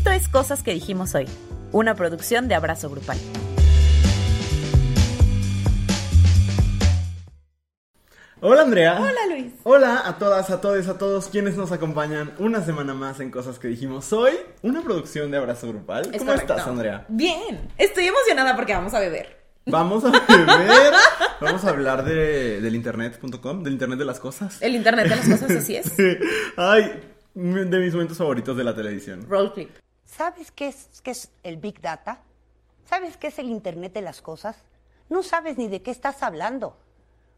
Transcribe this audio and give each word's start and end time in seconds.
Esto 0.00 0.12
es 0.12 0.28
Cosas 0.28 0.62
que 0.62 0.72
dijimos 0.72 1.14
hoy, 1.14 1.26
una 1.72 1.94
producción 1.94 2.48
de 2.48 2.54
Abrazo 2.54 2.88
Grupal. 2.88 3.18
Hola 8.40 8.62
Andrea. 8.62 8.98
Hola 8.98 9.26
Luis. 9.28 9.52
Hola 9.62 10.02
a 10.06 10.16
todas, 10.16 10.48
a 10.48 10.62
todos, 10.62 10.88
a 10.88 10.96
todos 10.96 11.28
quienes 11.28 11.58
nos 11.58 11.70
acompañan 11.70 12.32
una 12.38 12.64
semana 12.64 12.94
más 12.94 13.20
en 13.20 13.30
Cosas 13.30 13.58
que 13.58 13.68
dijimos 13.68 14.10
hoy, 14.14 14.32
una 14.62 14.80
producción 14.80 15.30
de 15.30 15.36
Abrazo 15.36 15.68
Grupal. 15.68 16.06
Es 16.14 16.20
¿Cómo 16.20 16.32
correcto. 16.32 16.54
estás, 16.54 16.66
Andrea? 16.66 17.04
Bien, 17.08 17.68
estoy 17.76 18.06
emocionada 18.06 18.56
porque 18.56 18.72
vamos 18.72 18.94
a 18.94 19.00
beber. 19.00 19.38
Vamos 19.66 20.02
a 20.06 20.12
beber, 20.12 20.94
vamos 21.42 21.62
a 21.62 21.68
hablar 21.68 22.06
de, 22.06 22.62
del 22.62 22.74
internet.com, 22.74 23.62
del 23.62 23.74
internet 23.74 23.98
de 23.98 24.06
las 24.06 24.18
cosas. 24.18 24.62
El 24.62 24.76
internet 24.76 25.10
de 25.10 25.16
las 25.16 25.28
cosas, 25.28 25.50
así 25.50 25.76
es. 25.76 25.92
Ay, 26.56 27.02
de 27.34 27.78
mis 27.80 27.92
momentos 27.92 28.16
favoritos 28.16 28.56
de 28.56 28.64
la 28.64 28.74
televisión. 28.74 29.26
Roll 29.28 29.52
clip. 29.52 29.68
¿Sabes 30.10 30.50
qué 30.50 30.66
es, 30.68 31.00
qué 31.02 31.12
es 31.12 31.30
el 31.44 31.56
Big 31.56 31.80
Data? 31.80 32.20
¿Sabes 32.84 33.16
qué 33.16 33.28
es 33.28 33.38
el 33.38 33.48
Internet 33.48 33.92
de 33.92 34.02
las 34.02 34.20
Cosas? 34.20 34.56
No 35.08 35.22
sabes 35.22 35.56
ni 35.56 35.68
de 35.68 35.82
qué 35.82 35.92
estás 35.92 36.22
hablando. 36.24 36.76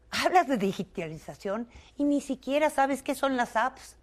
Hablas 0.09 0.47
de 0.47 0.57
digitalización 0.57 1.69
y 1.97 2.03
ni 2.03 2.19
siquiera 2.19 2.71
sabes 2.71 3.03
qué 3.03 3.13
son 3.13 3.37
las 3.37 3.55
apps. 3.55 3.95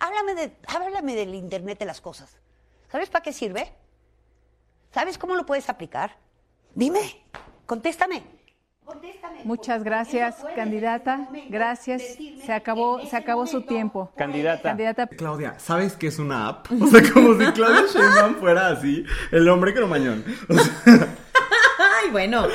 Háblame, 0.00 0.34
de, 0.34 0.56
háblame 0.66 1.14
del 1.14 1.34
Internet 1.34 1.78
de 1.78 1.84
las 1.84 2.00
Cosas. 2.00 2.36
¿Sabes 2.90 3.08
para 3.08 3.22
qué 3.22 3.32
sirve? 3.32 3.72
¿Sabes 4.92 5.16
cómo 5.16 5.36
lo 5.36 5.46
puedes 5.46 5.68
aplicar? 5.68 6.16
Dime, 6.74 7.24
contéstame. 7.66 8.24
Muchas 9.44 9.84
gracias, 9.84 10.36
candidata. 10.54 11.28
Gracias. 11.48 12.02
Se 12.44 12.52
acabó, 12.52 13.00
se 13.06 13.16
acabó 13.16 13.46
su 13.46 13.62
tiempo. 13.62 14.10
Candidata. 14.16 14.62
Candidata. 14.62 15.06
Claudia, 15.08 15.58
¿sabes 15.58 15.94
qué 15.94 16.08
es 16.08 16.18
una 16.18 16.48
app? 16.48 16.66
O 16.72 16.86
sea, 16.86 17.02
como 17.12 17.38
si 17.38 17.46
Claudia 17.52 17.84
Sheinbaum 17.92 18.34
fuera 18.36 18.68
así, 18.68 19.04
el 19.30 19.48
hombre 19.48 19.72
cromañón. 19.74 20.24
O 20.48 20.54
sea, 20.54 20.74
Ay, 22.02 22.10
bueno, 22.10 22.46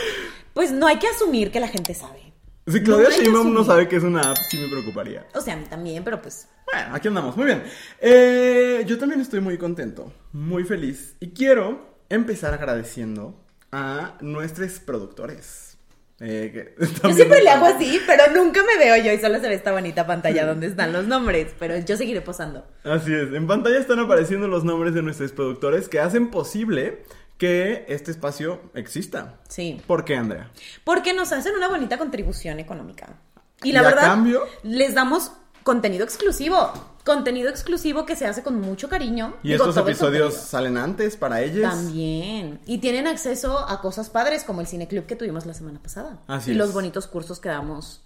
pues 0.54 0.72
no 0.72 0.88
hay 0.88 0.98
que 1.00 1.08
asumir 1.08 1.52
que 1.52 1.60
la 1.60 1.68
gente 1.68 1.94
sabe. 1.94 2.34
si 2.68 2.82
Claudia 2.84 3.10
No 3.10 3.16
que 3.16 3.22
Sheinbaum 3.24 3.54
no 3.54 3.64
sabe 3.64 3.88
qué 3.88 3.96
es 3.98 4.04
una 4.04 4.22
app, 4.32 4.38
sí 4.50 4.58
me 4.58 4.68
preocuparía. 4.70 5.26
O 5.36 5.42
sea, 5.42 5.54
a 5.54 5.58
mí 5.58 5.66
también, 5.70 6.04
pero 6.04 6.22
pues 6.22 6.48
Bueno, 6.72 6.96
aquí 6.96 7.08
andamos, 7.08 7.38
muy 7.38 7.46
bien. 7.46 7.64
Eh, 8.02 8.84
yo 8.86 8.98
también 8.98 9.22
estoy 9.22 9.40
muy 9.40 9.58
contento, 9.58 10.12
muy 10.34 10.64
feliz. 10.64 11.16
Y 11.20 11.30
quiero 11.32 11.98
empezar 12.10 12.54
agradeciendo 12.54 13.40
a 13.72 14.18
nuestros 14.22 14.80
productores. 14.80 15.73
Eh, 16.26 16.74
Yo 17.04 17.14
siempre 17.14 17.44
le 17.44 17.50
hago 17.50 17.66
así, 17.66 18.00
pero 18.08 18.24
nunca 18.34 18.62
me 18.64 18.78
veo 18.78 18.96
yo 19.04 19.12
y 19.12 19.20
solo 19.20 19.40
se 19.42 19.50
ve 19.50 19.56
esta 19.56 19.74
bonita 19.74 20.08
pantalla 20.08 20.46
donde 20.46 20.68
están 20.68 20.94
los 20.94 21.06
nombres, 21.06 21.54
pero 21.60 21.78
yo 21.78 21.98
seguiré 21.98 22.22
posando. 22.22 22.66
Así 22.86 23.14
es, 23.14 23.34
en 23.34 23.46
pantalla 23.46 23.78
están 23.78 24.00
apareciendo 24.00 24.48
los 24.48 24.64
nombres 24.64 24.94
de 24.94 25.02
nuestros 25.02 25.34
productores 25.34 25.90
que 25.90 26.00
hacen 26.00 26.32
posible 26.32 27.04
que 27.38 27.84
este 27.90 28.12
espacio 28.12 28.62
exista. 28.74 29.40
Sí. 29.50 29.82
¿Por 29.86 30.06
qué, 30.06 30.16
Andrea? 30.16 30.50
Porque 30.86 31.14
nos 31.14 31.34
hacen 31.34 31.56
una 31.56 31.68
bonita 31.68 31.98
contribución 31.98 32.60
económica. 32.60 33.18
Y 33.64 33.70
Y 33.70 33.72
la 33.74 33.82
a 33.82 33.84
verdad, 33.84 34.02
cambio- 34.04 34.44
les 34.64 34.94
damos 34.94 35.32
contenido 35.64 36.06
exclusivo. 36.06 36.72
Contenido 37.06 37.50
exclusivo 37.50 38.06
que 38.06 38.16
se 38.16 38.26
hace 38.26 38.44
con 38.44 38.62
mucho 38.62 38.88
cariño. 38.88 39.36
Y 39.44 39.50
Digo, 39.50 39.66
estos 39.66 39.78
episodios 39.86 40.36
salen 40.36 40.78
antes 40.78 41.18
para 41.18 41.42
ellos. 41.42 41.70
También. 41.70 42.60
Y 42.66 42.78
tienen 42.78 43.08
acceso 43.08 43.60
a 43.60 43.82
cosas 43.82 44.10
padres 44.10 44.44
como 44.44 44.62
el 44.62 44.68
cineclub 44.68 45.06
que 45.06 45.16
tuvimos 45.16 45.46
la 45.46 45.54
semana 45.54 45.80
pasada. 45.82 46.20
Así 46.28 46.52
y 46.52 46.54
es. 46.54 46.58
los 46.58 46.74
bonitos 46.74 47.08
cursos 47.08 47.40
que 47.40 47.50
damos 47.50 48.02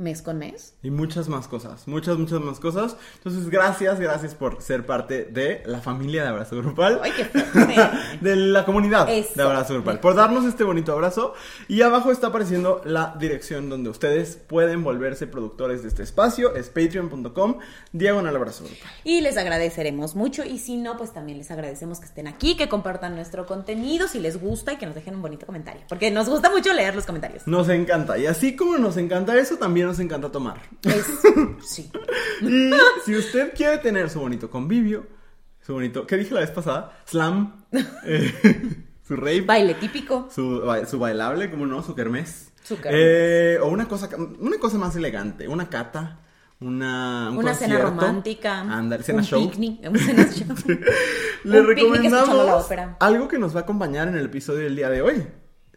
mes 0.00 0.22
con 0.22 0.38
mes. 0.38 0.74
Y 0.82 0.90
muchas 0.90 1.28
más 1.28 1.46
cosas, 1.46 1.86
muchas, 1.86 2.16
muchas 2.18 2.40
más 2.40 2.58
cosas. 2.58 2.96
Entonces, 3.18 3.48
gracias, 3.50 4.00
gracias 4.00 4.34
por 4.34 4.60
ser 4.62 4.86
parte 4.86 5.24
de 5.26 5.62
la 5.66 5.80
familia 5.80 6.22
de 6.22 6.28
Abrazo 6.30 6.56
Grupal. 6.56 7.00
Ay, 7.02 7.12
qué 7.16 7.24
fuerte. 7.26 7.74
de 8.20 8.36
la 8.36 8.64
comunidad 8.64 9.08
Eso. 9.08 9.32
de 9.36 9.42
Abrazo 9.42 9.74
Grupal. 9.74 10.00
Por 10.00 10.14
darnos 10.14 10.44
este 10.46 10.64
bonito 10.64 10.92
abrazo. 10.92 11.34
Y 11.68 11.82
abajo 11.82 12.10
está 12.10 12.28
apareciendo 12.28 12.80
la 12.84 13.14
dirección 13.18 13.68
donde 13.68 13.90
ustedes 13.90 14.36
pueden 14.36 14.82
volverse 14.82 15.26
productores 15.26 15.82
de 15.82 15.88
este 15.88 16.02
espacio. 16.02 16.54
Es 16.56 16.68
patreon.com, 16.70 17.58
diagonal 17.92 18.34
abrazo 18.36 18.64
grupal. 18.64 18.90
Y 19.04 19.20
les 19.20 19.36
agradeceremos 19.36 20.14
mucho. 20.16 20.44
Y 20.44 20.58
si 20.58 20.76
no, 20.76 20.96
pues 20.96 21.12
también 21.12 21.38
les 21.38 21.50
agradecemos 21.50 22.00
que 22.00 22.06
estén 22.06 22.26
aquí, 22.26 22.56
que 22.56 22.68
compartan 22.68 23.14
nuestro 23.14 23.44
contenido 23.46 24.08
si 24.08 24.18
les 24.18 24.40
gusta 24.40 24.72
y 24.72 24.76
que 24.76 24.86
nos 24.86 24.94
dejen 24.94 25.14
un 25.16 25.22
bonito 25.22 25.44
comentario. 25.46 25.82
Porque 25.88 26.10
nos 26.10 26.28
gusta 26.28 26.48
mucho 26.50 26.72
leer 26.72 26.94
los 26.94 27.04
comentarios. 27.04 27.46
Nos 27.46 27.68
encanta. 27.68 28.16
Y 28.18 28.26
así 28.26 28.56
como 28.56 28.78
nos 28.78 28.96
encanta 28.96 29.36
eso, 29.38 29.56
también 29.56 29.89
nos 29.90 29.98
encanta 30.00 30.30
tomar. 30.30 30.60
Es, 30.82 31.06
sí. 31.64 31.90
Y 32.42 32.70
si 33.04 33.16
usted 33.16 33.52
quiere 33.54 33.78
tener 33.78 34.08
su 34.08 34.18
bonito 34.20 34.48
convivio, 34.48 35.06
su 35.60 35.74
bonito, 35.74 36.06
¿qué 36.06 36.16
dije 36.16 36.32
la 36.32 36.40
vez 36.40 36.50
pasada? 36.50 37.02
Slam, 37.06 37.66
eh, 38.04 38.32
su 39.06 39.16
rave, 39.16 39.42
Baile 39.42 39.74
típico. 39.74 40.28
su, 40.34 40.62
su 40.88 40.98
bailable, 40.98 41.50
como 41.50 41.66
no, 41.66 41.82
su 41.82 41.94
kermés. 41.94 42.52
Su 42.62 42.80
kermés. 42.80 43.00
Eh, 43.02 43.58
o 43.60 43.68
una 43.68 43.86
cosa, 43.88 44.08
una 44.38 44.58
cosa 44.58 44.78
más 44.78 44.96
elegante, 44.96 45.48
una 45.48 45.68
cata, 45.68 46.20
una, 46.60 47.28
un 47.30 47.38
Una 47.38 47.54
cena 47.54 47.78
romántica. 47.78 48.60
Ándale, 48.60 49.02
cena 49.02 49.18
un 49.18 49.24
show. 49.24 49.50
picnic. 49.50 49.80
Un 49.90 49.98
cena 49.98 50.24
show. 50.32 50.46
Le 51.44 51.60
Un 51.60 51.66
picnic 51.74 52.04
escuchando 52.04 52.12
la 52.14 52.14
recomendamos 52.14 52.64
ópera. 52.64 52.96
algo 53.00 53.28
que 53.28 53.38
nos 53.38 53.54
va 53.54 53.60
a 53.60 53.62
acompañar 53.64 54.08
en 54.08 54.16
el 54.16 54.26
episodio 54.26 54.60
del 54.64 54.76
día 54.76 54.88
de 54.88 55.02
hoy. 55.02 55.26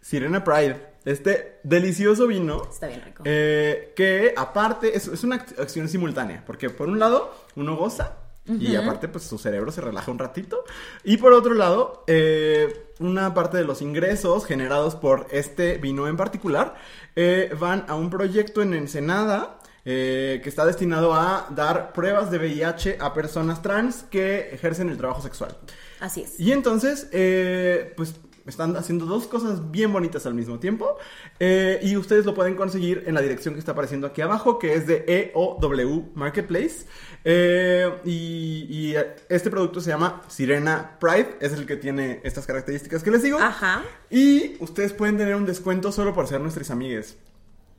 Sirena 0.01 0.43
Pride. 0.43 0.92
Este 1.05 1.59
delicioso 1.63 2.27
vino. 2.27 2.67
Está 2.69 2.87
bien 2.87 3.01
rico. 3.03 3.23
eh, 3.25 3.93
que 3.95 4.33
aparte 4.35 4.95
es, 4.95 5.07
es 5.07 5.23
una 5.23 5.35
acción 5.35 5.89
simultánea. 5.89 6.43
Porque 6.45 6.69
por 6.69 6.87
un 6.89 6.99
lado, 6.99 7.33
uno 7.55 7.75
goza. 7.75 8.17
Y 8.45 8.75
aparte, 8.75 9.07
pues 9.07 9.23
su 9.23 9.37
cerebro 9.37 9.71
se 9.71 9.79
relaja 9.79 10.11
un 10.11 10.19
ratito. 10.19 10.65
Y 11.05 11.15
por 11.15 11.31
otro 11.31 11.53
lado, 11.53 12.03
eh, 12.07 12.87
una 12.99 13.33
parte 13.33 13.55
de 13.57 13.63
los 13.63 13.81
ingresos 13.81 14.45
generados 14.45 14.95
por 14.95 15.27
este 15.31 15.77
vino 15.77 16.09
en 16.09 16.17
particular 16.17 16.75
eh, 17.15 17.55
van 17.57 17.85
a 17.87 17.95
un 17.95 18.09
proyecto 18.09 18.61
en 18.61 18.73
Ensenada 18.73 19.59
eh, 19.85 20.41
que 20.43 20.49
está 20.49 20.65
destinado 20.65 21.13
a 21.13 21.47
dar 21.55 21.93
pruebas 21.93 22.31
de 22.31 22.37
VIH 22.37 22.97
a 22.99 23.13
personas 23.13 23.61
trans 23.61 24.03
que 24.03 24.49
ejercen 24.53 24.89
el 24.89 24.97
trabajo 24.97 25.21
sexual. 25.21 25.57
Así 26.01 26.21
es. 26.21 26.37
Y 26.37 26.51
entonces, 26.51 27.07
eh, 27.13 27.93
pues 27.95 28.15
están 28.45 28.75
haciendo 28.75 29.05
dos 29.05 29.27
cosas 29.27 29.71
bien 29.71 29.93
bonitas 29.93 30.25
al 30.25 30.33
mismo 30.33 30.59
tiempo. 30.59 30.97
eh, 31.39 31.79
y 31.81 31.95
ustedes 31.97 32.25
lo 32.25 32.33
pueden 32.33 32.55
conseguir 32.55 33.03
en 33.07 33.13
la 33.13 33.21
dirección 33.21 33.53
que 33.53 33.59
está 33.59 33.71
apareciendo 33.73 34.07
aquí 34.07 34.21
abajo, 34.21 34.59
que 34.59 34.73
es 34.73 34.87
de 34.87 35.31
EOW 35.33 36.11
Marketplace. 36.15 36.85
Eh, 37.25 37.89
y, 38.05 38.65
y, 38.69 38.95
eh, 38.95 39.15
este 39.29 39.49
producto 39.49 39.79
se 39.79 39.89
llama 39.89 40.21
Sirena 40.27 40.97
Pride, 40.99 41.37
es 41.39 41.53
el 41.53 41.65
que 41.65 41.77
tiene 41.77 42.19
estas 42.23 42.45
características 42.45 43.03
que 43.03 43.11
les 43.11 43.23
digo. 43.23 43.39
Ajá. 43.39 43.83
Y 44.09 44.57
ustedes 44.61 44.93
pueden 44.93 45.17
tener 45.17 45.35
un 45.35 45.45
descuento 45.45 45.91
solo 45.91 46.13
por 46.13 46.27
ser 46.27 46.41
nuestros 46.41 46.69
amigues. 46.69 47.17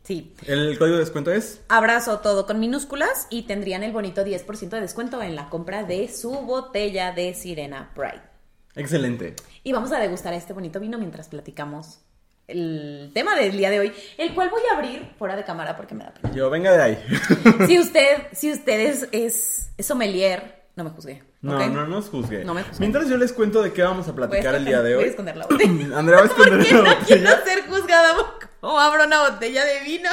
Sí. 0.02 0.34
El 0.46 0.76
código 0.78 0.96
de 0.96 1.00
descuento 1.04 1.32
es 1.32 1.62
Abrazo 1.68 2.18
todo 2.18 2.44
con 2.46 2.60
minúsculas 2.60 3.26
y 3.30 3.44
tendrían 3.44 3.82
el 3.82 3.92
bonito 3.92 4.22
10% 4.22 4.68
de 4.68 4.80
descuento 4.82 5.22
en 5.22 5.34
la 5.34 5.48
compra 5.48 5.82
de 5.84 6.08
su 6.08 6.30
botella 6.30 7.12
de 7.12 7.32
Sirena 7.32 7.90
Pride. 7.94 8.20
excelente. 8.74 9.34
Y 9.66 9.72
vamos 9.72 9.90
a 9.92 9.98
degustar 9.98 10.34
este 10.34 10.52
bonito 10.52 10.78
vino 10.78 10.98
mientras 10.98 11.28
platicamos 11.28 12.00
el 12.46 13.10
tema 13.14 13.34
del 13.34 13.56
día 13.56 13.70
de 13.70 13.80
hoy, 13.80 13.92
el 14.18 14.34
cual 14.34 14.50
voy 14.50 14.60
a 14.70 14.76
abrir 14.76 15.10
fuera 15.18 15.34
de 15.34 15.42
cámara 15.42 15.74
porque 15.74 15.94
me 15.94 16.04
da 16.04 16.12
pena. 16.12 16.34
Yo, 16.34 16.50
venga 16.50 16.70
de 16.72 16.82
ahí. 16.82 16.98
Si 17.66 17.78
usted, 17.78 18.26
si 18.32 18.52
usted 18.52 18.80
es, 18.80 19.08
es, 19.10 19.70
es 19.78 19.86
sommelier, 19.86 20.66
no 20.76 20.84
me 20.84 20.90
juzgue. 20.90 21.22
No, 21.44 21.58
¿ok? 21.58 21.66
no 21.66 21.86
nos 21.86 22.08
juzgue. 22.08 22.42
No 22.42 22.54
me 22.54 22.62
juzgue. 22.62 22.80
Mientras 22.80 23.06
yo 23.06 23.18
les 23.18 23.34
cuento 23.34 23.62
de 23.62 23.70
qué 23.74 23.82
vamos 23.82 24.08
a 24.08 24.14
platicar 24.14 24.54
el 24.54 24.64
día 24.64 24.80
de 24.80 24.94
voy 24.94 25.02
a 25.02 25.04
hoy. 25.04 25.10
esconder 25.10 25.36
la 25.36 25.46
botella. 25.46 25.70
Andrea 25.98 26.18
va 26.20 26.24
a 26.24 26.26
esconder 26.28 26.58
Porque 26.58 26.74
la 26.74 26.90
no 26.90 27.06
quiero 27.06 27.44
ser 27.44 27.66
juzgada 27.68 28.14
como 28.60 28.80
abro 28.80 29.04
una 29.04 29.28
botella 29.28 29.62
de 29.62 29.80
vino. 29.80 30.08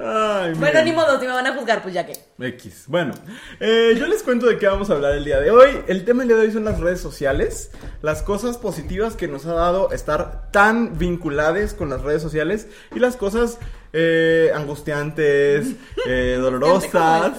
Ay, 0.00 0.54
Bueno, 0.54 0.82
ni 0.82 0.92
modo, 0.92 1.20
si 1.20 1.26
me 1.26 1.32
van 1.32 1.46
a 1.46 1.54
juzgar, 1.54 1.82
pues 1.82 1.92
ya 1.92 2.06
que. 2.06 2.14
X. 2.38 2.84
Bueno, 2.86 3.12
eh, 3.60 3.94
yo 3.98 4.06
les 4.06 4.22
cuento 4.22 4.46
de 4.46 4.56
qué 4.58 4.66
vamos 4.66 4.88
a 4.88 4.94
hablar 4.94 5.12
el 5.12 5.24
día 5.24 5.38
de 5.40 5.50
hoy. 5.50 5.82
El 5.86 6.06
tema 6.06 6.20
del 6.20 6.28
día 6.28 6.36
de 6.38 6.46
hoy 6.46 6.52
son 6.52 6.64
las 6.64 6.80
redes 6.80 7.00
sociales, 7.02 7.70
las 8.00 8.22
cosas 8.22 8.56
positivas 8.56 9.14
que 9.14 9.28
nos 9.28 9.44
ha 9.44 9.52
dado 9.52 9.92
estar 9.92 10.50
tan 10.52 10.96
vinculadas 10.98 11.74
con 11.74 11.90
las 11.90 12.00
redes 12.00 12.22
sociales 12.22 12.66
y 12.94 12.98
las 12.98 13.16
cosas 13.16 13.58
eh, 13.92 14.50
angustiantes, 14.54 15.66
eh, 16.06 16.38
dolorosas. 16.40 17.32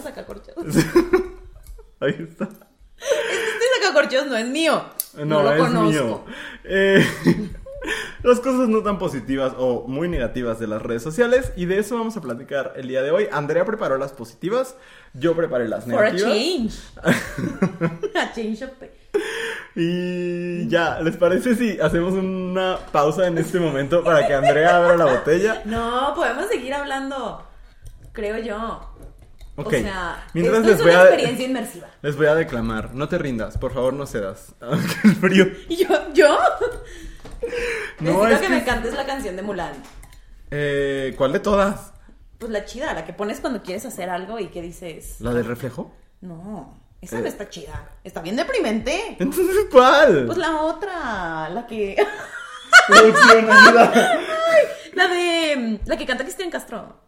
Ahí 2.04 2.28
está. 2.30 2.50
Este 2.98 3.66
sacacorchos 3.82 4.28
no 4.28 4.36
es 4.38 4.48
mío. 4.48 4.84
No, 5.16 5.44
lo 5.44 5.54
es 5.54 5.60
conozco. 5.62 5.90
mío. 5.90 6.24
Eh, 6.64 7.06
las 8.24 8.40
cosas 8.40 8.68
no 8.68 8.82
tan 8.82 8.98
positivas 8.98 9.54
o 9.58 9.86
muy 9.88 10.08
negativas 10.08 10.60
de 10.60 10.68
las 10.68 10.82
redes 10.82 11.04
sociales 11.04 11.52
y 11.56 11.66
de 11.66 11.80
eso 11.80 11.98
vamos 11.98 12.16
a 12.18 12.22
platicar 12.22 12.74
el 12.76 12.88
día 12.88 13.02
de 13.02 13.12
hoy. 13.12 13.28
Andrea 13.32 13.66
preparó 13.66 13.98
las 13.98 14.12
positivas, 14.14 14.76
yo 15.14 15.36
preparé 15.36 15.68
las 15.68 15.86
For 15.86 16.06
a 16.06 16.12
negativas. 16.12 16.34
change. 16.34 16.74
a 18.16 18.34
change 18.34 18.64
of 18.64 18.72
Y 19.76 20.68
ya, 20.68 21.00
¿les 21.02 21.18
parece 21.18 21.56
si 21.56 21.80
hacemos 21.80 22.14
una 22.14 22.78
pausa 22.92 23.28
en 23.28 23.38
este 23.38 23.60
momento 23.60 24.04
para 24.04 24.28
que 24.28 24.34
Andrea 24.34 24.78
abra 24.78 24.98
la 24.98 25.06
botella? 25.06 25.62
No, 25.66 26.14
podemos 26.16 26.48
seguir 26.48 26.74
hablando. 26.74 27.46
Creo 28.14 28.38
yo. 28.38 28.93
Ok. 29.56 29.68
O 29.68 29.70
sea, 29.72 30.26
Mientras 30.34 30.58
esto 30.60 30.70
les 30.70 30.78
es 30.80 30.84
voy 30.84 30.92
una 30.92 31.00
a- 31.02 31.06
experiencia 31.06 31.46
inmersiva. 31.46 31.88
Les 32.02 32.16
voy 32.18 32.26
a 32.26 32.36
declamar. 32.36 32.94
No 32.96 33.08
te 33.08 33.18
rindas, 33.18 33.58
por 33.58 33.72
favor, 33.74 33.94
no 33.94 34.06
cedas. 34.08 34.56
El 35.04 35.16
frío. 35.16 35.46
¿Y 35.70 35.76
yo? 35.78 35.88
¿Yo? 36.14 36.38
No, 38.00 38.24
Necesito 38.24 38.28
es 38.28 38.40
que, 38.40 38.48
que- 38.48 38.54
me 38.54 38.64
cantes 38.64 38.94
la 38.96 39.06
canción 39.06 39.36
de 39.36 39.42
Mulan. 39.44 39.74
Eh, 40.52 41.14
¿Cuál 41.18 41.34
de 41.34 41.40
todas? 41.40 41.94
Pues 42.40 42.52
la 42.52 42.66
chida, 42.66 42.94
la 42.94 43.06
que 43.06 43.14
pones 43.14 43.40
cuando 43.40 43.62
quieres 43.64 43.86
hacer 43.86 44.10
algo 44.10 44.40
y 44.40 44.48
que 44.48 44.62
dices... 44.62 45.18
¿La 45.20 45.34
del 45.34 45.46
reflejo? 45.46 45.96
No, 46.22 46.80
esa 47.02 47.20
Eh. 47.20 47.22
no 47.22 47.28
está 47.28 47.50
chida. 47.50 47.92
Está 48.04 48.22
bien 48.22 48.36
deprimente. 48.36 49.16
Entonces, 49.20 49.68
¿cuál? 49.72 50.26
Pues 50.26 50.38
la 50.38 50.62
otra, 50.62 51.50
la 51.50 51.66
que... 51.68 51.96
La 54.94 55.08
de... 55.08 55.80
La 55.86 55.98
que 55.98 56.06
canta 56.06 56.24
Cristian 56.24 56.50
Castro. 56.52 57.03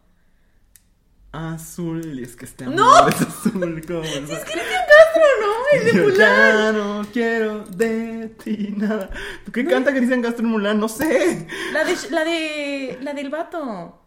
Azul, 1.54 2.18
y 2.18 2.22
es 2.22 2.34
que 2.36 2.44
este 2.46 2.64
amor 2.64 2.76
¡No! 2.76 3.08
es 3.08 3.20
azul 3.20 3.82
como 3.86 4.02
el 4.04 4.22
mar. 4.26 4.40
Cristian 4.44 4.84
Castro, 4.88 5.22
¿no? 5.42 5.52
Es 5.78 5.84
de 5.84 5.92
Yo 5.92 6.02
Mulan. 6.04 6.18
ya 6.18 6.72
no 6.72 7.06
quiero 7.12 7.64
de 7.64 8.28
ti 8.42 8.74
nada. 8.76 9.10
¿Tú 9.44 9.52
qué 9.52 9.64
canta 9.66 9.92
Cristian 9.92 10.22
Castro 10.22 10.44
en 10.44 10.50
Mulan? 10.52 10.78
No 10.80 10.88
sé. 10.88 11.46
La 11.72 11.84
de... 11.84 11.96
La 12.10 12.24
de... 12.24 12.98
La 13.02 13.12
del 13.14 13.28
vato. 13.30 14.02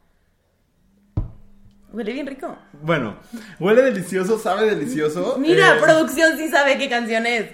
Huele 1.92 2.14
bien 2.14 2.28
rico. 2.28 2.56
Bueno, 2.84 3.18
huele 3.60 3.82
delicioso, 3.82 4.38
sabe 4.38 4.70
delicioso. 4.70 5.38
Mira, 5.40 5.75
Eh, 5.75 5.80
producción 5.82 6.38
sí 6.38 6.48
sabe 6.50 6.78
qué 6.78 6.88
canción 6.90 7.25
es. 7.25 7.50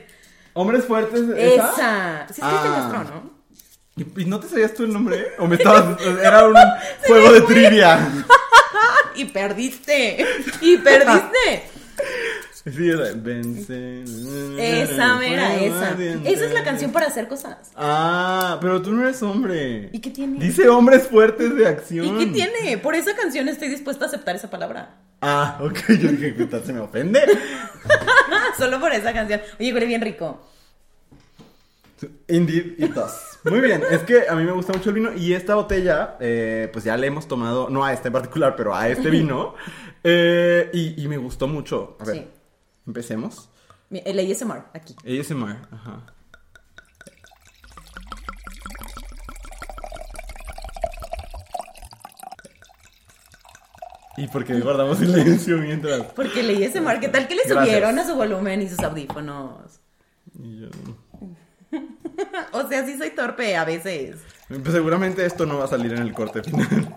Hombres 0.53 0.85
fuertes. 0.85 1.21
¿Esa? 1.37 1.71
Esa. 1.71 2.27
Sí, 2.33 2.41
es 2.41 2.47
Cristian 2.47 2.73
Ah. 2.73 2.89
Castro, 2.91 3.03
¿no? 3.15 3.34
¿Y, 3.97 4.21
y 4.21 4.25
no 4.25 4.39
te 4.39 4.47
sabías 4.49 4.73
tú 4.73 4.83
el 4.83 4.93
nombre? 4.93 5.33
¿O 5.39 5.47
me 5.47 5.55
estabas.? 5.55 5.99
Era 6.01 6.45
un 6.45 6.55
juego 7.07 7.33
de 7.33 7.41
trivia. 7.41 8.11
Y 9.17 9.23
perdiste. 9.25 10.25
Y 10.61 10.77
perdiste. 10.77 11.63
Sí, 12.65 12.89
era. 12.89 13.11
Vence. 13.15 14.03
Esa 14.57 15.15
mera, 15.17 15.55
esa. 15.55 15.91
Esa 16.25 16.45
es 16.45 16.51
la 16.51 16.63
canción 16.63 16.91
para 16.91 17.05
hacer 17.05 17.27
cosas. 17.27 17.71
Ah, 17.75 18.57
pero 18.59 18.81
tú 18.81 18.91
no 18.91 19.03
eres 19.03 19.21
hombre. 19.21 19.91
¿Y 19.93 19.99
qué 19.99 20.09
tiene? 20.09 20.39
Dice 20.43 20.67
hombres 20.67 21.03
fuertes 21.07 21.55
de 21.55 21.67
acción. 21.67 22.07
¿Y 22.07 22.25
qué 22.25 22.31
tiene? 22.31 22.79
Por 22.79 22.95
esa 22.95 23.15
canción 23.15 23.47
estoy 23.49 23.67
dispuesta 23.67 24.05
a 24.05 24.07
aceptar 24.07 24.35
esa 24.35 24.49
palabra. 24.49 24.95
Ah, 25.21 25.59
ok. 25.61 25.77
Yo 25.89 26.09
dije, 26.09 26.33
¿qué 26.35 26.45
tal 26.45 26.63
se 26.65 26.73
me 26.73 26.79
ofende? 26.79 27.21
Solo 28.57 28.79
por 28.79 28.91
esa 28.93 29.13
canción. 29.13 29.41
Oye, 29.59 29.71
huele 29.71 29.85
bien 29.85 30.01
rico. 30.01 30.49
Indeed, 32.27 32.79
it 32.79 32.93
does. 32.93 33.34
Muy 33.49 33.61
bien, 33.61 33.83
es 33.91 34.01
que 34.03 34.27
a 34.27 34.35
mí 34.35 34.43
me 34.43 34.51
gusta 34.51 34.73
mucho 34.73 34.89
el 34.89 34.95
vino 34.95 35.13
y 35.13 35.33
esta 35.33 35.53
botella, 35.55 36.17
eh, 36.19 36.67
pues 36.73 36.83
ya 36.85 36.97
le 36.97 37.07
hemos 37.07 37.27
tomado, 37.27 37.69
no 37.69 37.85
a 37.85 37.93
esta 37.93 38.07
en 38.09 38.13
particular, 38.13 38.55
pero 38.55 38.75
a 38.75 38.89
este 38.89 39.09
vino, 39.11 39.53
eh, 40.03 40.69
y, 40.73 41.01
y 41.03 41.07
me 41.07 41.17
gustó 41.17 41.47
mucho. 41.47 41.95
A 41.99 42.05
ver, 42.05 42.15
Sí. 42.15 42.27
empecemos. 42.87 43.49
El 43.91 44.19
ASMR, 44.19 44.63
aquí. 44.73 44.95
ASMR, 45.05 45.57
ajá. 45.71 46.01
¿Y 54.17 54.27
por 54.27 54.45
qué 54.45 54.59
guardamos 54.61 54.97
silencio 54.97 55.57
mientras? 55.57 56.03
Porque 56.15 56.39
el 56.39 56.63
ASMR, 56.63 56.99
¿qué 57.01 57.09
tal 57.09 57.27
que 57.27 57.35
le 57.35 57.43
Gracias. 57.43 57.65
subieron 57.65 57.99
a 57.99 58.07
su 58.07 58.15
volumen 58.15 58.61
y 58.61 58.69
sus 58.69 58.79
audífonos? 58.79 59.79
Y 60.41 60.61
yo- 60.61 60.67
O 62.51 62.67
sea, 62.67 62.85
sí 62.85 62.97
soy 62.97 63.11
torpe 63.11 63.55
a 63.55 63.65
veces. 63.65 64.17
Pues 64.47 64.71
seguramente 64.71 65.25
esto 65.25 65.45
no 65.45 65.57
va 65.57 65.65
a 65.65 65.67
salir 65.67 65.93
en 65.93 66.01
el 66.01 66.13
corte 66.13 66.43
final. 66.43 66.95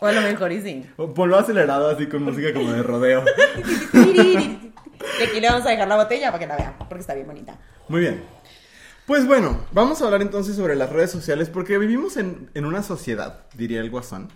O 0.00 0.06
a 0.06 0.12
lo 0.12 0.20
mejor 0.20 0.52
y 0.52 0.62
sí. 0.62 0.86
O 0.96 1.12
Ponlo 1.12 1.38
acelerado 1.38 1.88
así 1.90 2.06
con 2.06 2.22
música 2.22 2.52
como 2.52 2.72
de 2.72 2.82
rodeo. 2.82 3.24
Y 5.20 5.24
aquí 5.24 5.40
le 5.40 5.48
vamos 5.48 5.66
a 5.66 5.70
dejar 5.70 5.88
la 5.88 5.96
botella 5.96 6.28
para 6.30 6.38
que 6.38 6.46
la 6.46 6.56
vean, 6.56 6.74
porque 6.78 7.00
está 7.00 7.14
bien 7.14 7.26
bonita. 7.26 7.56
Muy 7.88 8.00
bien. 8.00 8.22
Pues 9.06 9.26
bueno, 9.26 9.64
vamos 9.72 10.00
a 10.00 10.04
hablar 10.04 10.22
entonces 10.22 10.54
sobre 10.54 10.76
las 10.76 10.90
redes 10.90 11.10
sociales 11.10 11.48
porque 11.50 11.78
vivimos 11.78 12.16
en, 12.16 12.50
en 12.54 12.64
una 12.64 12.82
sociedad, 12.82 13.46
diría 13.54 13.80
el 13.80 13.90
guasón, 13.90 14.28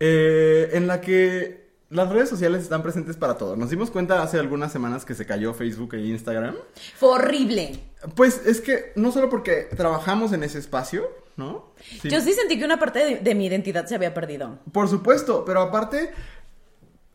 eh, 0.00 0.70
en 0.72 0.86
la 0.86 1.00
que 1.00 1.65
las 1.90 2.08
redes 2.10 2.28
sociales 2.28 2.62
están 2.62 2.82
presentes 2.82 3.16
para 3.16 3.36
todo. 3.36 3.56
Nos 3.56 3.70
dimos 3.70 3.90
cuenta 3.90 4.22
hace 4.22 4.38
algunas 4.38 4.72
semanas 4.72 5.04
que 5.04 5.14
se 5.14 5.26
cayó 5.26 5.54
Facebook 5.54 5.94
e 5.94 6.06
Instagram. 6.06 6.56
Fue 6.96 7.10
horrible. 7.10 7.78
Pues 8.14 8.44
es 8.44 8.60
que 8.60 8.92
no 8.96 9.12
solo 9.12 9.28
porque 9.28 9.68
trabajamos 9.76 10.32
en 10.32 10.42
ese 10.42 10.58
espacio, 10.58 11.08
¿no? 11.36 11.72
Sí. 12.00 12.08
Yo 12.08 12.20
sí 12.20 12.32
sentí 12.32 12.58
que 12.58 12.64
una 12.64 12.78
parte 12.78 12.98
de, 12.98 13.16
de 13.18 13.34
mi 13.34 13.46
identidad 13.46 13.86
se 13.86 13.94
había 13.94 14.14
perdido. 14.14 14.58
Por 14.72 14.88
supuesto, 14.88 15.44
pero 15.44 15.60
aparte, 15.60 16.12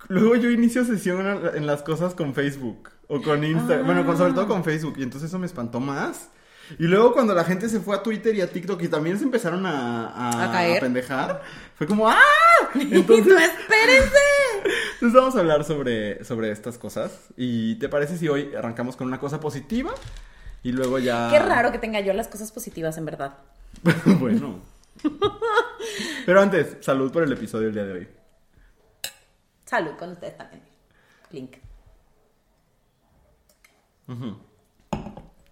luego 0.07 0.35
yo 0.35 0.49
inicio 0.49 0.85
sesión 0.85 1.51
en, 1.55 1.65
las 1.65 1.83
cosas 1.83 2.13
con 2.13 2.33
Facebook 2.33 2.89
o 3.07 3.21
con 3.21 3.43
Instagram, 3.43 3.85
bueno, 3.85 4.05
con, 4.05 4.17
sobre 4.17 4.33
todo 4.33 4.47
con 4.47 4.63
Facebook, 4.63 4.95
y 4.97 5.03
entonces 5.03 5.29
eso 5.29 5.39
me 5.39 5.45
espantó 5.45 5.79
más. 5.79 6.29
Y 6.79 6.83
luego 6.87 7.13
cuando 7.13 7.33
la 7.33 7.43
gente 7.43 7.69
se 7.69 7.79
fue 7.79 7.95
a 7.95 8.03
Twitter 8.03 8.35
y 8.35 8.41
a 8.41 8.49
TikTok 8.51 8.81
y 8.81 8.87
también 8.87 9.17
se 9.17 9.23
empezaron 9.23 9.65
a, 9.65 10.07
a, 10.07 10.43
A 10.45 10.51
caer. 10.51 10.79
pendejar, 10.79 11.41
fue 11.75 11.87
como 11.87 12.09
¡ah! 12.09 12.17
Entonces... 12.75 13.27
¡No, 13.27 13.39
espérense! 13.39 14.17
Entonces 14.93 15.13
vamos 15.13 15.35
a 15.35 15.39
hablar 15.39 15.63
sobre, 15.63 16.23
sobre 16.23 16.51
estas 16.51 16.77
cosas. 16.77 17.11
¿Y 17.35 17.75
te 17.75 17.89
parece 17.89 18.17
si 18.17 18.27
hoy 18.29 18.53
arrancamos 18.55 18.95
con 18.95 19.07
una 19.07 19.19
cosa 19.19 19.39
positiva? 19.39 19.91
Y 20.63 20.71
luego 20.71 20.99
ya... 20.99 21.29
Qué 21.31 21.39
raro 21.39 21.71
que 21.71 21.79
tenga 21.79 21.99
yo 22.01 22.13
las 22.13 22.27
cosas 22.27 22.51
positivas, 22.51 22.97
en 22.97 23.05
verdad. 23.05 23.33
bueno. 24.19 24.59
Pero 26.25 26.41
antes, 26.41 26.77
salud 26.81 27.11
por 27.11 27.23
el 27.23 27.31
episodio 27.31 27.65
del 27.65 27.73
día 27.73 27.85
de 27.85 27.93
hoy. 27.93 28.07
Salud 29.65 29.91
con 29.97 30.11
ustedes 30.11 30.37
también. 30.37 30.61
Link. 31.31 31.55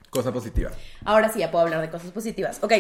Cosa 0.10 0.32
positiva. 0.32 0.72
Ahora 1.06 1.32
sí 1.32 1.40
ya 1.40 1.52
puedo 1.52 1.66
hablar 1.66 1.82
de 1.82 1.90
cosas 1.90 2.12
positivas. 2.12 2.60
Ok. 2.62 2.74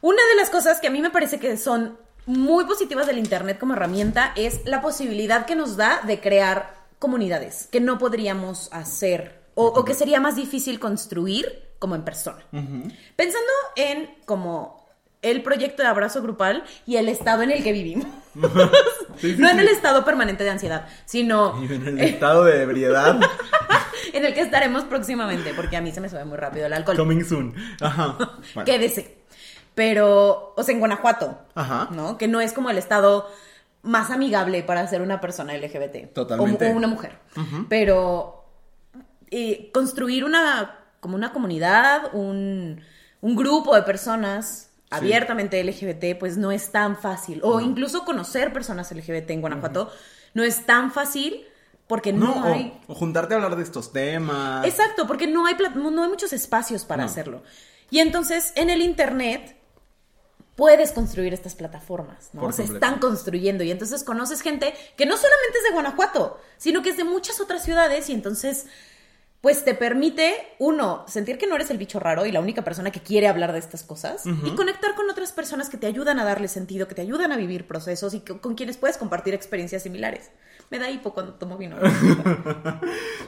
Una 0.00 0.22
de 0.28 0.34
las 0.36 0.50
cosas 0.50 0.80
que 0.80 0.86
a 0.86 0.90
mí 0.90 1.00
me 1.00 1.10
parece 1.10 1.38
que 1.38 1.56
son 1.56 1.98
muy 2.26 2.64
positivas 2.64 3.06
del 3.06 3.18
Internet 3.18 3.58
como 3.58 3.74
herramienta 3.74 4.32
es 4.36 4.64
la 4.66 4.80
posibilidad 4.80 5.46
que 5.46 5.56
nos 5.56 5.76
da 5.76 6.00
de 6.06 6.20
crear 6.20 6.74
comunidades 6.98 7.68
que 7.70 7.80
no 7.80 7.98
podríamos 7.98 8.72
hacer 8.72 9.42
o, 9.54 9.66
o 9.66 9.84
que 9.84 9.94
sería 9.94 10.20
más 10.20 10.36
difícil 10.36 10.80
construir 10.80 11.64
como 11.78 11.94
en 11.94 12.02
persona. 12.02 12.42
Pensando 12.50 13.52
en 13.76 14.14
como 14.24 14.83
el 15.24 15.42
proyecto 15.42 15.82
de 15.82 15.88
abrazo 15.88 16.22
grupal 16.22 16.64
y 16.86 16.96
el 16.96 17.08
estado 17.08 17.42
en 17.42 17.50
el 17.50 17.64
que 17.64 17.72
vivimos. 17.72 18.06
Sí, 19.16 19.36
sí, 19.36 19.40
no 19.40 19.48
en 19.48 19.60
el 19.60 19.68
estado 19.68 20.04
permanente 20.04 20.42
de 20.42 20.50
ansiedad, 20.50 20.88
sino 21.04 21.62
Y 21.62 21.72
en 21.72 21.86
el 21.86 22.00
estado 22.00 22.42
de 22.42 22.62
ebriedad. 22.62 23.20
en 24.12 24.24
el 24.24 24.34
que 24.34 24.40
estaremos 24.40 24.82
próximamente, 24.82 25.54
porque 25.54 25.76
a 25.76 25.80
mí 25.80 25.92
se 25.92 26.00
me 26.00 26.08
sube 26.08 26.24
muy 26.24 26.36
rápido 26.36 26.66
el 26.66 26.72
alcohol. 26.72 26.96
Coming 26.96 27.24
soon. 27.24 27.54
Ajá. 27.80 28.18
Bueno. 28.54 28.64
Quédese. 28.64 29.18
Pero, 29.76 30.52
o 30.56 30.62
sea, 30.64 30.74
en 30.74 30.80
Guanajuato, 30.80 31.38
Ajá. 31.54 31.88
¿no? 31.92 32.18
Que 32.18 32.26
no 32.26 32.40
es 32.40 32.52
como 32.52 32.70
el 32.70 32.78
estado 32.78 33.30
más 33.82 34.10
amigable 34.10 34.64
para 34.64 34.84
ser 34.88 35.00
una 35.00 35.20
persona 35.20 35.56
LGBT. 35.56 36.12
Totalmente. 36.12 36.66
O, 36.66 36.72
o 36.72 36.76
una 36.76 36.88
mujer. 36.88 37.18
Pero 37.68 38.44
eh, 39.30 39.70
construir 39.72 40.24
una, 40.24 40.80
como 40.98 41.14
una 41.14 41.32
comunidad, 41.32 42.14
un, 42.14 42.82
un 43.20 43.36
grupo 43.36 43.76
de 43.76 43.82
personas 43.82 44.73
abiertamente 44.90 45.62
LGBT, 45.62 46.18
pues 46.18 46.36
no 46.36 46.52
es 46.52 46.70
tan 46.70 46.96
fácil. 46.96 47.40
O 47.42 47.60
incluso 47.60 48.04
conocer 48.04 48.52
personas 48.52 48.90
LGBT 48.92 49.30
en 49.30 49.40
Guanajuato 49.40 49.90
no 50.34 50.42
es 50.42 50.66
tan 50.66 50.92
fácil 50.92 51.44
porque 51.86 52.12
no, 52.12 52.42
hay... 52.44 52.80
o, 52.86 52.94
juntarte 52.94 53.34
a 53.34 53.36
hablar 53.36 53.56
de 53.56 53.62
estos 53.62 53.92
temas. 53.92 54.64
Exacto, 54.66 55.06
porque 55.06 55.26
no 55.26 55.46
hay, 55.46 55.56
no 55.74 56.02
hay 56.02 56.08
muchos 56.08 56.32
espacios 56.32 56.84
para 56.84 57.02
No. 57.04 57.10
hacerlo. 57.10 57.42
Y 57.90 57.98
entonces 57.98 58.52
en 58.56 58.70
el 58.70 58.80
Internet 58.82 59.56
puedes 60.56 60.92
construir 60.92 61.34
estas 61.34 61.54
plataformas, 61.54 62.30
¿no? 62.32 62.40
Por 62.42 62.52
Se 62.52 62.62
completo. 62.62 62.86
están 62.86 63.00
construyendo 63.00 63.64
y 63.64 63.70
entonces 63.70 64.04
conoces 64.04 64.40
gente 64.40 64.72
que 64.96 65.04
no 65.06 65.16
solamente 65.16 65.58
es 65.58 65.64
de 65.64 65.70
Guanajuato, 65.72 66.40
sino 66.56 66.82
que 66.82 66.90
es 66.90 66.96
de 66.96 67.04
muchas 67.04 67.40
otras 67.40 67.64
ciudades 67.64 68.08
y 68.08 68.12
entonces 68.12 68.66
pues 69.44 69.62
te 69.64 69.74
permite, 69.74 70.32
uno, 70.58 71.04
sentir 71.06 71.36
que 71.36 71.46
no 71.46 71.54
eres 71.54 71.70
el 71.70 71.76
bicho 71.78 72.00
raro 72.00 72.24
y 72.26 72.32
la 72.32 72.40
única 72.40 72.62
persona 72.64 72.90
que 72.90 73.00
quiere 73.00 73.28
hablar 73.28 73.52
de 73.52 73.58
estas 73.58 73.82
cosas 73.84 74.22
y 74.24 74.50
conectar 74.56 74.94
con 74.96 75.08
otras 75.10 75.32
personas 75.32 75.68
que 75.68 75.76
te 75.76 75.86
ayudan 75.86 76.18
a 76.18 76.24
darle 76.24 76.48
sentido, 76.48 76.88
que 76.88 76.94
te 76.94 77.02
ayudan 77.02 77.30
a 77.30 77.36
vivir 77.36 77.66
procesos 77.66 78.14
y 78.14 78.20
que- 78.20 78.38
con 78.38 78.54
quienes 78.54 78.78
puedes 78.78 78.96
compartir 78.96 79.34
experiencias 79.34 79.82
similares. 79.82 80.30
Me 80.70 80.78
da 80.78 80.90
hipo 80.90 81.12
cuando 81.12 81.34
tomo 81.34 81.58
vino. 81.58 81.76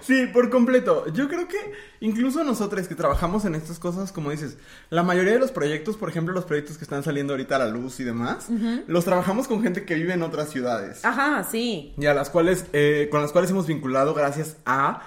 Sí, 0.00 0.26
por 0.32 0.50
completo. 0.50 1.04
Yo 1.12 1.28
creo 1.28 1.48
que 1.48 1.56
incluso 2.00 2.44
nosotros 2.44 2.86
que 2.86 2.94
trabajamos 2.94 3.44
en 3.44 3.54
estas 3.56 3.78
cosas, 3.78 4.12
como 4.12 4.30
dices, 4.30 4.56
la 4.88 5.02
mayoría 5.02 5.32
de 5.32 5.38
los 5.40 5.50
proyectos, 5.50 5.96
por 5.96 6.08
ejemplo, 6.08 6.32
los 6.32 6.44
proyectos 6.44 6.78
que 6.78 6.84
están 6.84 7.02
saliendo 7.02 7.32
ahorita 7.32 7.56
a 7.56 7.58
la 7.60 7.66
luz 7.68 7.98
y 8.00 8.04
demás, 8.04 8.46
los 8.86 9.04
trabajamos 9.04 9.48
con 9.48 9.62
gente 9.62 9.84
que 9.84 9.94
vive 9.96 10.12
en 10.14 10.22
otras 10.22 10.48
ciudades. 10.50 11.04
Ajá, 11.04 11.44
sí. 11.44 11.92
Y 11.98 12.06
a 12.06 12.14
las 12.14 12.30
cuales, 12.30 12.66
eh, 12.72 13.08
con 13.10 13.20
las 13.20 13.32
cuales 13.32 13.50
hemos 13.50 13.66
vinculado 13.66 14.14
gracias 14.14 14.56
a 14.64 15.02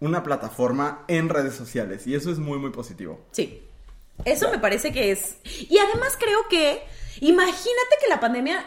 una 0.00 0.22
plataforma 0.22 1.04
en 1.08 1.28
redes 1.28 1.54
sociales. 1.54 2.06
Y 2.06 2.14
eso 2.14 2.30
es 2.30 2.38
muy, 2.38 2.58
muy 2.58 2.70
positivo. 2.70 3.20
Sí. 3.30 3.62
Eso 4.24 4.50
me 4.50 4.58
parece 4.58 4.92
que 4.92 5.12
es. 5.12 5.36
Y 5.44 5.78
además 5.78 6.16
creo 6.18 6.48
que. 6.48 6.82
Imagínate 7.20 7.96
que 8.00 8.08
la 8.08 8.18
pandemia 8.18 8.64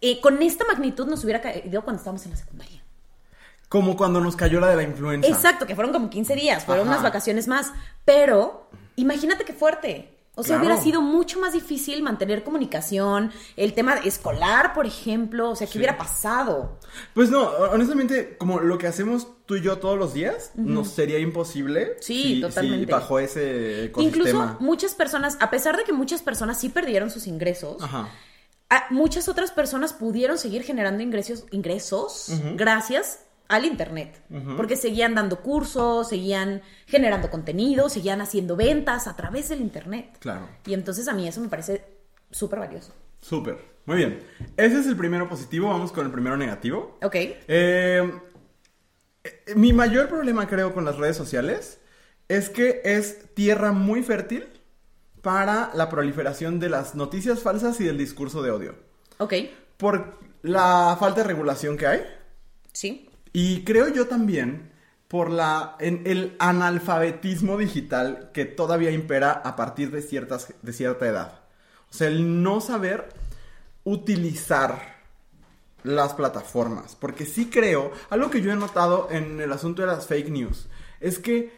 eh, 0.00 0.20
con 0.20 0.40
esta 0.42 0.64
magnitud 0.64 1.06
nos 1.06 1.24
hubiera 1.24 1.40
caído 1.40 1.82
cuando 1.82 1.98
estábamos 1.98 2.24
en 2.24 2.32
la 2.32 2.36
secundaria. 2.36 2.82
Como 3.68 3.96
cuando 3.96 4.20
nos 4.20 4.36
cayó 4.36 4.60
la 4.60 4.68
de 4.68 4.76
la 4.76 4.84
influenza. 4.84 5.28
Exacto, 5.28 5.66
que 5.66 5.74
fueron 5.74 5.92
como 5.92 6.08
15 6.08 6.36
días, 6.36 6.64
fueron 6.64 6.86
Ajá. 6.86 6.92
unas 6.96 7.02
vacaciones 7.02 7.48
más. 7.48 7.72
Pero 8.04 8.68
imagínate 8.94 9.44
qué 9.44 9.52
fuerte. 9.52 10.15
O 10.38 10.42
sea, 10.42 10.56
Claro. 10.58 10.66
hubiera 10.66 10.82
sido 10.82 11.00
mucho 11.00 11.40
más 11.40 11.54
difícil 11.54 12.02
mantener 12.02 12.44
comunicación, 12.44 13.32
el 13.56 13.72
tema 13.72 13.94
escolar, 13.94 14.74
por 14.74 14.84
ejemplo, 14.86 15.50
o 15.50 15.56
sea, 15.56 15.66
¿qué 15.66 15.72
Sí. 15.72 15.78
hubiera 15.78 15.96
pasado? 15.96 16.78
Pues 17.14 17.30
no, 17.30 17.42
honestamente, 17.72 18.36
como 18.36 18.60
lo 18.60 18.76
que 18.76 18.86
hacemos 18.86 19.28
tú 19.46 19.56
y 19.56 19.62
yo 19.62 19.78
todos 19.78 19.98
los 19.98 20.12
días, 20.12 20.50
nos 20.54 20.88
sería 20.90 21.18
imposible. 21.18 21.96
Sí, 22.00 22.34
si- 22.34 22.40
totalmente. 22.42 22.84
si 22.86 22.92
bajo 22.92 23.18
ese 23.18 23.84
Incluso 23.96 24.08
ecosistema. 24.28 24.56
muchas 24.60 24.94
personas, 24.94 25.38
a 25.40 25.48
pesar 25.50 25.76
de 25.78 25.84
que 25.84 25.92
muchas 25.94 26.20
personas 26.20 26.60
sí 26.60 26.68
perdieron 26.68 27.08
sus 27.10 27.26
ingresos, 27.26 27.82
Ajá. 27.82 28.08
a- 28.68 28.84
muchas 28.90 29.28
otras 29.28 29.52
personas 29.52 29.94
pudieron 29.94 30.36
seguir 30.36 30.64
generando 30.64 31.02
ingresos, 31.02 31.46
ingresos 31.50 32.30
gracias 32.56 33.20
al 33.48 33.64
internet, 33.64 34.22
porque 34.56 34.76
seguían 34.76 35.14
dando 35.14 35.40
cursos, 35.40 36.08
seguían 36.08 36.62
generando 36.86 37.30
contenido, 37.30 37.88
seguían 37.88 38.20
haciendo 38.20 38.56
ventas 38.56 39.06
a 39.06 39.16
través 39.16 39.48
del 39.48 39.60
internet. 39.60 40.16
Claro. 40.18 40.48
Y 40.66 40.74
entonces 40.74 41.08
a 41.08 41.12
mí 41.12 41.28
eso 41.28 41.40
me 41.40 41.48
parece 41.48 41.84
súper 42.30 42.58
valioso. 42.58 42.92
Súper. 43.20 43.76
Muy 43.86 43.98
bien. 43.98 44.18
Ese 44.56 44.80
es 44.80 44.86
el 44.86 44.96
primero 44.96 45.28
positivo. 45.28 45.68
Vamos 45.68 45.92
con 45.92 46.04
el 46.04 46.12
primero 46.12 46.36
negativo. 46.36 46.98
Ok. 47.02 47.14
Eh, 47.14 47.38
eh, 47.46 48.12
mi 49.54 49.72
mayor 49.72 50.08
problema, 50.08 50.48
creo, 50.48 50.74
con 50.74 50.84
las 50.84 50.96
redes 50.96 51.16
sociales 51.16 51.78
es 52.28 52.50
que 52.50 52.80
es 52.84 53.34
tierra 53.34 53.72
muy 53.72 54.02
fértil 54.02 54.48
para 55.22 55.70
la 55.74 55.88
proliferación 55.88 56.58
de 56.58 56.68
las 56.68 56.94
noticias 56.94 57.40
falsas 57.40 57.80
y 57.80 57.84
del 57.84 57.98
discurso 57.98 58.42
de 58.42 58.50
odio. 58.50 58.74
Ok. 59.18 59.34
Por 59.76 60.18
la 60.42 60.96
falta 60.98 61.22
de 61.22 61.28
regulación 61.28 61.76
que 61.76 61.86
hay. 61.86 62.02
Sí. 62.72 63.05
Y 63.38 63.64
creo 63.64 63.88
yo 63.88 64.06
también 64.06 64.72
por 65.08 65.30
la 65.30 65.76
en 65.78 66.00
el 66.06 66.36
analfabetismo 66.38 67.58
digital 67.58 68.30
que 68.32 68.46
todavía 68.46 68.92
impera 68.92 69.30
a 69.30 69.56
partir 69.56 69.90
de 69.90 70.00
ciertas 70.00 70.54
de 70.62 70.72
cierta 70.72 71.06
edad. 71.06 71.40
O 71.90 71.92
sea, 71.92 72.08
el 72.08 72.42
no 72.42 72.62
saber 72.62 73.10
utilizar 73.84 74.96
las 75.82 76.14
plataformas, 76.14 76.96
porque 76.96 77.26
sí 77.26 77.50
creo, 77.50 77.92
algo 78.08 78.30
que 78.30 78.40
yo 78.40 78.50
he 78.50 78.56
notado 78.56 79.08
en 79.10 79.38
el 79.38 79.52
asunto 79.52 79.82
de 79.82 79.88
las 79.88 80.06
fake 80.06 80.30
news 80.30 80.70
es 81.00 81.18
que 81.18 81.52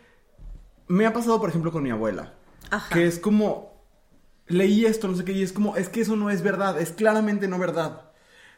me 0.89 1.07
ha 1.07 1.13
pasado, 1.13 1.39
por 1.39 1.49
ejemplo, 1.49 1.71
con 1.71 1.85
mi 1.85 1.91
abuela, 1.93 2.35
Ajá. 2.73 2.93
que 2.93 3.07
es 3.07 3.21
como 3.21 3.85
leí 4.49 4.85
esto, 4.85 5.07
no 5.07 5.17
sé 5.17 5.25
qué, 5.25 5.31
y 5.31 5.45
es 5.45 5.53
como 5.53 5.77
es 5.77 5.89
que 5.89 6.01
eso 6.01 6.17
no 6.17 6.29
es 6.29 6.43
verdad, 6.43 6.81
es 6.81 6.91
claramente 6.91 7.47
no 7.47 7.57
verdad. 7.57 8.11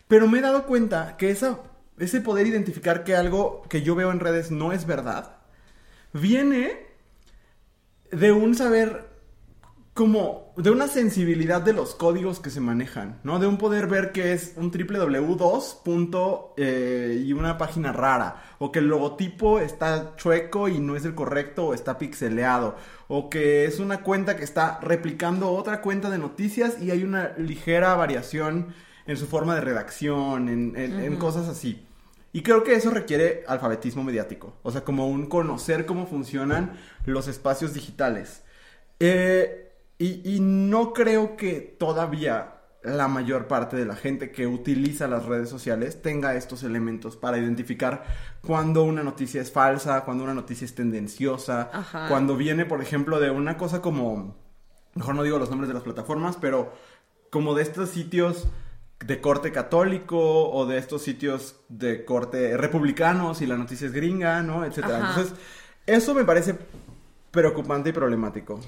Pero 0.09 0.27
me 0.27 0.39
he 0.39 0.41
dado 0.41 0.65
cuenta 0.65 1.19
que 1.19 1.31
esa, 1.31 1.59
ese 2.01 2.21
poder 2.21 2.47
identificar 2.47 3.05
que 3.05 3.15
algo 3.17 3.63
que 3.69 3.83
yo 3.83 3.95
veo 3.95 4.11
en 4.11 4.21
redes 4.21 4.51
no 4.51 4.73
es 4.73 4.87
verdad, 4.87 5.37
viene 6.13 6.87
de 8.11 8.33
un 8.33 8.55
saber 8.55 9.09
como, 9.95 10.55
de 10.57 10.71
una 10.71 10.87
sensibilidad 10.89 11.61
de 11.61 11.73
los 11.75 11.95
códigos 11.95 12.41
que 12.41 12.49
se 12.49 12.61
manejan, 12.61 13.21
¿no? 13.23 13.39
De 13.39 13.47
un 13.47 13.59
poder 13.59 13.87
ver 13.87 14.13
que 14.13 14.33
es 14.33 14.55
un 14.57 14.71
www2 14.73 15.83
punto, 15.83 16.55
eh, 16.57 17.23
y 17.25 17.33
una 17.35 17.59
página 17.59 17.93
rara, 17.93 18.43
o 18.59 18.73
que 18.73 18.79
el 18.79 18.87
logotipo 18.89 19.59
está 19.61 20.15
chueco 20.17 20.69
y 20.69 20.79
no 20.79 20.97
es 20.97 21.05
el 21.05 21.15
correcto 21.15 21.67
o 21.67 21.75
está 21.75 21.99
pixeleado, 21.99 22.77
o 23.09 23.29
que 23.29 23.65
es 23.67 23.79
una 23.79 24.03
cuenta 24.03 24.37
que 24.37 24.45
está 24.45 24.79
replicando 24.81 25.51
otra 25.53 25.83
cuenta 25.83 26.09
de 26.09 26.19
noticias 26.19 26.81
y 26.81 26.91
hay 26.93 27.03
una 27.03 27.35
ligera 27.37 27.95
variación 27.95 28.69
en 29.07 29.17
su 29.17 29.27
forma 29.27 29.55
de 29.57 29.61
redacción, 29.61 30.49
en, 30.49 30.77
en- 30.77 31.01
en 31.01 31.17
cosas 31.17 31.49
así. 31.49 31.85
Y 32.33 32.43
creo 32.43 32.63
que 32.63 32.75
eso 32.75 32.91
requiere 32.91 33.43
alfabetismo 33.49 34.05
mediático, 34.05 34.55
o 34.63 34.71
sea, 34.71 34.85
como 34.85 35.09
un 35.09 35.27
conocer 35.27 35.85
cómo 35.85 36.07
funcionan 36.07 36.79
los 37.05 37.27
espacios 37.27 37.75
digitales. 37.75 38.43
Eh, 39.01 39.73
y, 39.99 40.37
y 40.37 40.41
no 40.41 40.93
creo 40.93 41.37
que 41.37 41.61
todavía 41.61 42.61
la 42.83 43.09
mayor 43.09 43.47
parte 43.47 43.77
de 43.77 43.85
la 43.85 43.95
gente 43.95 44.31
que 44.31 44.47
utiliza 44.47 45.07
las 45.07 45.27
redes 45.27 45.51
sociales 45.51 46.01
tenga 46.01 46.35
estos 46.35 46.63
elementos 46.63 47.17
para 47.17 47.37
identificar 47.37 48.05
cuando 48.41 48.85
una 48.85 49.03
noticia 49.03 49.43
es 49.43 49.53
falsa, 49.53 50.05
cuando 50.05 50.25
una 50.25 50.35
noticia 50.35 50.65
es 50.65 50.75
tendenciosa, 50.75 51.71
Ajá. 51.73 52.09
cuando 52.09 52.37
viene, 52.37 52.65
por 52.65 52.81
ejemplo, 52.81 53.21
de 53.21 53.31
una 53.31 53.59
cosa 53.59 53.83
como, 53.83 54.37
mejor 54.95 55.15
no 55.15 55.23
digo 55.23 55.39
los 55.39 55.51
nombres 55.51 55.69
de 55.69 55.75
las 55.75 55.83
plataformas, 55.83 56.39
pero 56.41 56.73
como 57.29 57.55
de 57.55 57.63
estos 57.63 57.91
sitios 57.91 58.49
de 59.05 59.21
corte 59.21 59.51
católico 59.51 60.51
o 60.51 60.67
de 60.67 60.79
estos 60.79 61.03
sitios 61.03 61.57
de 61.69 62.05
corte 62.05 62.57
republicanos 62.57 63.41
y 63.41 63.47
la 63.47 63.57
noticia 63.57 63.87
es 63.87 63.93
gringa, 63.93 64.43
¿no? 64.43 64.65
Etcétera. 64.65 64.99
Ajá. 64.99 65.09
Entonces, 65.09 65.35
eso 65.87 66.15
me 66.15 66.25
parece 66.25 66.55
preocupante 67.31 67.91
y 67.91 67.93
problemático. 67.93 68.61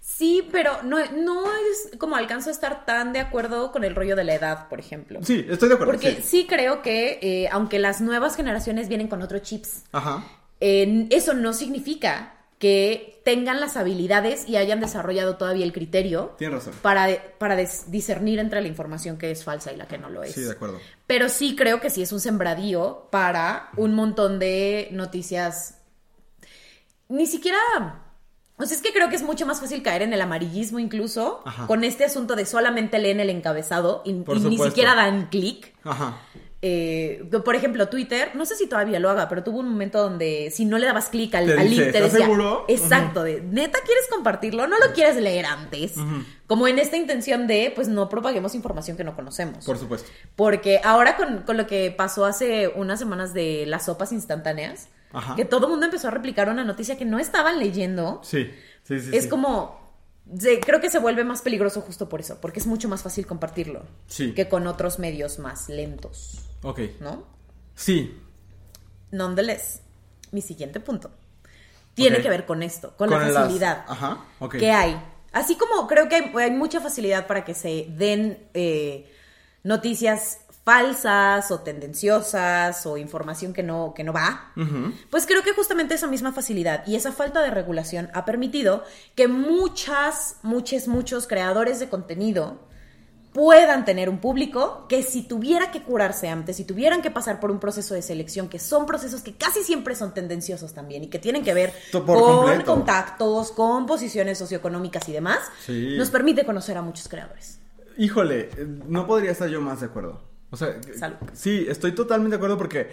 Sí, 0.00 0.48
pero 0.50 0.82
no, 0.82 0.98
no 1.12 1.44
es 1.46 1.98
como 1.98 2.16
alcanzo 2.16 2.48
a 2.48 2.52
estar 2.52 2.86
tan 2.86 3.12
de 3.12 3.20
acuerdo 3.20 3.72
con 3.72 3.84
el 3.84 3.94
rollo 3.94 4.16
de 4.16 4.24
la 4.24 4.34
edad, 4.34 4.68
por 4.68 4.80
ejemplo. 4.80 5.20
Sí, 5.22 5.44
estoy 5.48 5.68
de 5.68 5.74
acuerdo. 5.74 5.92
Porque 5.92 6.16
sí. 6.16 6.22
sí, 6.22 6.46
creo 6.48 6.80
que, 6.80 7.18
eh, 7.20 7.48
aunque 7.50 7.78
las 7.78 8.00
nuevas 8.00 8.36
generaciones 8.36 8.88
vienen 8.88 9.08
con 9.08 9.20
otros 9.20 9.42
chips, 9.42 9.84
Ajá. 9.92 10.24
eh, 10.60 11.06
eso 11.10 11.34
no 11.34 11.52
significa 11.52 12.35
que 12.58 13.20
tengan 13.24 13.60
las 13.60 13.76
habilidades 13.76 14.48
y 14.48 14.56
hayan 14.56 14.80
desarrollado 14.80 15.36
todavía 15.36 15.64
el 15.64 15.72
criterio 15.72 16.34
Tienes 16.38 16.64
razón. 16.64 16.74
para, 16.80 17.08
para 17.38 17.56
discernir 17.56 18.38
entre 18.38 18.62
la 18.62 18.68
información 18.68 19.18
que 19.18 19.30
es 19.30 19.44
falsa 19.44 19.72
y 19.72 19.76
la 19.76 19.86
que 19.86 19.98
no 19.98 20.08
lo 20.08 20.22
es. 20.22 20.32
Sí, 20.32 20.40
de 20.40 20.52
acuerdo. 20.52 20.80
Pero 21.06 21.28
sí 21.28 21.54
creo 21.54 21.80
que 21.80 21.90
sí 21.90 22.02
es 22.02 22.12
un 22.12 22.20
sembradío 22.20 23.08
para 23.10 23.68
un 23.76 23.94
montón 23.94 24.38
de 24.38 24.88
noticias. 24.92 25.78
Ni 27.08 27.26
siquiera. 27.26 27.58
O 28.58 28.64
sea, 28.64 28.74
es 28.74 28.82
que 28.82 28.92
creo 28.92 29.10
que 29.10 29.16
es 29.16 29.22
mucho 29.22 29.44
más 29.44 29.60
fácil 29.60 29.82
caer 29.82 30.00
en 30.00 30.14
el 30.14 30.20
amarillismo 30.22 30.78
incluso 30.78 31.42
Ajá. 31.44 31.66
con 31.66 31.84
este 31.84 32.04
asunto 32.06 32.36
de 32.36 32.46
solamente 32.46 32.98
leen 32.98 33.20
el 33.20 33.28
encabezado 33.28 34.00
y, 34.06 34.12
y 34.12 34.40
ni 34.48 34.56
siquiera 34.58 34.94
dan 34.94 35.26
clic. 35.28 35.74
Ajá. 35.84 36.18
Eh, 36.62 37.22
por 37.44 37.54
ejemplo, 37.54 37.88
Twitter, 37.88 38.30
no 38.34 38.46
sé 38.46 38.56
si 38.56 38.66
todavía 38.66 38.98
lo 38.98 39.10
haga, 39.10 39.28
pero 39.28 39.44
tuvo 39.44 39.58
un 39.60 39.68
momento 39.68 40.00
donde 40.02 40.50
si 40.50 40.64
no 40.64 40.78
le 40.78 40.86
dabas 40.86 41.10
clic 41.10 41.34
al, 41.34 41.50
al 41.50 41.68
dice, 41.68 41.82
link, 41.82 41.92
te 41.92 41.98
¿estás 41.98 42.12
decía. 42.12 42.26
seguro? 42.26 42.64
Exacto, 42.66 43.22
de 43.22 43.42
neta 43.42 43.78
quieres 43.84 44.06
compartirlo, 44.10 44.66
no 44.66 44.78
lo 44.78 44.92
quieres 44.94 45.16
leer 45.16 45.44
antes. 45.46 45.92
Como 46.46 46.66
en 46.66 46.78
esta 46.78 46.96
intención 46.96 47.46
de, 47.46 47.72
pues 47.74 47.88
no 47.88 48.08
propaguemos 48.08 48.54
información 48.54 48.96
que 48.96 49.04
no 49.04 49.14
conocemos. 49.14 49.64
Por 49.64 49.76
supuesto. 49.78 50.08
Porque 50.34 50.80
ahora 50.82 51.16
con, 51.16 51.42
con 51.42 51.56
lo 51.56 51.66
que 51.66 51.90
pasó 51.96 52.24
hace 52.24 52.68
unas 52.68 52.98
semanas 52.98 53.34
de 53.34 53.64
las 53.66 53.84
sopas 53.84 54.10
instantáneas, 54.12 54.88
Ajá. 55.12 55.36
que 55.36 55.44
todo 55.44 55.66
el 55.66 55.70
mundo 55.72 55.86
empezó 55.86 56.08
a 56.08 56.10
replicar 56.10 56.48
una 56.48 56.64
noticia 56.64 56.96
que 56.96 57.04
no 57.04 57.18
estaban 57.18 57.58
leyendo, 57.58 58.20
Sí, 58.24 58.50
sí, 58.82 58.98
sí. 59.00 59.10
es 59.16 59.24
sí. 59.24 59.28
como... 59.28 59.78
creo 60.62 60.80
que 60.80 60.90
se 60.90 60.98
vuelve 60.98 61.22
más 61.22 61.42
peligroso 61.42 61.80
justo 61.82 62.08
por 62.08 62.20
eso, 62.20 62.38
porque 62.40 62.60
es 62.60 62.66
mucho 62.66 62.88
más 62.88 63.02
fácil 63.02 63.26
compartirlo 63.26 63.82
Sí. 64.06 64.32
que 64.32 64.48
con 64.48 64.66
otros 64.66 64.98
medios 64.98 65.38
más 65.38 65.68
lentos, 65.68 66.40
Ok. 66.68 66.80
¿no? 67.00 67.24
Sí. 67.74 68.20
Nonetheless, 69.10 69.80
mi 70.32 70.40
siguiente 70.42 70.80
punto 70.80 71.10
tiene 71.94 72.20
que 72.20 72.28
ver 72.28 72.44
con 72.44 72.62
esto, 72.62 72.94
con, 72.96 73.08
Con 73.08 73.20
la 73.20 73.28
las- 73.28 73.34
facilidad 73.44 73.84
Ajá, 73.88 74.24
ok. 74.40 74.56
que 74.56 74.70
hay. 74.70 75.00
Así 75.32 75.56
como 75.56 75.86
creo 75.86 76.08
que 76.08 76.16
hay, 76.16 76.32
hay 76.36 76.50
mucha 76.50 76.80
facilidad 76.80 77.26
para 77.26 77.44
que 77.44 77.54
se 77.54 77.86
den 77.90 78.48
eh, 78.54 79.10
noticias 79.62 80.40
falsas 80.64 81.50
o 81.52 81.60
tendenciosas 81.60 82.84
o 82.86 82.96
información 82.96 83.52
que 83.52 83.62
no, 83.62 83.94
que 83.94 84.02
no 84.02 84.12
va, 84.12 84.50
pues 85.10 85.24
creo 85.24 85.42
que 85.44 85.52
justamente 85.52 85.94
esa 85.94 86.08
misma 86.08 86.32
facilidad 86.32 86.84
y 86.88 86.96
esa 86.96 87.12
falta 87.12 87.40
de 87.40 87.50
regulación 87.52 88.10
ha 88.14 88.24
permitido 88.24 88.82
que 89.14 89.28
muchas, 89.28 90.38
muchos, 90.42 90.88
muchos 90.88 91.28
creadores 91.28 91.78
de 91.78 91.88
contenido 91.88 92.65
puedan 93.36 93.84
tener 93.84 94.08
un 94.08 94.16
público 94.18 94.86
que 94.88 95.02
si 95.02 95.20
tuviera 95.20 95.70
que 95.70 95.82
curarse 95.82 96.26
antes, 96.30 96.56
si 96.56 96.64
tuvieran 96.64 97.02
que 97.02 97.10
pasar 97.10 97.38
por 97.38 97.50
un 97.50 97.60
proceso 97.60 97.92
de 97.92 98.00
selección, 98.00 98.48
que 98.48 98.58
son 98.58 98.86
procesos 98.86 99.20
que 99.20 99.34
casi 99.34 99.62
siempre 99.62 99.94
son 99.94 100.14
tendenciosos 100.14 100.72
también 100.72 101.04
y 101.04 101.08
que 101.08 101.18
tienen 101.18 101.44
que 101.44 101.52
ver 101.52 101.70
por 101.92 102.06
con 102.06 102.16
completo. 102.46 102.64
contactos, 102.64 103.52
con 103.52 103.84
posiciones 103.84 104.38
socioeconómicas 104.38 105.06
y 105.10 105.12
demás, 105.12 105.40
Sí. 105.66 105.96
nos 105.98 106.08
permite 106.08 106.46
conocer 106.46 106.78
a 106.78 106.82
muchos 106.82 107.08
creadores. 107.08 107.58
Híjole, 107.98 108.48
eh, 108.56 108.66
no 108.88 109.06
podría 109.06 109.32
estar 109.32 109.50
yo 109.50 109.60
más 109.60 109.80
de 109.80 109.86
acuerdo. 109.86 110.22
O 110.50 110.56
sea, 110.56 110.74
Salud. 110.98 111.16
sí, 111.34 111.66
estoy 111.68 111.92
totalmente 111.92 112.30
de 112.30 112.36
acuerdo 112.36 112.56
porque 112.56 112.88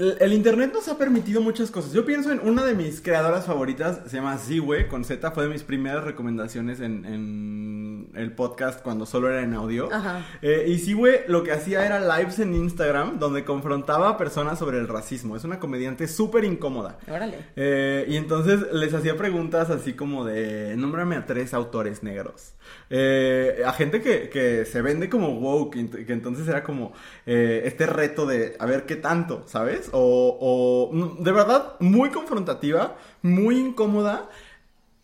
el, 0.00 0.16
el 0.18 0.32
internet 0.32 0.72
nos 0.72 0.88
ha 0.88 0.96
permitido 0.96 1.42
muchas 1.42 1.70
cosas. 1.70 1.92
Yo 1.92 2.06
pienso 2.06 2.32
en 2.32 2.40
una 2.40 2.64
de 2.64 2.74
mis 2.74 3.02
creadoras 3.02 3.44
favoritas, 3.44 4.00
se 4.06 4.16
llama 4.16 4.38
Ziwe, 4.38 4.88
con 4.88 5.04
Z, 5.04 5.30
fue 5.32 5.44
de 5.44 5.50
mis 5.50 5.62
primeras 5.62 6.04
recomendaciones 6.04 6.80
en, 6.80 7.04
en, 7.04 8.10
el 8.14 8.32
podcast 8.32 8.82
cuando 8.82 9.06
solo 9.06 9.28
era 9.28 9.42
en 9.42 9.54
audio. 9.54 9.92
Ajá. 9.92 10.24
Eh, 10.42 10.64
y 10.68 10.78
Siwe 10.78 11.24
lo 11.28 11.44
que 11.44 11.52
hacía 11.52 11.84
era 11.84 12.00
lives 12.00 12.38
en 12.38 12.54
Instagram 12.54 13.18
donde 13.18 13.44
confrontaba 13.44 14.08
a 14.08 14.16
personas 14.16 14.58
sobre 14.58 14.78
el 14.78 14.88
racismo. 14.88 15.36
Es 15.36 15.44
una 15.44 15.60
comediante 15.60 16.08
súper 16.08 16.44
incómoda. 16.44 16.98
Órale. 17.08 17.38
Eh, 17.56 18.06
y 18.08 18.16
entonces 18.16 18.72
les 18.72 18.94
hacía 18.94 19.16
preguntas 19.16 19.70
así 19.70 19.92
como 19.92 20.24
de, 20.24 20.74
nómbrame 20.76 21.16
a 21.16 21.26
tres 21.26 21.52
autores 21.54 22.02
negros. 22.02 22.54
Eh, 22.88 23.62
a 23.64 23.72
gente 23.72 24.00
que, 24.00 24.28
que 24.28 24.64
se 24.64 24.82
vende 24.82 25.08
como 25.08 25.38
woke, 25.38 26.06
que 26.06 26.12
entonces 26.12 26.48
era 26.48 26.64
como 26.64 26.92
eh, 27.26 27.62
este 27.64 27.86
reto 27.86 28.26
de 28.26 28.56
a 28.58 28.66
ver 28.66 28.86
qué 28.86 28.96
tanto, 28.96 29.44
¿sabes? 29.46 29.89
O, 29.92 30.38
o 30.40 30.94
mm, 30.94 31.22
de 31.22 31.32
verdad 31.32 31.74
muy 31.80 32.10
confrontativa, 32.10 32.96
muy 33.22 33.58
incómoda. 33.58 34.28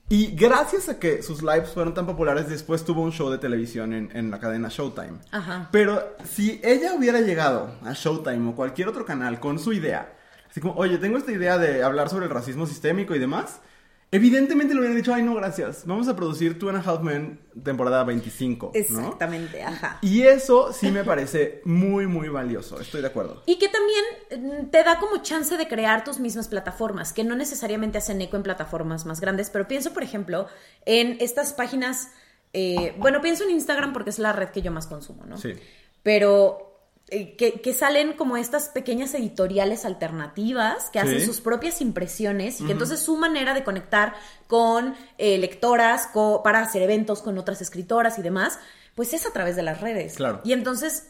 Y 0.08 0.36
gracias 0.36 0.88
a 0.88 1.00
que 1.00 1.20
sus 1.22 1.42
lives 1.42 1.70
fueron 1.70 1.92
tan 1.92 2.06
populares, 2.06 2.48
después 2.48 2.84
tuvo 2.84 3.02
un 3.02 3.10
show 3.10 3.28
de 3.28 3.38
televisión 3.38 3.92
en, 3.92 4.10
en 4.14 4.30
la 4.30 4.38
cadena 4.38 4.68
Showtime. 4.68 5.18
Ajá. 5.32 5.68
Pero 5.72 6.00
si 6.24 6.60
ella 6.62 6.94
hubiera 6.94 7.20
llegado 7.20 7.72
a 7.82 7.92
Showtime 7.92 8.50
o 8.50 8.54
cualquier 8.54 8.86
otro 8.86 9.04
canal 9.04 9.40
con 9.40 9.58
su 9.58 9.72
idea, 9.72 10.14
así 10.48 10.60
como, 10.60 10.74
oye, 10.74 10.98
tengo 10.98 11.18
esta 11.18 11.32
idea 11.32 11.58
de 11.58 11.82
hablar 11.82 12.08
sobre 12.08 12.26
el 12.26 12.30
racismo 12.30 12.66
sistémico 12.66 13.16
y 13.16 13.18
demás, 13.18 13.60
evidentemente 14.10 14.74
le 14.74 14.80
hubieran 14.80 14.96
dicho, 14.96 15.12
ay, 15.12 15.22
no, 15.22 15.34
gracias, 15.34 15.84
vamos 15.86 16.08
a 16.08 16.16
producir 16.16 16.58
Two 16.58 16.68
and 16.68 16.78
a 16.78 16.80
Half 16.80 17.02
Men 17.02 17.40
temporada 17.62 18.04
25. 18.04 18.72
¿no? 18.72 18.78
Exactamente, 18.78 19.62
ajá. 19.62 19.98
Y 20.02 20.22
eso 20.22 20.72
sí 20.72 20.90
me 20.90 21.04
parece 21.04 21.60
muy, 21.64 22.06
muy 22.06 22.28
valioso, 22.28 22.80
estoy 22.80 23.00
de 23.00 23.08
acuerdo. 23.08 23.42
Y 23.46 23.58
que 23.58 23.68
también 23.68 24.64
mm, 24.64 24.70
te 24.70 24.84
da 24.84 24.98
como 24.98 25.22
chance 25.22 25.56
de 25.56 25.68
crear 25.68 26.04
tus 26.04 26.20
mismas 26.20 26.48
plataformas, 26.48 27.12
que 27.12 27.24
no 27.24 27.36
necesariamente 27.36 27.98
hacen 27.98 28.20
eco 28.20 28.36
en 28.36 28.42
plataformas 28.42 29.06
más 29.06 29.20
grandes, 29.20 29.50
pero 29.50 29.66
pienso, 29.66 29.92
por 29.92 30.02
ejemplo, 30.02 30.46
en 30.84 31.16
estas 31.20 31.52
páginas, 31.52 32.10
eh, 32.52 32.94
bueno, 32.98 33.20
pienso 33.20 33.44
en 33.44 33.50
Instagram 33.50 33.92
porque 33.92 34.10
es 34.10 34.18
la 34.18 34.32
red 34.32 34.48
que 34.50 34.62
yo 34.62 34.70
más 34.70 34.86
consumo, 34.86 35.24
¿no? 35.26 35.36
Sí. 35.36 35.54
Pero 36.02 36.65
que, 37.08 37.60
que 37.62 37.72
salen 37.72 38.14
como 38.14 38.36
estas 38.36 38.68
pequeñas 38.68 39.14
editoriales 39.14 39.84
alternativas 39.84 40.90
que 40.90 40.98
hacen 40.98 41.20
Sí. 41.20 41.26
sus 41.26 41.40
propias 41.40 41.80
impresiones 41.80 42.60
y 42.60 42.66
que 42.66 42.72
entonces 42.72 42.98
su 43.00 43.16
manera 43.16 43.54
de 43.54 43.62
conectar 43.62 44.14
con 44.48 44.94
eh, 45.18 45.38
lectoras, 45.38 46.08
co- 46.08 46.42
para 46.42 46.60
hacer 46.60 46.82
eventos 46.82 47.22
con 47.22 47.38
otras 47.38 47.62
escritoras 47.62 48.18
y 48.18 48.22
demás, 48.22 48.58
pues 48.96 49.12
es 49.14 49.24
a 49.24 49.32
través 49.32 49.54
de 49.56 49.62
las 49.62 49.80
redes. 49.80 50.14
Claro. 50.16 50.40
Y 50.44 50.52
entonces 50.52 51.08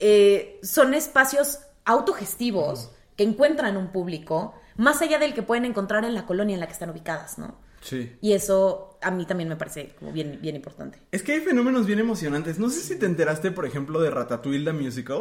eh, 0.00 0.58
son 0.62 0.94
espacios 0.94 1.60
autogestivos 1.84 2.90
que 3.16 3.22
encuentran 3.24 3.76
un 3.76 3.88
público 3.92 4.54
más 4.76 5.00
allá 5.00 5.18
del 5.18 5.32
que 5.32 5.42
pueden 5.42 5.64
encontrar 5.64 6.04
en 6.04 6.14
la 6.14 6.26
colonia 6.26 6.54
en 6.54 6.60
la 6.60 6.66
que 6.66 6.72
están 6.72 6.90
ubicadas, 6.90 7.38
¿no? 7.38 7.54
Sí. 7.86 8.12
Y 8.20 8.32
eso 8.32 8.98
a 9.00 9.10
mí 9.10 9.24
también 9.26 9.48
me 9.48 9.56
parece 9.56 9.94
como 9.98 10.12
bien, 10.12 10.38
bien 10.42 10.56
importante. 10.56 10.98
Es 11.12 11.22
que 11.22 11.32
hay 11.32 11.40
fenómenos 11.40 11.86
bien 11.86 12.00
emocionantes. 12.00 12.58
No 12.58 12.68
sé 12.68 12.80
si 12.80 12.98
te 12.98 13.06
enteraste, 13.06 13.50
por 13.52 13.64
ejemplo, 13.64 14.00
de 14.00 14.10
Ratatouille 14.10 14.64
the 14.64 14.72
Musical. 14.72 15.20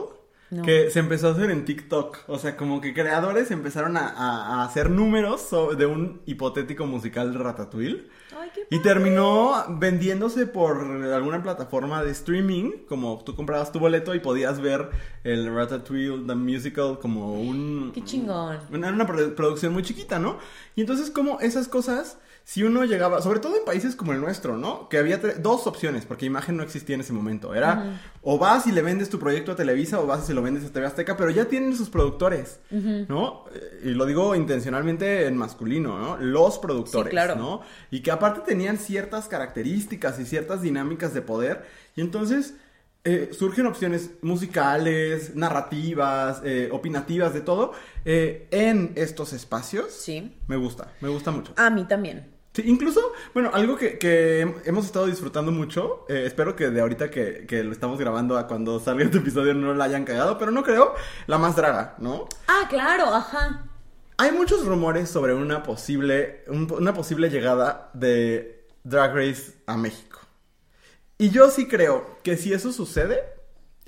No. 0.52 0.62
Que 0.62 0.92
se 0.92 1.00
empezó 1.00 1.28
a 1.30 1.32
hacer 1.32 1.50
en 1.50 1.66
TikTok. 1.66 2.18
O 2.28 2.38
sea, 2.38 2.56
como 2.56 2.80
que 2.80 2.94
creadores 2.94 3.50
empezaron 3.52 3.98
a, 3.98 4.08
a- 4.10 4.62
a 4.62 4.66
hacer 4.66 4.90
números 4.92 5.50
de 5.78 5.86
un 5.88 6.22
hipotético 6.28 6.86
musical 6.86 7.34
de 7.34 7.40
Ratatouille. 7.40 8.08
Ay, 8.40 8.50
qué 8.54 8.62
Y 8.70 8.80
terminó 8.80 9.54
vendiéndose 9.80 10.46
por 10.46 10.78
alguna 10.82 11.42
plataforma 11.42 12.04
de 12.04 12.12
streaming. 12.12 12.72
Como 12.88 13.24
tú 13.26 13.36
comprabas 13.36 13.72
tu 13.72 13.80
boleto 13.80 14.14
y 14.14 14.20
podías 14.20 14.62
ver 14.62 14.90
el 15.24 15.54
Ratatouille 15.54 16.26
the 16.28 16.36
Musical 16.36 17.00
como 17.00 17.42
un... 17.42 17.92
Qué 17.94 18.04
chingón. 18.04 18.60
Una, 18.72 18.90
una 18.90 19.08
produ- 19.08 19.34
producción 19.34 19.74
muy 19.74 19.82
chiquita, 19.82 20.20
¿no? 20.20 20.38
Y 20.76 20.82
entonces, 20.82 21.10
como 21.10 21.40
esas 21.40 21.68
cosas, 21.68 22.20
si 22.48 22.62
uno 22.62 22.86
llegaba, 22.86 23.24
sobre 23.24 23.40
todo 23.40 23.58
en 23.58 23.66
países 23.66 23.96
como 23.96 24.14
el 24.14 24.22
nuestro, 24.22 24.56
¿no? 24.56 24.88
Que 24.88 25.00
había 25.00 25.18
dos 25.18 25.66
opciones, 25.66 26.06
porque 26.06 26.28
imagen 26.28 26.56
no 26.58 26.62
existía 26.62 26.94
en 26.94 27.02
ese 27.02 27.12
momento. 27.12 27.56
Era 27.56 28.00
o 28.22 28.38
vas 28.38 28.68
y 28.68 28.72
le 28.72 28.84
vendes 28.84 29.10
tu 29.10 29.18
proyecto 29.18 29.54
a 29.54 29.56
Televisa 29.56 30.00
o 30.00 30.06
vas 30.06 30.24
y 30.24 30.28
se 30.28 30.36
lo 30.36 30.44
vendes 30.44 30.64
a 30.64 30.70
TV 30.72 30.86
Azteca, 30.86 31.18
pero 31.18 31.32
ya 31.32 31.46
tienen 31.46 31.75
sus 31.75 31.90
productores, 31.90 32.60
¿no? 32.70 33.46
Eh, 33.52 33.82
Y 33.86 33.90
lo 33.96 34.06
digo 34.06 34.36
intencionalmente 34.36 35.25
en 35.25 35.36
masculino, 35.38 35.98
¿no? 35.98 36.18
Los 36.18 36.60
productores, 36.60 37.10
Sí, 37.10 37.12
claro. 37.12 37.36
¿no? 37.36 37.62
Y 37.90 38.02
que 38.02 38.12
aparte 38.12 38.42
tenían 38.46 38.78
ciertas 38.78 39.28
características 39.28 40.20
y 40.20 40.25
ciertas 40.25 40.62
dinámicas 40.62 41.16
de 41.16 41.24
poder. 41.24 41.66
Y 41.96 42.02
entonces 42.02 42.54
eh, 43.06 43.32
surgen 43.34 43.66
opciones 43.66 44.12
musicales, 44.22 45.36
narrativas, 45.36 46.42
eh, 46.44 46.70
opinativas, 46.72 47.34
de 47.34 47.42
todo, 47.42 47.72
eh, 48.06 48.48
en 48.52 48.94
estos 48.96 49.34
espacios. 49.34 49.92
Sí. 49.92 50.36
Me 50.48 50.58
gusta, 50.58 50.92
me 51.02 51.10
gusta 51.10 51.32
mucho. 51.32 51.54
A 51.58 51.70
mí 51.72 51.86
también. 51.86 52.35
Sí, 52.56 52.64
incluso, 52.66 53.12
bueno, 53.34 53.51
algo 53.53 53.75
que, 53.75 53.98
que 54.00 54.46
hem- 54.46 54.56
hemos 54.64 54.86
estado 54.86 55.08
disfrutando 55.08 55.51
mucho, 55.51 56.06
eh, 56.08 56.24
espero 56.25 56.56
que 56.56 56.70
de 56.70 56.79
ahorita 56.79 57.12
que, 57.12 57.46
que 57.46 57.64
lo 57.66 57.74
estamos 57.74 58.00
grabando 58.00 58.38
a 58.38 58.48
cuando 58.48 58.79
salga 58.79 59.03
este 59.03 59.18
episodio 59.18 59.53
no 59.53 59.74
la 59.74 59.84
hayan 59.84 60.06
cagado, 60.06 60.38
pero 60.38 60.51
no 60.51 60.64
creo, 60.64 60.94
la 61.27 61.38
más 61.38 61.58
draga, 61.58 61.96
¿no? 62.00 62.29
Ah, 62.48 62.66
claro, 62.70 63.14
ajá. 63.14 63.66
Hay 64.18 64.32
muchos 64.32 64.66
rumores 64.66 65.10
sobre 65.10 65.34
una 65.34 65.64
posible, 65.64 66.46
un- 66.48 66.72
una 66.72 66.94
posible 66.94 67.29
llegada 67.29 67.90
de 67.94 68.66
Drag 68.86 69.14
Race 69.14 69.51
a 69.68 69.75
México. 69.75 70.20
Y 71.18 71.32
yo 71.32 71.50
sí 71.51 71.68
creo 71.68 72.20
que 72.24 72.38
si 72.38 72.53
eso 72.53 72.72
sucede, 72.72 73.20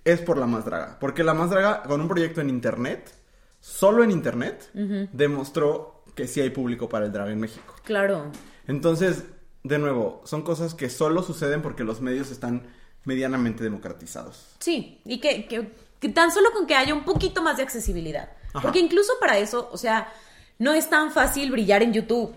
es 0.04 0.20
por 0.20 0.38
la 0.38 0.46
más 0.46 0.65
draga. 0.65 0.98
Porque 1.00 1.24
la 1.24 1.34
más 1.34 1.50
draga, 1.50 1.84
con 1.84 2.02
un 2.02 2.08
proyecto 2.10 2.41
en 2.41 2.50
internet, 2.50 3.13
solo 3.62 4.04
en 4.04 4.12
internet, 4.12 4.70
demostró 5.13 6.04
que 6.15 6.28
sí 6.28 6.41
hay 6.41 6.50
público 6.50 6.89
para 6.89 7.06
el 7.06 7.12
drag 7.12 7.30
en 7.30 7.39
México. 7.39 7.76
Claro. 7.84 8.32
Entonces, 8.67 9.23
de 9.63 9.80
nuevo, 9.80 10.21
son 10.25 10.41
cosas 10.43 10.73
que 10.73 10.89
solo 10.89 11.23
suceden 11.23 11.62
porque 11.62 11.84
los 11.84 12.01
medios 12.01 12.32
están 12.32 12.67
medianamente 13.06 13.63
democratizados. 13.63 14.45
Sí, 14.60 15.01
y 15.06 15.19
que, 15.19 15.45
que- 15.47 15.71
que 15.99 16.10
tan 16.10 16.32
solo 16.32 16.51
con 16.53 16.67
que 16.67 16.75
haya 16.75 16.93
un 16.93 17.03
poquito 17.06 17.41
más 17.41 17.58
de 17.58 17.63
accesibilidad. 17.63 18.30
Ajá. 18.49 18.62
Porque 18.62 18.80
incluso 18.80 19.13
para 19.19 19.38
eso, 19.39 19.67
o 19.71 19.77
sea, 19.77 20.12
no 20.60 20.73
es 20.73 20.89
tan 20.89 21.12
fácil 21.12 21.49
brillar 21.51 21.82
en 21.82 21.93
YouTube. 21.93 22.36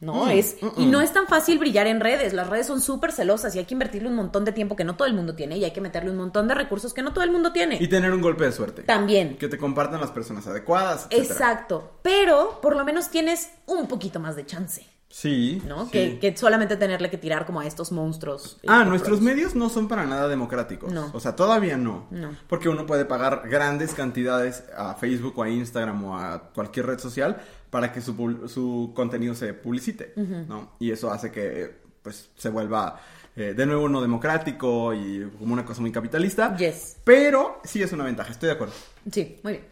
No, 0.00 0.26
Mm, 0.26 0.28
es. 0.30 0.56
mm, 0.60 0.66
Y 0.76 0.86
mm. 0.86 0.90
no 0.90 1.00
es 1.00 1.12
tan 1.12 1.26
fácil 1.26 1.58
brillar 1.58 1.86
en 1.86 2.00
redes. 2.00 2.32
Las 2.34 2.48
redes 2.50 2.66
son 2.66 2.80
súper 2.82 3.12
celosas 3.12 3.54
y 3.54 3.58
hay 3.60 3.64
que 3.64 3.72
invertirle 3.74 4.08
un 4.08 4.14
montón 4.16 4.44
de 4.44 4.52
tiempo 4.52 4.76
que 4.76 4.84
no 4.84 4.94
todo 4.96 5.06
el 5.08 5.14
mundo 5.14 5.34
tiene 5.34 5.56
y 5.56 5.64
hay 5.64 5.70
que 5.70 5.80
meterle 5.80 6.10
un 6.10 6.16
montón 6.18 6.48
de 6.48 6.54
recursos 6.54 6.92
que 6.92 7.00
no 7.02 7.12
todo 7.14 7.24
el 7.24 7.30
mundo 7.30 7.52
tiene. 7.52 7.78
Y 7.80 7.88
tener 7.88 8.12
un 8.12 8.20
golpe 8.20 8.44
de 8.44 8.52
suerte. 8.52 8.82
También. 8.82 9.38
Que 9.38 9.48
te 9.48 9.56
compartan 9.56 10.00
las 10.00 10.10
personas 10.10 10.46
adecuadas. 10.46 11.06
etcétera. 11.10 11.32
Exacto. 11.34 11.92
Pero 12.02 12.58
por 12.60 12.76
lo 12.76 12.84
menos 12.84 13.08
tienes 13.08 13.50
un 13.66 13.86
poquito 13.88 14.20
más 14.20 14.36
de 14.36 14.44
chance, 14.44 14.84
Sí. 15.08 15.62
¿no? 15.66 15.84
sí. 15.86 15.90
Que, 15.92 16.18
que 16.18 16.36
solamente 16.36 16.76
tenerle 16.76 17.08
que 17.10 17.16
tirar 17.16 17.46
como 17.46 17.60
a 17.60 17.66
estos 17.66 17.92
monstruos. 17.92 18.58
eh, 18.62 18.66
Ah, 18.68 18.84
nuestros 18.84 19.20
medios 19.20 19.54
no 19.54 19.68
son 19.70 19.88
para 19.88 20.04
nada 20.04 20.28
democráticos. 20.28 20.92
No. 20.92 21.10
O 21.14 21.20
sea, 21.20 21.36
todavía 21.36 21.76
no. 21.76 22.06
No. 22.10 22.30
Porque 22.48 22.68
uno 22.68 22.86
puede 22.86 23.04
pagar 23.04 23.48
grandes 23.48 23.94
cantidades 23.94 24.64
a 24.76 24.94
Facebook 24.94 25.38
o 25.38 25.42
a 25.42 25.48
Instagram 25.48 26.04
o 26.04 26.16
a 26.18 26.50
cualquier 26.54 26.86
red 26.86 26.98
social 26.98 27.40
para 27.70 27.92
que 27.92 28.00
su, 28.00 28.48
su 28.48 28.92
contenido 28.94 29.34
se 29.34 29.52
publicite, 29.54 30.12
¿no? 30.16 30.72
Y 30.78 30.90
eso 30.90 31.10
hace 31.10 31.30
que, 31.30 31.74
pues, 32.02 32.30
se 32.36 32.48
vuelva 32.48 33.00
eh, 33.34 33.54
de 33.56 33.66
nuevo 33.66 33.88
no 33.88 34.00
democrático 34.00 34.94
y 34.94 35.30
como 35.38 35.52
una 35.52 35.64
cosa 35.64 35.80
muy 35.80 35.92
capitalista. 35.92 36.56
Yes. 36.56 36.96
Pero 37.04 37.60
sí 37.64 37.82
es 37.82 37.92
una 37.92 38.04
ventaja, 38.04 38.30
estoy 38.32 38.48
de 38.48 38.52
acuerdo. 38.54 38.74
Sí, 39.10 39.38
muy 39.42 39.54
bien. 39.54 39.64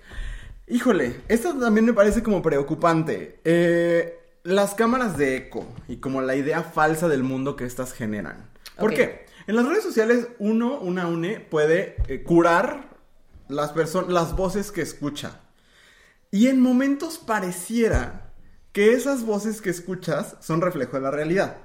Híjole, 0.66 1.20
esto 1.28 1.52
también 1.58 1.84
me 1.86 1.92
parece 1.92 2.22
como 2.22 2.40
preocupante. 2.42 3.40
Eh, 3.44 4.20
las 4.44 4.74
cámaras 4.74 5.16
de 5.16 5.36
eco 5.36 5.66
y 5.88 5.96
como 5.96 6.20
la 6.20 6.36
idea 6.36 6.62
falsa 6.62 7.08
del 7.08 7.22
mundo 7.22 7.56
que 7.56 7.64
estas 7.64 7.92
generan. 7.94 8.50
¿Por 8.78 8.92
qué? 8.92 9.26
En 9.46 9.56
las 9.56 9.66
redes 9.66 9.82
sociales 9.82 10.28
uno, 10.38 10.78
una 10.78 11.06
une, 11.06 11.40
puede 11.40 11.96
eh, 12.08 12.22
curar 12.22 12.90
las, 13.48 13.74
las 14.08 14.36
voces 14.36 14.70
que 14.70 14.82
escucha. 14.82 15.40
Y 16.30 16.48
en 16.48 16.60
momentos 16.60 17.18
pareciera 17.18 18.32
que 18.72 18.92
esas 18.92 19.24
voces 19.24 19.62
que 19.62 19.70
escuchas 19.70 20.36
son 20.40 20.60
reflejo 20.60 20.96
de 20.96 21.02
la 21.02 21.10
realidad. 21.10 21.58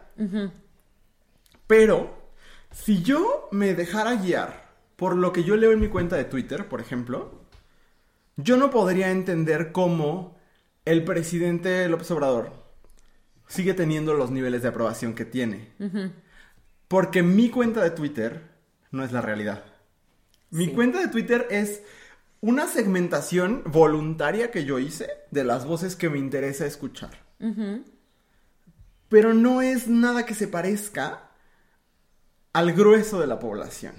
Pero 1.67 2.31
si 2.71 3.01
yo 3.03 3.49
me 3.51 3.73
dejara 3.73 4.15
guiar 4.15 4.69
por 4.95 5.15
lo 5.15 5.33
que 5.33 5.43
yo 5.43 5.55
leo 5.55 5.71
en 5.71 5.79
mi 5.79 5.87
cuenta 5.87 6.17
de 6.17 6.25
Twitter, 6.25 6.67
por 6.67 6.81
ejemplo, 6.81 7.41
yo 8.37 8.57
no 8.57 8.69
podría 8.69 9.11
entender 9.11 9.71
cómo 9.71 10.37
el 10.85 11.03
presidente 11.03 11.87
López 11.89 12.11
Obrador 12.11 12.58
sigue 13.49 13.73
teniendo 13.73 14.13
los 14.13 14.31
niveles 14.31 14.61
de 14.61 14.69
aprobación 14.69 15.13
que 15.15 15.25
tiene. 15.25 15.73
Porque 16.87 17.21
mi 17.23 17.49
cuenta 17.49 17.83
de 17.83 17.91
Twitter 17.91 18.41
no 18.91 19.03
es 19.03 19.11
la 19.11 19.19
realidad. 19.21 19.65
Mi 20.51 20.65
Sí. 20.67 20.71
cuenta 20.71 20.99
de 20.99 21.09
Twitter 21.09 21.45
es 21.51 21.81
una 22.41 22.67
segmentación 22.67 23.63
voluntaria 23.65 24.49
que 24.49 24.63
yo 24.63 24.79
hice 24.79 25.09
de 25.29 25.43
las 25.43 25.65
voces 25.65 25.97
que 25.97 26.09
me 26.09 26.17
interesa 26.17 26.65
escuchar. 26.65 27.11
Pero 29.09 29.33
no 29.33 29.61
es 29.61 29.87
nada 29.87 30.25
que 30.25 30.35
se 30.35 30.47
parezca 30.47 31.29
al 32.53 32.73
grueso 32.73 33.19
de 33.19 33.27
la 33.27 33.39
población. 33.39 33.93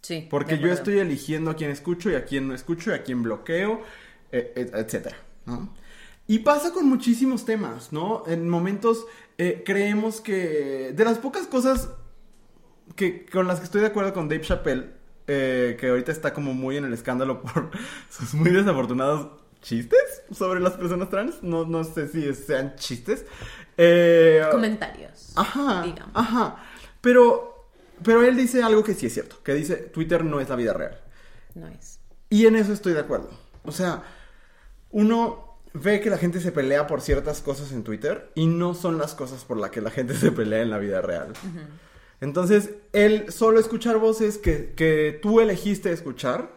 Sí. 0.00 0.26
Porque 0.30 0.58
yo 0.58 0.68
estoy 0.72 0.98
eligiendo 0.98 1.50
a 1.50 1.56
quién 1.56 1.70
escucho 1.70 2.10
y 2.10 2.14
a 2.14 2.24
quién 2.24 2.48
no 2.48 2.54
escucho 2.54 2.90
y 2.90 2.94
a 2.94 3.02
quién 3.02 3.22
bloqueo, 3.22 3.82
eh, 4.32 4.52
et- 4.56 4.74
etcétera, 4.74 5.16
¿no? 5.46 5.74
Y 6.26 6.40
pasa 6.40 6.72
con 6.72 6.88
muchísimos 6.88 7.44
temas, 7.44 7.92
¿no? 7.92 8.24
En 8.26 8.48
momentos 8.48 9.06
eh, 9.38 9.62
creemos 9.66 10.20
que 10.20 10.92
de 10.94 11.04
las 11.04 11.18
pocas 11.18 11.46
cosas 11.46 11.88
que 12.96 13.26
con 13.26 13.46
las 13.46 13.58
que 13.58 13.64
estoy 13.64 13.80
de 13.80 13.88
acuerdo 13.88 14.12
con 14.12 14.28
Dave 14.28 14.42
Chappelle, 14.42 14.90
eh, 15.26 15.76
que 15.78 15.88
ahorita 15.88 16.12
está 16.12 16.32
como 16.32 16.54
muy 16.54 16.76
en 16.76 16.84
el 16.84 16.92
escándalo 16.92 17.42
por 17.42 17.70
sus 18.10 18.34
muy 18.34 18.50
desafortunados 18.50 19.28
chistes 19.60 20.22
sobre 20.32 20.60
las 20.60 20.74
personas 20.74 21.08
trans. 21.08 21.42
No, 21.42 21.64
no 21.64 21.84
sé 21.84 22.08
si 22.08 22.32
sean 22.34 22.74
chistes. 22.76 23.24
Eh, 23.76 24.42
Comentarios. 24.50 25.32
Ajá. 25.36 25.82
digamos. 25.82 26.12
Ajá. 26.14 26.56
Pero, 27.00 27.68
pero 28.02 28.22
él 28.22 28.36
dice 28.36 28.62
algo 28.62 28.84
que 28.84 28.94
sí 28.94 29.06
es 29.06 29.14
cierto, 29.14 29.42
que 29.42 29.54
dice 29.54 29.76
Twitter 29.76 30.24
no 30.24 30.40
es 30.40 30.48
la 30.48 30.56
vida 30.56 30.72
real. 30.72 31.00
No 31.54 31.68
es. 31.68 32.00
Y 32.28 32.46
en 32.46 32.56
eso 32.56 32.72
estoy 32.72 32.92
de 32.92 33.00
acuerdo. 33.00 33.30
O 33.64 33.72
sea, 33.72 34.02
uno 34.90 35.51
ve 35.74 36.00
que 36.00 36.10
la 36.10 36.18
gente 36.18 36.40
se 36.40 36.52
pelea 36.52 36.86
por 36.86 37.00
ciertas 37.00 37.40
cosas 37.40 37.72
en 37.72 37.82
Twitter 37.82 38.30
y 38.34 38.46
no 38.46 38.74
son 38.74 38.98
las 38.98 39.14
cosas 39.14 39.44
por 39.44 39.56
las 39.56 39.70
que 39.70 39.80
la 39.80 39.90
gente 39.90 40.14
se 40.18 40.32
pelea 40.32 40.62
en 40.62 40.70
la 40.70 40.78
vida 40.78 41.00
real. 41.00 41.32
Entonces, 42.20 42.70
el 42.92 43.32
solo 43.32 43.58
escuchar 43.58 43.98
voces 43.98 44.38
que, 44.38 44.74
que 44.74 45.18
tú 45.20 45.40
elegiste 45.40 45.92
escuchar 45.92 46.50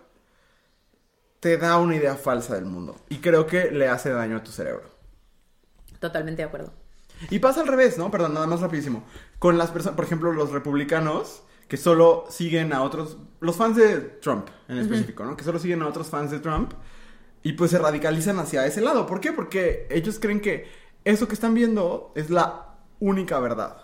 te 1.39 1.57
da 1.57 1.77
una 1.77 1.95
idea 1.95 2.15
falsa 2.15 2.55
del 2.55 2.65
mundo. 2.65 2.95
Y 3.09 3.17
creo 3.17 3.47
que 3.47 3.71
le 3.71 3.87
hace 3.87 4.09
daño 4.09 4.37
a 4.37 4.43
tu 4.43 4.51
cerebro. 4.51 4.89
Totalmente 5.99 6.41
de 6.41 6.47
acuerdo. 6.47 6.73
Y 7.29 7.39
pasa 7.39 7.61
al 7.61 7.67
revés, 7.67 7.97
¿no? 7.97 8.11
Perdón, 8.11 8.33
nada 8.33 8.47
más 8.47 8.61
rapidísimo. 8.61 9.03
Con 9.39 9.57
las 9.57 9.71
personas, 9.71 9.95
por 9.95 10.05
ejemplo, 10.05 10.31
los 10.33 10.51
republicanos 10.51 11.43
que 11.67 11.77
solo 11.77 12.25
siguen 12.29 12.73
a 12.73 12.83
otros, 12.83 13.17
los 13.39 13.55
fans 13.55 13.77
de 13.77 13.99
Trump 14.21 14.49
en 14.67 14.77
específico, 14.77 15.25
¿no? 15.25 15.35
Que 15.35 15.43
solo 15.43 15.57
siguen 15.57 15.81
a 15.81 15.87
otros 15.87 16.07
fans 16.07 16.29
de 16.29 16.39
Trump 16.39 16.73
y 17.45 17.53
pues 17.53 17.69
se 17.69 17.77
radicalizan 17.77 18.39
hacia 18.39 18.65
ese 18.65 18.81
lado. 18.81 19.05
¿Por 19.05 19.21
qué? 19.21 19.31
Porque 19.31 19.85
ellos 19.91 20.17
creen 20.19 20.41
que 20.41 20.65
eso 21.03 21.27
que 21.27 21.35
están 21.35 21.53
viendo 21.53 22.11
es 22.15 22.31
la 22.31 22.73
única 22.99 23.39
verdad. 23.39 23.83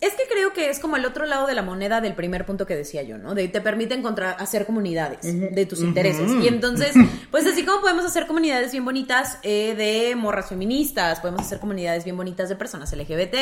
Es 0.00 0.12
que 0.14 0.22
creo 0.30 0.52
que 0.52 0.70
es 0.70 0.78
como 0.78 0.96
el 0.96 1.04
otro 1.04 1.26
lado 1.26 1.48
de 1.48 1.56
la 1.56 1.62
moneda 1.62 2.00
del 2.00 2.14
primer 2.14 2.46
punto 2.46 2.64
que 2.64 2.76
decía 2.76 3.02
yo, 3.02 3.18
¿no? 3.18 3.34
De 3.34 3.48
te 3.48 3.60
permite 3.60 3.94
encontrar, 3.94 4.36
hacer 4.38 4.66
comunidades 4.66 5.18
de 5.22 5.66
tus 5.66 5.80
intereses. 5.80 6.30
Y 6.40 6.46
entonces, 6.46 6.94
pues 7.32 7.44
así 7.44 7.64
como 7.64 7.80
podemos 7.80 8.04
hacer 8.04 8.28
comunidades 8.28 8.70
bien 8.70 8.84
bonitas 8.84 9.40
eh, 9.42 9.74
de 9.74 10.14
morras 10.14 10.48
feministas, 10.48 11.18
podemos 11.18 11.40
hacer 11.40 11.58
comunidades 11.58 12.04
bien 12.04 12.16
bonitas 12.16 12.48
de 12.48 12.54
personas 12.54 12.92
LGBT, 12.92 13.34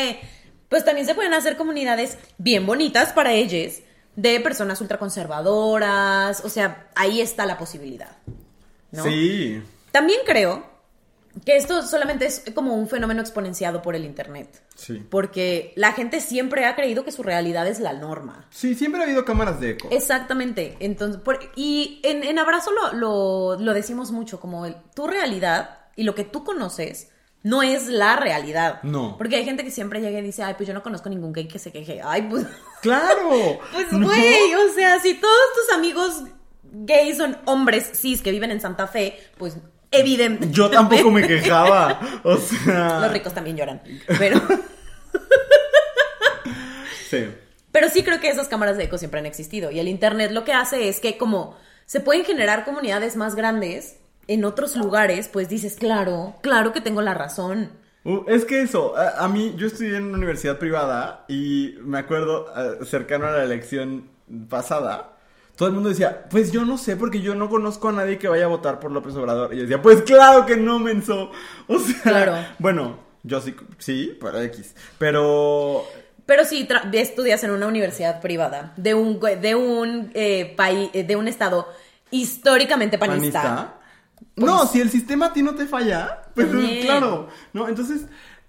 pues 0.70 0.87
también 0.87 1.06
se 1.06 1.14
pueden 1.14 1.35
hacer 1.35 1.59
comunidades 1.59 2.16
bien 2.38 2.64
bonitas 2.64 3.12
para 3.12 3.35
ellos 3.35 3.80
de 4.14 4.40
personas 4.40 4.80
ultraconservadoras. 4.80 6.42
O 6.46 6.48
sea, 6.48 6.88
ahí 6.94 7.20
está 7.20 7.44
la 7.44 7.59
posibilidad. 7.59 8.16
¿No? 8.92 9.05
Sí. 9.05 9.62
También 9.92 10.20
creo 10.27 10.75
que 11.44 11.57
esto 11.57 11.83
solamente 11.83 12.25
es 12.27 12.42
como 12.55 12.75
un 12.75 12.88
fenómeno 12.88 13.20
exponenciado 13.20 13.83
por 13.83 13.94
el 13.94 14.05
Internet. 14.07 14.62
Sí. 14.75 15.05
Porque 15.11 15.72
la 15.77 15.92
gente 15.92 16.20
siempre 16.22 16.64
ha 16.64 16.75
creído 16.75 17.05
que 17.05 17.12
su 17.12 17.22
realidad 17.22 17.66
es 17.68 17.79
la 17.79 17.92
norma. 17.92 18.46
Sí, 18.51 18.75
siempre 18.75 19.01
ha 19.03 19.05
habido 19.05 19.25
cámaras 19.27 19.61
de 19.61 19.70
eco. 19.72 19.88
Exactamente. 19.90 20.77
Entonces, 20.81 21.20
por- 21.20 21.38
y 21.55 22.01
en, 22.05 22.25
en 22.25 22.38
Abrazo 22.38 22.70
lo, 22.72 22.92
lo, 22.94 23.57
lo 23.62 23.75
decimos 23.75 24.12
mucho, 24.12 24.40
como 24.40 24.64
el- 24.64 24.77
tu 24.94 25.07
realidad 25.07 25.79
y 25.94 26.05
lo 26.05 26.14
que 26.14 26.25
tú 26.25 26.42
conoces 26.42 27.11
no 27.42 27.62
es 27.62 27.87
la 27.88 28.16
realidad. 28.16 28.83
No. 28.83 29.16
Porque 29.18 29.37
hay 29.37 29.44
gente 29.44 29.62
que 29.62 29.70
siempre 29.70 30.01
llega 30.01 30.18
y 30.18 30.22
dice, 30.22 30.42
ay, 30.42 30.55
pues 30.57 30.66
yo 30.66 30.72
no 30.75 30.83
conozco 30.83 31.11
ningún 31.11 31.33
gay 31.35 31.46
que 31.49 31.59
se 31.59 31.70
queje. 31.70 32.01
Ay, 32.03 32.22
pues, 32.31 32.46
¡Claro! 32.81 33.31
pues 33.72 33.92
No. 33.92 34.07
güey, 34.07 34.55
o 34.55 34.72
sea, 34.75 34.99
si 35.01 35.12
todos 35.14 35.37
tus 35.55 35.77
amigos 35.77 36.22
gays 36.84 37.16
son 37.18 37.36
hombres 37.46 37.90
cis 37.94 38.22
que 38.22 38.30
viven 38.30 38.50
en 38.50 38.60
Santa 38.60 38.86
Fe, 38.86 39.18
pues 39.38 39.56
evidentemente. 39.90 40.54
Yo 40.54 40.68
tampoco 40.70 41.10
me 41.10 41.26
quejaba. 41.26 42.00
O 42.22 42.36
sea. 42.38 43.00
Los 43.00 43.12
ricos 43.12 43.32
también 43.34 43.56
lloran. 43.56 43.82
Pero, 44.18 44.40
Sí. 47.08 47.28
pero 47.72 47.88
sí 47.88 48.02
creo 48.02 48.20
que 48.20 48.28
esas 48.28 48.48
cámaras 48.48 48.76
de 48.76 48.84
eco 48.84 48.98
siempre 48.98 49.20
han 49.20 49.26
existido. 49.26 49.70
Y 49.70 49.78
el 49.78 49.88
internet 49.88 50.32
lo 50.32 50.44
que 50.44 50.52
hace 50.52 50.88
es 50.88 51.00
que 51.00 51.16
como 51.16 51.56
se 51.86 52.00
pueden 52.00 52.24
generar 52.24 52.64
comunidades 52.64 53.16
más 53.16 53.34
grandes 53.36 53.98
en 54.26 54.44
otros 54.44 54.74
lugares, 54.76 55.28
pues 55.28 55.48
dices, 55.48 55.76
claro, 55.76 56.34
claro 56.42 56.72
que 56.72 56.80
tengo 56.80 57.00
la 57.00 57.14
razón. 57.14 57.70
Uh, 58.04 58.24
es 58.28 58.44
que 58.44 58.60
eso, 58.62 58.96
a, 58.96 59.24
a 59.24 59.28
mí, 59.28 59.54
yo 59.56 59.68
estudié 59.68 59.96
en 59.96 60.04
una 60.04 60.18
universidad 60.18 60.58
privada 60.58 61.24
y 61.28 61.74
me 61.80 61.98
acuerdo, 61.98 62.46
eh, 62.56 62.84
cercano 62.84 63.26
a 63.26 63.32
la 63.32 63.44
elección 63.44 64.10
pasada, 64.48 65.15
todo 65.57 65.69
el 65.69 65.75
mundo 65.75 65.88
decía, 65.88 66.25
pues 66.29 66.53
yo 66.53 66.64
no 66.64 66.77
sé 66.79 66.97
porque 66.97 67.21
yo 67.21 67.35
no 67.35 67.49
conozco 67.49 67.88
a 67.88 67.92
nadie 67.92 68.19
que 68.19 68.29
vaya 68.29 68.45
a 68.45 68.49
votar 68.49 68.79
por 68.79 68.92
López 68.92 69.14
Obrador. 69.16 69.53
Y 69.53 69.57
yo 69.57 69.62
decía, 69.62 69.81
pues 69.83 70.03
claro 70.03 70.45
que 70.47 70.57
no, 70.57 70.79
menso. 70.79 71.31
O 71.66 71.79
sea, 71.79 72.03
Claro. 72.03 72.37
bueno, 72.59 72.99
yo 73.23 73.40
sí, 73.40 73.57
sí, 73.79 74.16
para 74.21 74.42
X. 74.45 74.75
Pero 74.99 75.85
Pero 76.27 76.45
si 76.45 76.69
estudias 76.92 77.42
en 77.42 77.51
una 77.53 77.66
universidad 77.66 78.21
privada 78.21 78.75
de 78.77 78.95
un, 78.95 79.19
de 79.19 79.55
un 79.55 80.11
eh, 80.14 80.55
país, 80.57 80.90
eh, 80.92 81.05
de 81.05 81.16
un 81.16 81.27
estado 81.27 81.66
históricamente 82.11 82.99
panista. 82.99 83.42
panista. 83.42 83.73
No, 84.37 84.66
si 84.66 84.81
el 84.81 84.90
sistema 84.90 85.27
a 85.27 85.33
ti 85.33 85.42
no 85.42 85.55
te 85.55 85.66
falla, 85.66 86.23
pues 86.35 86.49
claro, 86.83 87.29
¿no? 87.55 87.69
Entonces, 87.69 88.03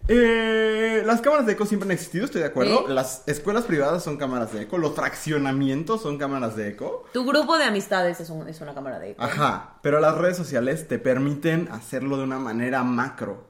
eh, 0.08 1.04
las 1.06 1.22
cámaras 1.22 1.46
de 1.46 1.54
eco 1.54 1.66
siempre 1.66 1.88
han 1.88 1.92
existido, 1.92 2.26
estoy 2.26 2.42
de 2.42 2.48
acuerdo. 2.48 2.86
Sí. 2.88 2.94
Las 2.94 3.24
escuelas 3.28 3.66
privadas 3.66 4.04
son 4.04 4.18
cámaras 4.18 4.54
de 4.54 4.62
eco, 4.64 4.78
los 4.78 4.96
fraccionamientos 4.96 6.02
son 6.02 6.18
cámaras 6.18 6.56
de 6.56 6.70
eco. 6.70 7.06
Tu 7.14 7.26
grupo 7.26 7.58
de 7.58 7.66
amistades 7.66 8.20
es, 8.20 8.30
un- 8.30 8.48
es 8.48 8.62
una 8.62 8.74
cámara 8.74 9.00
de 9.00 9.12
eco. 9.12 9.22
Ajá, 9.24 9.80
pero 9.82 10.00
las 10.00 10.16
redes 10.18 10.38
sociales 10.38 10.88
te 10.88 11.00
permiten 11.00 11.68
hacerlo 11.72 12.18
de 12.18 12.24
una 12.24 12.40
manera 12.40 12.84
macro. 12.84 13.48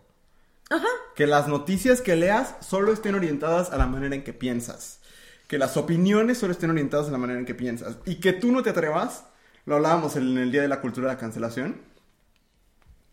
Ajá. 0.70 0.88
Que 1.16 1.28
las 1.28 1.48
noticias 1.48 2.02
que 2.02 2.16
leas 2.16 2.56
solo 2.60 2.92
estén 2.92 3.16
orientadas 3.16 3.72
a 3.72 3.78
la 3.78 3.88
manera 3.88 4.16
en 4.16 4.24
que 4.24 4.34
piensas. 4.34 5.00
Que 5.48 5.58
las 5.58 5.78
opiniones 5.78 6.40
solo 6.40 6.52
estén 6.52 6.70
orientadas 6.72 7.08
a 7.08 7.12
la 7.12 7.18
manera 7.18 7.40
en 7.40 7.46
que 7.46 7.56
piensas. 7.56 7.98
Y 8.06 8.16
que 8.16 8.34
tú 8.34 8.52
no 8.52 8.64
te 8.64 8.72
atrevas, 8.72 9.24
lo 9.66 9.76
hablábamos 9.76 10.18
en 10.18 10.38
el 10.38 10.52
Día 10.52 10.62
de 10.62 10.68
la 10.68 10.82
Cultura 10.82 11.08
de 11.08 11.14
la 11.14 11.20
Cancelación, 11.20 11.82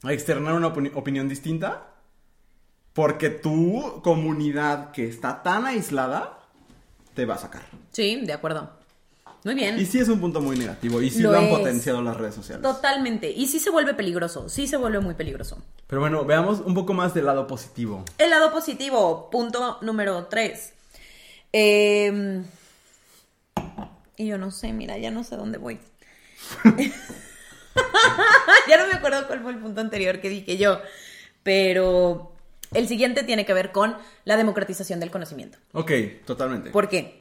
a 0.02 0.12
externar 0.12 0.54
una 0.54 0.74
opini- 0.74 0.90
opinión 0.94 1.28
distinta. 1.28 1.93
Porque 2.94 3.28
tu 3.28 4.00
comunidad 4.02 4.92
que 4.92 5.06
está 5.08 5.42
tan 5.42 5.66
aislada 5.66 6.38
te 7.14 7.26
va 7.26 7.34
a 7.34 7.38
sacar. 7.38 7.62
Sí, 7.92 8.20
de 8.24 8.32
acuerdo. 8.32 8.70
Muy 9.44 9.54
bien. 9.54 9.78
Y 9.78 9.84
sí 9.84 9.98
es 9.98 10.08
un 10.08 10.20
punto 10.20 10.40
muy 10.40 10.56
negativo. 10.56 11.02
Y 11.02 11.10
sí 11.10 11.20
Lo 11.20 11.32
lo, 11.32 11.38
han 11.38 11.44
es. 11.44 11.58
potenciado 11.58 12.00
las 12.00 12.16
redes 12.16 12.34
sociales. 12.34 12.62
Totalmente. 12.62 13.30
Y 13.30 13.46
sí 13.46 13.60
se 13.60 13.68
vuelve 13.70 13.92
peligroso. 13.94 14.48
Sí 14.48 14.66
se 14.66 14.78
vuelve 14.78 15.00
muy 15.00 15.14
peligroso. 15.14 15.62
Pero 15.86 16.00
bueno, 16.00 16.24
veamos 16.24 16.60
un 16.60 16.72
poco 16.72 16.94
más 16.94 17.12
del 17.12 17.26
lado 17.26 17.46
positivo. 17.46 18.04
El 18.16 18.30
lado 18.30 18.50
positivo, 18.52 19.28
punto 19.30 19.78
número 19.82 20.26
3. 20.26 20.72
y 24.16 24.26
yo 24.26 24.38
no 24.38 24.50
sé, 24.50 24.72
mira, 24.72 24.96
ya 24.98 25.10
no 25.10 25.24
sé 25.24 25.36
dónde 25.36 25.58
voy. 25.58 25.78
ya 28.68 28.78
no 28.78 28.86
me 28.86 28.94
acuerdo 28.94 29.26
cuál 29.26 29.42
fue 29.42 29.52
el 29.52 29.58
punto 29.58 29.80
anterior 29.80 30.20
que 30.20 30.30
dije 30.30 30.56
yo. 30.56 30.80
Pero 31.42 32.32
el 32.74 32.88
siguiente 32.88 33.22
tiene 33.22 33.46
que 33.46 33.54
ver 33.54 33.72
con 33.72 33.96
la 34.24 34.36
democratización 34.36 35.00
del 35.00 35.10
conocimiento. 35.10 35.58
Ok, 35.72 35.92
totalmente. 36.26 36.70
¿Por 36.70 36.88
qué? 36.88 37.16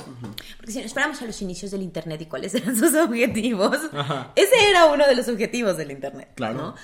Porque 0.57 0.71
si 0.71 0.77
nos 0.79 0.87
esperamos 0.87 1.21
a 1.21 1.25
los 1.25 1.41
inicios 1.41 1.71
del 1.71 1.81
Internet 1.81 2.21
y 2.21 2.25
cuáles 2.25 2.53
eran 2.55 2.75
sus 2.75 2.93
objetivos, 2.95 3.77
Ajá. 3.93 4.31
ese 4.35 4.69
era 4.69 4.85
uno 4.85 5.07
de 5.07 5.15
los 5.15 5.27
objetivos 5.27 5.77
del 5.77 5.91
Internet. 5.91 6.29
Claro. 6.35 6.53
¿no? 6.53 6.75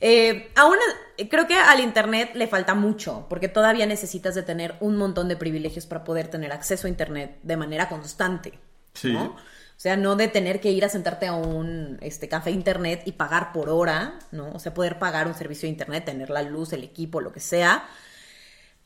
Eh, 0.00 0.50
aún 0.56 0.76
eh, 1.16 1.28
creo 1.28 1.46
que 1.46 1.54
al 1.54 1.80
Internet 1.80 2.32
le 2.34 2.46
falta 2.46 2.74
mucho, 2.74 3.26
porque 3.28 3.48
todavía 3.48 3.86
necesitas 3.86 4.34
de 4.34 4.42
tener 4.42 4.74
un 4.80 4.96
montón 4.96 5.28
de 5.28 5.36
privilegios 5.36 5.86
para 5.86 6.04
poder 6.04 6.28
tener 6.28 6.52
acceso 6.52 6.86
a 6.86 6.90
Internet 6.90 7.38
de 7.42 7.56
manera 7.56 7.88
constante. 7.88 8.58
Sí. 8.92 9.12
¿no? 9.12 9.36
O 9.84 9.86
sea, 9.86 9.98
no 9.98 10.16
de 10.16 10.28
tener 10.28 10.60
que 10.62 10.70
ir 10.70 10.82
a 10.86 10.88
sentarte 10.88 11.26
a 11.26 11.34
un 11.34 11.98
este, 12.00 12.26
café 12.26 12.50
internet 12.50 13.02
y 13.04 13.12
pagar 13.12 13.52
por 13.52 13.68
hora, 13.68 14.18
¿no? 14.32 14.50
O 14.52 14.58
sea, 14.58 14.72
poder 14.72 14.98
pagar 14.98 15.26
un 15.26 15.34
servicio 15.34 15.66
de 15.66 15.72
internet, 15.72 16.06
tener 16.06 16.30
la 16.30 16.40
luz, 16.40 16.72
el 16.72 16.82
equipo, 16.82 17.20
lo 17.20 17.32
que 17.32 17.40
sea. 17.40 17.84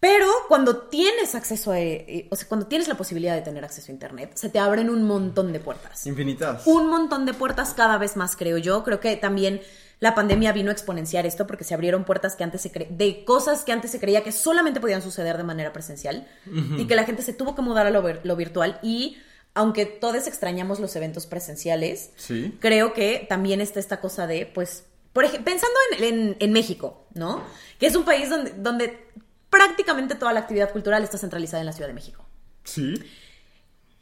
Pero 0.00 0.26
cuando 0.48 0.76
tienes 0.88 1.37
acceso 1.37 1.70
a, 1.70 1.78
eh, 1.78 2.26
o 2.32 2.34
sea, 2.34 2.48
cuando 2.48 2.66
tienes 2.66 2.88
la 2.88 2.96
posibilidad 2.96 3.37
de 3.37 3.42
tener 3.42 3.64
acceso 3.64 3.92
a 3.92 3.94
internet, 3.94 4.32
se 4.34 4.48
te 4.48 4.58
abren 4.58 4.90
un 4.90 5.04
montón 5.04 5.52
de 5.52 5.61
puertas. 5.61 6.04
Infinitas. 6.08 6.66
Un 6.66 6.88
montón 6.88 7.26
de 7.26 7.32
puertas 7.34 7.74
cada 7.74 7.96
vez 7.96 8.16
más, 8.16 8.34
creo 8.34 8.58
yo. 8.58 8.82
Creo 8.82 8.98
que 8.98 9.14
también 9.16 9.61
la 10.00 10.16
pandemia 10.16 10.50
vino 10.52 10.70
a 10.70 10.72
exponenciar 10.72 11.26
esto 11.26 11.46
porque 11.46 11.62
se 11.62 11.74
abrieron 11.74 12.02
puertas 12.02 12.34
que 12.34 12.42
antes 12.42 12.61
se 12.62 12.72
cre- 12.72 12.88
de 12.88 13.24
cosas 13.24 13.62
que 13.64 13.70
antes 13.70 13.92
se 13.92 14.00
creía 14.00 14.24
que 14.24 14.32
solamente 14.32 14.80
podían 14.80 15.02
suceder 15.02 15.37
de 15.37 15.44
manera 15.44 15.72
presencial 15.72 16.26
y 16.76 16.88
que 16.88 16.96
la 16.96 17.04
gente 17.04 17.22
se 17.22 17.34
tuvo 17.34 17.54
que 17.54 17.62
mudar 17.62 17.87
a 17.87 17.90
lo, 17.90 18.02
vir- 18.02 18.18
lo 18.24 18.34
virtual 18.34 18.80
y 18.82 19.16
aunque 19.58 19.86
todos 19.86 20.26
extrañamos 20.26 20.80
los 20.80 20.94
eventos 20.96 21.26
presenciales, 21.26 22.10
Sí. 22.16 22.56
creo 22.60 22.92
que 22.92 23.26
también 23.28 23.60
está 23.60 23.80
esta 23.80 24.00
cosa 24.00 24.26
de, 24.26 24.46
pues, 24.46 24.84
por 25.12 25.24
ejemplo, 25.24 25.44
pensando 25.46 25.76
en, 25.98 26.04
en- 26.04 26.36
en 26.38 26.52
México, 26.52 27.06
¿no? 27.14 27.42
Que 27.78 27.86
es 27.86 27.96
un 27.96 28.04
país 28.04 28.30
donde, 28.30 28.52
donde 28.52 29.06
prácticamente 29.50 30.14
toda 30.14 30.32
la 30.32 30.40
actividad 30.40 30.70
cultural 30.72 31.02
está 31.02 31.18
centralizada 31.18 31.60
en 31.60 31.66
la 31.66 31.72
Ciudad 31.72 31.88
de 31.88 31.94
México 31.94 32.24
Sí. 32.64 32.94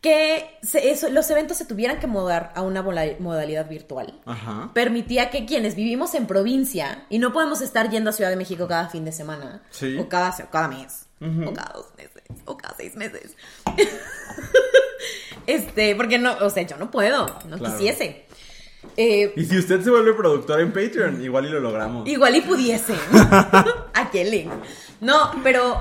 que 0.03 0.59
se- 0.63 0.91
eso- 0.91 1.09
los 1.09 1.29
eventos 1.31 1.57
se 1.57 1.65
tuvieran 1.65 1.99
que 2.01 2.07
mudar 2.07 2.53
a 2.55 2.63
una 2.63 2.83
modalidad 2.83 3.69
virtual 3.69 4.21
Ajá. 4.27 4.71
permitía 4.75 5.31
que 5.31 5.47
quienes 5.47 5.75
vivimos 5.75 6.15
en 6.15 6.27
provincia 6.27 7.07
y 7.09 7.19
no 7.19 7.33
podemos 7.33 7.61
estar 7.63 7.89
yendo 7.91 8.11
a 8.11 8.13
Ciudad 8.13 8.31
de 8.31 8.37
México 8.37 8.69
cada 8.69 8.89
fin 8.89 9.05
de 9.05 9.13
semana 9.13 9.63
Sí. 9.71 9.97
o 9.99 10.09
cada, 10.09 10.31
mes 10.69 11.07
o 11.21 11.53
cada 11.55 11.73
dos 11.73 11.87
meses 11.97 12.23
o 12.45 12.57
cada 12.59 12.75
seis 12.77 12.95
meses 12.95 13.35
Este, 15.47 15.95
porque 15.97 16.19
no, 16.19 16.37
o 16.41 16.51
sea, 16.51 16.63
yo 16.65 16.77
no 16.77 16.91
puedo, 16.91 17.27
no 17.49 17.59
Claro. 17.59 17.77
quisiese. 17.77 18.25
Eh, 18.97 19.33
Y 19.37 19.45
si 19.45 19.59
usted 19.59 19.81
se 19.83 19.91
vuelve 19.91 20.15
productor 20.15 20.61
en 20.61 20.73
Patreon, 20.73 21.23
igual 21.23 21.47
y 21.47 21.51
lo 21.51 21.61
logramos. 21.61 22.09
Igual 22.09 22.37
y 22.37 22.41
pudiese. 22.43 22.95
¿A 23.95 24.11
qué 24.13 24.25
link? 24.25 24.51
No, 25.01 25.31
pero 25.43 25.81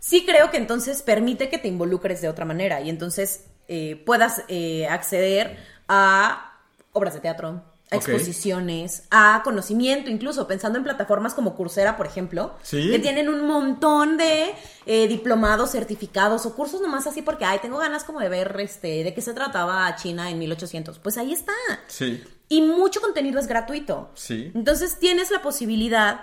sí 0.00 0.24
creo 0.26 0.50
que 0.50 0.56
entonces 0.56 1.02
permite 1.02 1.48
que 1.48 1.58
te 1.58 1.68
involucres 1.68 2.20
de 2.20 2.28
otra 2.28 2.44
manera 2.44 2.80
y 2.80 2.88
entonces 2.90 3.44
eh, 3.68 4.02
puedas 4.06 4.42
eh, 4.48 4.86
acceder 4.88 5.58
a 5.88 6.58
obras 6.92 7.14
de 7.14 7.20
teatro, 7.20 7.62
a 7.90 7.96
exposiciones, 7.96 9.04
a 9.10 9.42
conocimiento, 9.44 10.10
incluso 10.10 10.46
pensando 10.48 10.76
en 10.78 10.84
plataformas 10.84 11.34
como 11.34 11.54
Coursera, 11.54 11.96
por 11.96 12.06
ejemplo, 12.06 12.54
Sí. 12.62 12.90
que 12.90 12.98
tienen 12.98 13.28
un 13.28 13.46
montón 13.46 14.16
de 14.16 14.54
eh, 14.86 15.06
diplomados, 15.08 15.70
certificados 15.70 16.46
o 16.46 16.54
cursos 16.56 16.80
nomás 16.80 17.06
así 17.06 17.22
porque, 17.22 17.44
ay, 17.44 17.58
tengo 17.60 17.78
ganas 17.78 18.02
como 18.04 18.20
de 18.20 18.28
ver 18.28 18.56
este, 18.60 19.04
de 19.04 19.14
qué 19.14 19.20
se 19.20 19.34
trataba 19.34 19.94
China 19.96 20.30
en 20.30 20.38
1800. 20.38 20.98
Pues 20.98 21.16
ahí 21.16 21.32
está. 21.32 21.52
Sí. 21.86 22.22
Y 22.48 22.62
mucho 22.62 23.00
contenido 23.00 23.38
es 23.40 23.46
gratuito. 23.46 24.10
Sí. 24.14 24.50
Entonces 24.54 24.98
tienes 24.98 25.30
la 25.30 25.42
posibilidad 25.42 26.22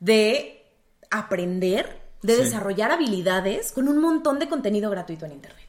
de 0.00 0.64
aprender, 1.10 2.00
de 2.22 2.36
Sí. 2.36 2.42
desarrollar 2.44 2.90
habilidades 2.92 3.72
con 3.72 3.88
un 3.88 3.98
montón 3.98 4.38
de 4.38 4.48
contenido 4.48 4.90
gratuito 4.90 5.26
en 5.26 5.32
Internet. 5.32 5.61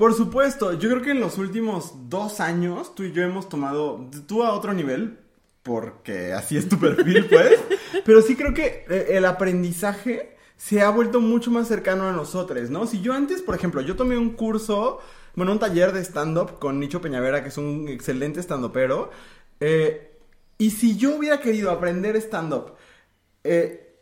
Por 0.00 0.14
supuesto, 0.14 0.72
yo 0.72 0.88
creo 0.88 1.02
que 1.02 1.10
en 1.10 1.20
los 1.20 1.36
últimos 1.36 1.92
dos 2.08 2.40
años 2.40 2.94
tú 2.94 3.02
y 3.02 3.12
yo 3.12 3.22
hemos 3.22 3.50
tomado, 3.50 4.08
tú 4.26 4.42
a 4.42 4.54
otro 4.54 4.72
nivel, 4.72 5.18
porque 5.62 6.32
así 6.32 6.56
es 6.56 6.70
tu 6.70 6.78
perfil, 6.78 7.26
pues, 7.26 7.60
pero 8.06 8.22
sí 8.22 8.34
creo 8.34 8.54
que 8.54 8.86
eh, 8.88 9.08
el 9.10 9.26
aprendizaje 9.26 10.38
se 10.56 10.80
ha 10.80 10.88
vuelto 10.88 11.20
mucho 11.20 11.50
más 11.50 11.68
cercano 11.68 12.08
a 12.08 12.12
nosotros, 12.12 12.70
¿no? 12.70 12.86
Si 12.86 13.02
yo 13.02 13.12
antes, 13.12 13.42
por 13.42 13.54
ejemplo, 13.54 13.82
yo 13.82 13.94
tomé 13.94 14.16
un 14.16 14.30
curso, 14.30 15.00
bueno, 15.34 15.52
un 15.52 15.58
taller 15.58 15.92
de 15.92 16.00
stand-up 16.02 16.58
con 16.58 16.80
Nicho 16.80 17.02
Peñavera, 17.02 17.42
que 17.42 17.50
es 17.50 17.58
un 17.58 17.86
excelente 17.88 18.40
stand-upero, 18.40 19.10
eh, 19.60 20.12
y 20.56 20.70
si 20.70 20.96
yo 20.96 21.14
hubiera 21.14 21.40
querido 21.40 21.70
aprender 21.70 22.16
stand-up 22.16 22.72
eh, 23.44 23.98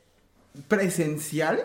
presencial, 0.68 1.64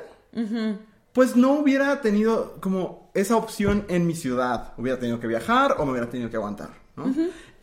pues 1.14 1.36
no 1.36 1.54
hubiera 1.54 2.02
tenido 2.02 2.58
como 2.60 3.12
esa 3.14 3.36
opción 3.38 3.86
en 3.88 4.06
mi 4.08 4.16
ciudad. 4.16 4.74
Hubiera 4.78 5.00
tenido 5.00 5.20
que 5.20 5.28
viajar 5.28 5.76
o 5.78 5.86
me 5.86 5.92
hubiera 5.92 6.10
tenido 6.10 6.30
que 6.30 6.38
aguantar, 6.38 6.70
¿no? 6.96 7.06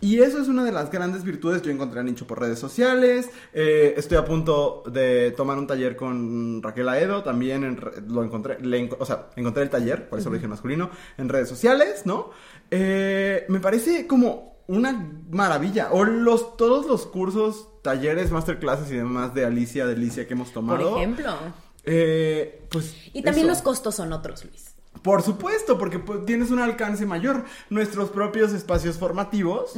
Y 0.03 0.21
eso 0.21 0.41
es 0.41 0.49
una 0.49 0.65
de 0.65 0.73
las 0.73 0.91
grandes 0.91 1.25
virtudes. 1.25 1.61
Yo 1.61 1.71
encontré 1.71 2.01
a 2.01 2.03
Nicho 2.03 2.27
por 2.27 2.41
redes 2.41 2.59
sociales. 2.59 3.29
eh, 3.53 3.93
estoy 3.99 4.17
a 4.17 4.25
punto 4.25 4.83
de 4.91 5.33
tomar 5.33 5.59
un 5.59 5.67
taller 5.67 5.95
con 5.95 6.63
Raquel 6.63 6.89
Aedo. 6.89 7.23
También 7.23 7.65
en 7.65 7.79
lo 8.09 8.25
encontré, 8.25 8.59
le 8.61 8.89
enco- 8.89 8.97
o 8.99 9.05
sea, 9.05 9.27
encontré 9.37 9.63
el 9.65 9.69
taller, 9.69 10.09
por 10.09 10.19
eso 10.19 10.31
lo 10.31 10.35
dije 10.37 10.47
en 10.47 10.51
masculino, 10.53 10.89
en 11.19 11.29
redes 11.29 11.51
sociales, 11.51 12.07
¿no? 12.07 12.31
Eh, 12.71 13.45
me 13.49 13.61
parece 13.61 14.07
como 14.07 14.63
una 14.69 15.13
maravilla. 15.31 15.89
O 15.93 16.05
los, 16.05 16.57
todos 16.57 16.87
los 16.87 17.05
cursos, 17.07 17.69
talleres, 17.83 18.31
masterclasses 18.31 18.91
y 18.93 18.97
demás 18.97 19.35
de 19.35 19.45
Alicia, 19.45 19.87
de 19.87 19.95
Alicia 19.95 20.27
que 20.27 20.33
hemos 20.35 20.49
Por 20.49 20.55
tomado. 20.55 20.97
ejemplo. 20.97 21.31
Eh, 21.85 22.63
pues 22.71 22.95
Y 23.13 23.23
también 23.23 23.47
eso. 23.47 23.55
los 23.55 23.63
costos 23.63 23.95
son 23.95 24.13
otros, 24.13 24.45
Luis. 24.45 24.75
Por 25.03 25.23
supuesto, 25.23 25.79
porque 25.79 25.99
pues, 25.99 26.25
tienes 26.27 26.51
un 26.51 26.59
alcance 26.59 27.07
mayor. 27.07 27.45
Nuestros 27.71 28.11
propios 28.11 28.53
espacios 28.53 28.99
formativos 28.99 29.73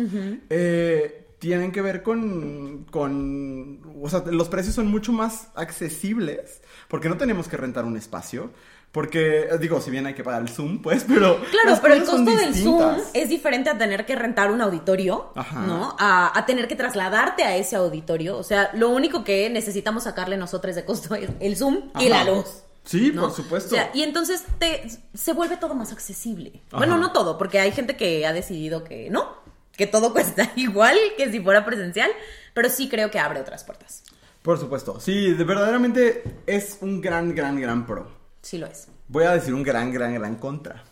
eh, 0.51 1.27
tienen 1.39 1.71
que 1.71 1.81
ver 1.81 2.03
con, 2.03 2.87
con... 2.91 3.81
O 4.03 4.09
sea, 4.09 4.25
los 4.27 4.49
precios 4.49 4.75
son 4.75 4.89
mucho 4.89 5.13
más 5.13 5.49
accesibles 5.55 6.63
porque 6.89 7.09
no 7.09 7.17
tenemos 7.17 7.47
que 7.47 7.57
rentar 7.57 7.85
un 7.85 7.97
espacio. 7.97 8.51
Porque, 8.93 9.49
eh, 9.51 9.59
digo, 9.59 9.81
si 9.81 9.91
bien 9.91 10.05
hay 10.07 10.13
que 10.15 10.23
pagar 10.23 10.43
el 10.43 10.51
Zoom, 10.51 10.83
pues, 10.83 11.05
pero... 11.09 11.41
Claro, 11.51 11.71
las 11.71 11.81
pero 11.81 11.95
el 11.95 12.05
costo 12.05 12.23
del 12.37 12.55
Zoom 12.55 12.97
es 13.15 13.29
diferente 13.31 13.71
a 13.71 13.79
tener 13.79 14.05
que 14.05 14.15
rentar 14.15 14.51
un 14.51 14.61
auditorio, 14.61 15.33
Ajá. 15.35 15.61
¿no? 15.63 15.97
A, 15.99 16.39
a 16.39 16.45
tener 16.45 16.69
que 16.69 16.77
trasladarte 16.77 17.43
a 17.43 17.57
ese 17.57 17.77
auditorio. 17.77 18.37
O 18.37 18.43
sea, 18.43 18.71
lo 18.75 18.91
único 18.91 19.25
que 19.25 19.49
necesitamos 19.49 20.05
sacarle 20.05 20.37
nosotros 20.37 20.75
de 20.77 20.85
costo 20.85 21.15
es 21.15 21.31
el 21.41 21.57
Zoom 21.57 21.91
y 21.99 22.09
la 22.11 22.25
luz. 22.25 22.47
Sí, 22.85 23.13
¿no? 23.15 23.23
por 23.23 23.33
supuesto. 23.33 23.75
O 23.75 23.79
sea, 23.79 23.91
y 23.95 24.03
entonces 24.03 24.45
te, 24.59 24.83
se 25.15 25.33
vuelve 25.33 25.57
todo 25.57 25.75
más 25.75 25.91
accesible. 25.93 26.61
Ajá. 26.69 26.77
Bueno, 26.79 26.99
no 26.99 27.13
todo, 27.13 27.39
porque 27.39 27.61
hay 27.61 27.73
gente 27.73 27.97
que 27.97 28.27
ha 28.27 28.33
decidido 28.35 28.85
que 28.85 29.09
no, 29.09 29.37
que 29.75 29.87
todo 29.87 30.13
cuesta 30.13 30.51
igual 30.57 30.99
que 31.17 31.31
si 31.33 31.41
fuera 31.41 31.65
presencial, 31.65 32.11
pero 32.53 32.69
sí 32.69 32.89
creo 32.91 33.11
que 33.11 33.19
abre 33.19 33.41
otras 33.41 33.65
puertas. 33.65 34.03
Por 34.43 34.59
supuesto. 34.59 35.01
Sí, 35.01 35.33
de- 35.33 35.45
verdaderamente 35.45 36.25
es 36.47 36.77
un 36.83 37.01
gran, 37.01 37.35
gran, 37.35 37.59
gran 37.59 37.87
pro. 37.87 38.21
Sí 38.43 38.59
lo 38.59 38.67
es. 38.67 38.89
Voy 39.09 39.25
a 39.25 39.33
decir 39.33 39.55
un 39.55 39.63
gran, 39.63 39.93
gran, 39.93 40.15
gran 40.15 40.37
contra. 40.37 40.83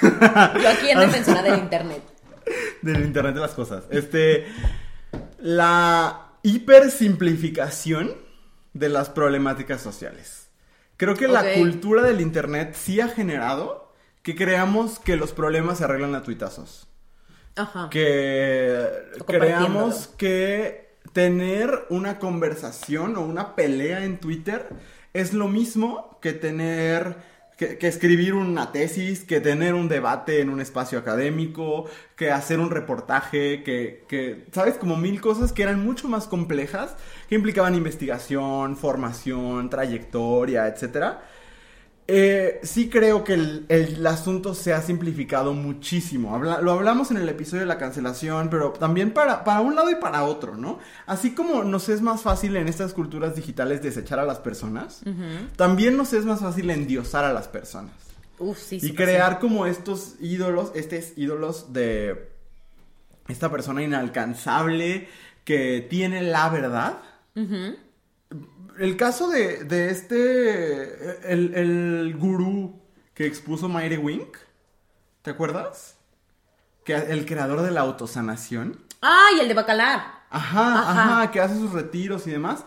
Yo 0.00 0.68
aquí 0.68 0.90
en 0.90 0.98
defensora 1.00 1.42
del 1.42 1.58
internet. 1.58 2.02
del 2.80 3.04
Internet 3.04 3.34
de 3.34 3.40
las 3.40 3.52
cosas. 3.52 3.84
Este. 3.90 4.46
La 5.38 6.32
hipersimplificación 6.42 8.14
de 8.72 8.88
las 8.88 9.10
problemáticas 9.10 9.80
sociales. 9.80 10.48
Creo 10.96 11.16
que 11.16 11.28
la 11.28 11.54
cultura 11.54 12.02
del 12.02 12.20
Internet 12.20 12.74
sí 12.74 13.00
ha 13.00 13.08
generado 13.08 13.92
que 14.22 14.36
creamos 14.36 14.98
que 14.98 15.16
los 15.16 15.32
problemas 15.32 15.78
se 15.78 15.84
arreglan 15.84 16.14
a 16.14 16.22
tuitazos. 16.22 16.88
Ajá. 17.56 17.90
Que 17.90 18.88
creamos 19.26 20.06
que 20.16 20.96
tener 21.12 21.86
una 21.90 22.18
conversación 22.18 23.16
o 23.16 23.22
una 23.22 23.54
pelea 23.54 24.04
en 24.04 24.18
Twitter 24.18 24.68
es 25.12 25.32
lo 25.32 25.48
mismo 25.48 26.18
que 26.20 26.32
tener 26.32 27.16
que, 27.56 27.86
escribir 27.86 28.34
una 28.34 28.72
tesis, 28.72 29.24
que 29.24 29.40
tener 29.40 29.74
un 29.74 29.88
debate 29.88 30.40
en 30.40 30.48
un 30.48 30.60
espacio 30.60 30.98
académico, 30.98 31.86
que 32.16 32.30
hacer 32.30 32.58
un 32.58 32.70
reportaje, 32.70 33.62
que, 33.62 34.04
que, 34.08 34.46
¿sabes? 34.52 34.74
Como 34.74 34.96
mil 34.96 35.20
cosas 35.20 35.52
que 35.52 35.62
eran 35.62 35.84
mucho 35.84 36.08
más 36.08 36.26
complejas, 36.26 36.96
que 37.28 37.34
implicaban 37.34 37.74
investigación, 37.74 38.76
formación, 38.76 39.70
trayectoria, 39.70 40.66
etcétera. 40.66 41.22
Eh, 42.14 42.60
sí 42.62 42.90
creo 42.90 43.24
que 43.24 43.32
el, 43.32 43.64
el 43.70 44.06
asunto 44.06 44.54
se 44.54 44.74
ha 44.74 44.82
simplificado 44.82 45.54
muchísimo. 45.54 46.34
Habla- 46.34 46.60
lo 46.60 46.72
hablamos 46.72 47.10
en 47.10 47.16
el 47.16 47.26
episodio 47.30 47.60
de 47.62 47.66
la 47.66 47.78
cancelación, 47.78 48.50
pero 48.50 48.72
también 48.72 49.12
para, 49.12 49.44
para 49.44 49.62
un 49.62 49.74
lado 49.74 49.90
y 49.90 49.94
para 49.94 50.24
otro, 50.24 50.54
¿no? 50.58 50.78
Así 51.06 51.34
como 51.34 51.64
nos 51.64 51.88
es 51.88 52.02
más 52.02 52.20
fácil 52.20 52.54
en 52.56 52.68
estas 52.68 52.92
culturas 52.92 53.34
digitales 53.34 53.80
desechar 53.82 54.18
a 54.18 54.24
las 54.26 54.40
personas, 54.40 55.00
también 55.56 55.96
nos 55.96 56.12
es 56.12 56.26
más 56.26 56.40
fácil 56.40 56.68
endiosar 56.68 57.24
a 57.24 57.32
las 57.32 57.48
personas. 57.48 57.94
Uf, 58.38 58.58
sí, 58.58 58.78
sí. 58.78 58.88
Y 58.88 58.94
crear 58.94 59.38
como 59.38 59.64
estos 59.64 60.16
ídolos, 60.20 60.70
estos 60.74 61.16
ídolos 61.16 61.72
de 61.72 62.28
esta 63.28 63.50
persona 63.50 63.82
inalcanzable 63.82 65.08
que 65.44 65.86
tiene 65.88 66.20
la 66.22 66.50
verdad. 66.50 66.98
El 68.78 68.96
caso 68.96 69.28
de, 69.28 69.64
de 69.64 69.90
este, 69.90 71.32
el, 71.32 71.54
el 71.54 72.16
gurú 72.18 72.80
que 73.14 73.26
expuso 73.26 73.68
Mayre 73.68 73.98
Wink, 73.98 74.36
¿te 75.22 75.30
acuerdas? 75.30 75.96
Que 76.84 76.94
el 76.94 77.26
creador 77.26 77.62
de 77.62 77.70
la 77.70 77.82
autosanación. 77.82 78.78
¡Ay, 79.00 79.40
el 79.40 79.48
de 79.48 79.54
Bacalar! 79.54 80.22
Ajá, 80.30 80.80
Ajá. 80.80 81.18
ajá, 81.20 81.30
que 81.30 81.40
hace 81.40 81.56
sus 81.56 81.72
retiros 81.72 82.26
y 82.26 82.30
demás. 82.30 82.64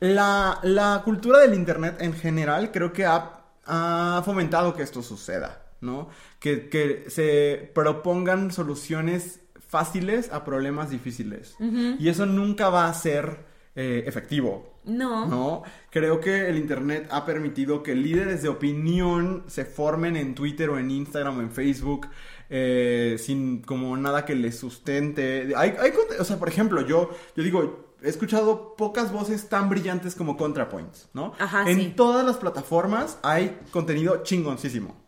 La, 0.00 0.58
la 0.62 1.00
cultura 1.04 1.38
del 1.38 1.54
Internet 1.54 1.96
en 2.00 2.12
general 2.12 2.70
creo 2.70 2.92
que 2.92 3.06
ha, 3.06 3.40
ha 3.64 4.22
fomentado 4.24 4.74
que 4.74 4.82
esto 4.82 5.02
suceda, 5.02 5.62
¿no? 5.80 6.10
Que, 6.38 6.68
que 6.68 7.06
se 7.08 7.72
propongan 7.74 8.52
soluciones 8.52 9.40
fáciles 9.66 10.30
a 10.30 10.44
problemas 10.44 10.90
difíciles. 10.90 11.56
Y 11.58 12.08
eso 12.10 12.26
nunca 12.26 12.68
va 12.68 12.86
a 12.86 12.94
ser 12.94 13.46
eh, 13.74 14.04
efectivo. 14.06 14.75
No. 14.86 15.26
No, 15.26 15.62
creo 15.90 16.20
que 16.20 16.48
el 16.48 16.56
Internet 16.56 17.08
ha 17.10 17.26
permitido 17.26 17.82
que 17.82 17.94
líderes 17.94 18.42
de 18.42 18.48
opinión 18.48 19.44
se 19.48 19.64
formen 19.64 20.16
en 20.16 20.34
Twitter 20.34 20.70
o 20.70 20.78
en 20.78 20.90
Instagram 20.90 21.38
o 21.38 21.40
en 21.42 21.50
Facebook 21.50 22.08
eh, 22.48 23.16
sin 23.18 23.62
como 23.62 23.96
nada 23.96 24.24
que 24.24 24.34
les 24.34 24.56
sustente. 24.58 25.52
Hay, 25.56 25.74
hay 25.78 25.92
o 26.18 26.24
sea, 26.24 26.38
por 26.38 26.48
ejemplo, 26.48 26.86
yo, 26.86 27.10
yo 27.34 27.42
digo, 27.42 27.94
he 28.02 28.08
escuchado 28.08 28.76
pocas 28.76 29.12
voces 29.12 29.48
tan 29.48 29.68
brillantes 29.68 30.14
como 30.14 30.36
ContraPoints, 30.36 31.08
¿no? 31.12 31.32
Ajá, 31.38 31.68
en 31.68 31.78
sí. 31.78 31.92
todas 31.96 32.24
las 32.24 32.36
plataformas 32.36 33.18
hay 33.22 33.58
contenido 33.72 34.22
chingoncísimo. 34.22 35.05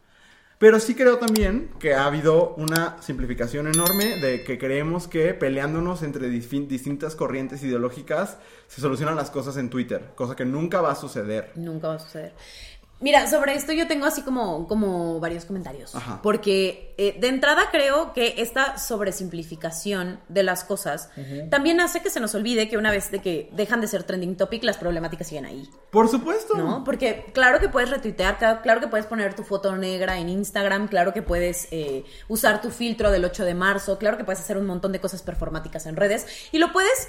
Pero 0.59 0.81
sí 0.81 0.97
creo 0.97 1.18
también 1.18 1.71
que 1.79 1.94
ha 1.94 2.05
habido 2.05 2.55
una 2.57 3.01
simplificación 3.01 3.68
enorme 3.68 4.16
de 4.16 4.42
que 4.42 4.59
creemos 4.59 5.07
que 5.07 5.33
peleándonos 5.33 6.03
entre 6.03 6.29
distintas 6.29 7.14
corrientes 7.14 7.62
ideológicas 7.62 8.38
se 8.66 8.81
solucionan 8.81 9.14
las 9.14 9.31
cosas 9.31 9.57
en 9.57 9.71
Twitter, 9.71 10.11
cosa 10.16 10.35
que 10.35 10.44
nunca 10.44 10.81
va 10.81 10.90
a 10.90 10.97
suceder. 10.97 11.53
Nunca 11.55 11.87
va 11.87 11.94
a 11.94 11.99
suceder. 12.01 12.33
Mira, 13.00 13.28
sobre 13.28 13.54
esto 13.54 13.72
yo 13.72 13.87
tengo 13.87 14.06
así 14.06 14.22
como, 14.22 14.66
como 14.66 15.20
varios 15.20 15.44
comentarios. 15.44 15.94
Ajá. 15.94 16.20
Porque 16.22 16.94
eh, 16.98 17.16
de 17.20 17.28
entrada 17.28 17.70
creo 17.70 18.12
que 18.12 18.34
esta 18.38 18.76
sobresimplificación 18.78 20.20
de 20.28 20.42
las 20.42 20.64
cosas 20.64 21.11
también 21.50 21.80
hace 21.80 22.00
que 22.00 22.11
se 22.11 22.18
nos 22.18 22.34
olvide 22.34 22.68
que 22.68 22.76
una 22.76 22.90
vez 22.90 23.11
de 23.11 23.20
que 23.20 23.50
dejan 23.52 23.80
de 23.80 23.87
ser 23.87 24.02
trending 24.02 24.37
topic, 24.37 24.64
las 24.64 24.78
problemáticas 24.78 25.28
siguen 25.28 25.46
ahí. 25.46 25.68
Por 25.90 26.08
supuesto. 26.08 26.56
¿No? 26.56 26.82
Porque 26.82 27.26
claro 27.32 27.61
que 27.61 27.68
puedes 27.68 27.90
retuitear, 27.90 28.38
claro, 28.38 28.62
claro 28.62 28.80
que 28.80 28.88
puedes 28.88 29.06
poner 29.06 29.34
tu 29.34 29.44
foto 29.44 29.76
negra 29.76 30.18
en 30.18 30.28
Instagram, 30.28 30.88
claro 30.88 31.12
que 31.12 31.22
puedes 31.22 31.68
eh, 31.70 32.04
usar 32.28 32.61
tu 32.61 32.70
filtro 32.70 33.11
del 33.11 33.24
8 33.24 33.44
de 33.44 33.54
marzo, 33.54 33.98
claro 33.98 34.16
que 34.16 34.24
puedes 34.24 34.40
hacer 34.40 34.56
un 34.58 34.66
montón 34.66 34.92
de 34.92 35.00
cosas 35.00 35.22
performáticas 35.22 35.87
en 35.87 35.96
redes 35.96 36.26
y 36.52 36.58
lo 36.58 36.72
puedes 36.72 37.08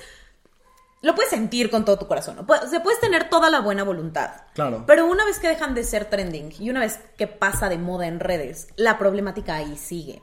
lo 1.01 1.15
puedes 1.15 1.29
sentir 1.31 1.69
con 1.69 1.85
todo 1.85 1.97
tu 1.97 2.07
corazón. 2.07 2.35
¿no? 2.35 2.45
Pu- 2.47 2.67
Se 2.67 2.79
puedes 2.81 2.99
tener 2.99 3.29
toda 3.29 3.49
la 3.49 3.61
buena 3.61 3.83
voluntad. 3.83 4.31
Claro. 4.53 4.83
Pero 4.85 5.05
una 5.05 5.23
vez 5.25 5.39
que 5.39 5.47
dejan 5.47 5.73
de 5.73 5.83
ser 5.83 6.05
trending 6.05 6.53
y 6.59 6.69
una 6.69 6.81
vez 6.81 6.99
que 7.17 7.27
pasa 7.27 7.69
de 7.69 7.77
moda 7.77 8.07
en 8.07 8.19
redes, 8.19 8.67
la 8.75 8.97
problemática 8.97 9.55
ahí 9.55 9.77
sigue. 9.77 10.21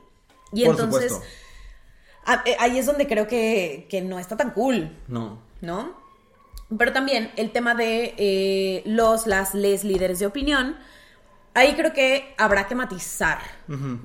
Y 0.53 0.65
Por 0.65 0.75
entonces, 0.79 1.11
supuesto. 1.13 1.27
eh, 2.45 2.55
ahí 2.59 2.77
es 2.77 2.85
donde 2.85 3.07
creo 3.07 3.27
que, 3.27 3.87
que 3.89 4.01
no 4.01 4.19
está 4.19 4.37
tan 4.37 4.51
cool, 4.51 4.95
No. 5.07 5.39
¿no? 5.61 6.05
Pero 6.77 6.91
también 6.91 7.31
el 7.37 7.51
tema 7.51 7.75
de 7.75 8.13
eh, 8.17 8.83
los, 8.85 9.25
las, 9.25 9.53
les 9.53 9.83
líderes 9.85 10.19
de 10.19 10.25
opinión. 10.25 10.75
Ahí 11.53 11.73
creo 11.75 11.93
que 11.93 12.35
habrá 12.37 12.67
que 12.67 12.75
matizar. 12.75 13.39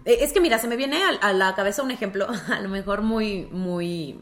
Eh, 0.05 0.19
Es 0.21 0.33
que 0.33 0.41
mira, 0.41 0.59
se 0.59 0.69
me 0.69 0.77
viene 0.77 1.03
a, 1.03 1.09
a 1.29 1.33
la 1.33 1.55
cabeza 1.57 1.83
un 1.83 1.91
ejemplo, 1.91 2.27
a 2.49 2.61
lo 2.61 2.69
mejor 2.69 3.03
muy, 3.03 3.47
muy 3.51 4.21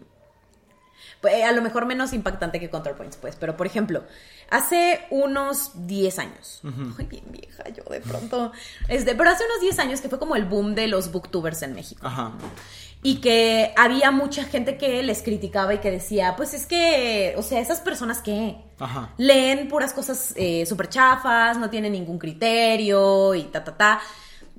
pues, 1.20 1.44
a 1.44 1.52
lo 1.52 1.62
mejor 1.62 1.86
menos 1.86 2.12
impactante 2.12 2.60
que 2.60 2.70
ContraPoints, 2.70 3.16
pues. 3.16 3.36
Pero, 3.36 3.56
por 3.56 3.66
ejemplo, 3.66 4.04
hace 4.50 5.00
unos 5.10 5.86
10 5.86 6.18
años. 6.18 6.60
Ay, 6.98 7.06
bien 7.06 7.24
vieja 7.28 7.64
yo 7.68 7.82
de 7.90 8.00
pronto. 8.00 8.52
Este, 8.88 9.14
pero 9.14 9.30
hace 9.30 9.44
unos 9.44 9.60
10 9.60 9.78
años 9.80 10.00
que 10.00 10.08
fue 10.08 10.18
como 10.18 10.36
el 10.36 10.44
boom 10.44 10.74
de 10.74 10.88
los 10.88 11.12
booktubers 11.12 11.62
en 11.62 11.74
México. 11.74 12.06
Ajá. 12.06 12.32
Y 13.02 13.16
que 13.22 13.72
había 13.76 14.10
mucha 14.10 14.44
gente 14.44 14.76
que 14.76 15.02
les 15.02 15.22
criticaba 15.22 15.72
y 15.72 15.78
que 15.78 15.90
decía, 15.90 16.34
pues 16.36 16.52
es 16.52 16.66
que, 16.66 17.34
o 17.38 17.42
sea, 17.42 17.60
esas 17.60 17.80
personas 17.80 18.20
que 18.20 18.56
Ajá. 18.78 19.14
leen 19.16 19.68
puras 19.68 19.94
cosas 19.94 20.34
eh, 20.36 20.66
súper 20.66 20.90
chafas, 20.90 21.56
no 21.56 21.70
tienen 21.70 21.92
ningún 21.92 22.18
criterio 22.18 23.34
y 23.34 23.44
ta, 23.44 23.64
ta, 23.64 23.76
ta. 23.76 24.00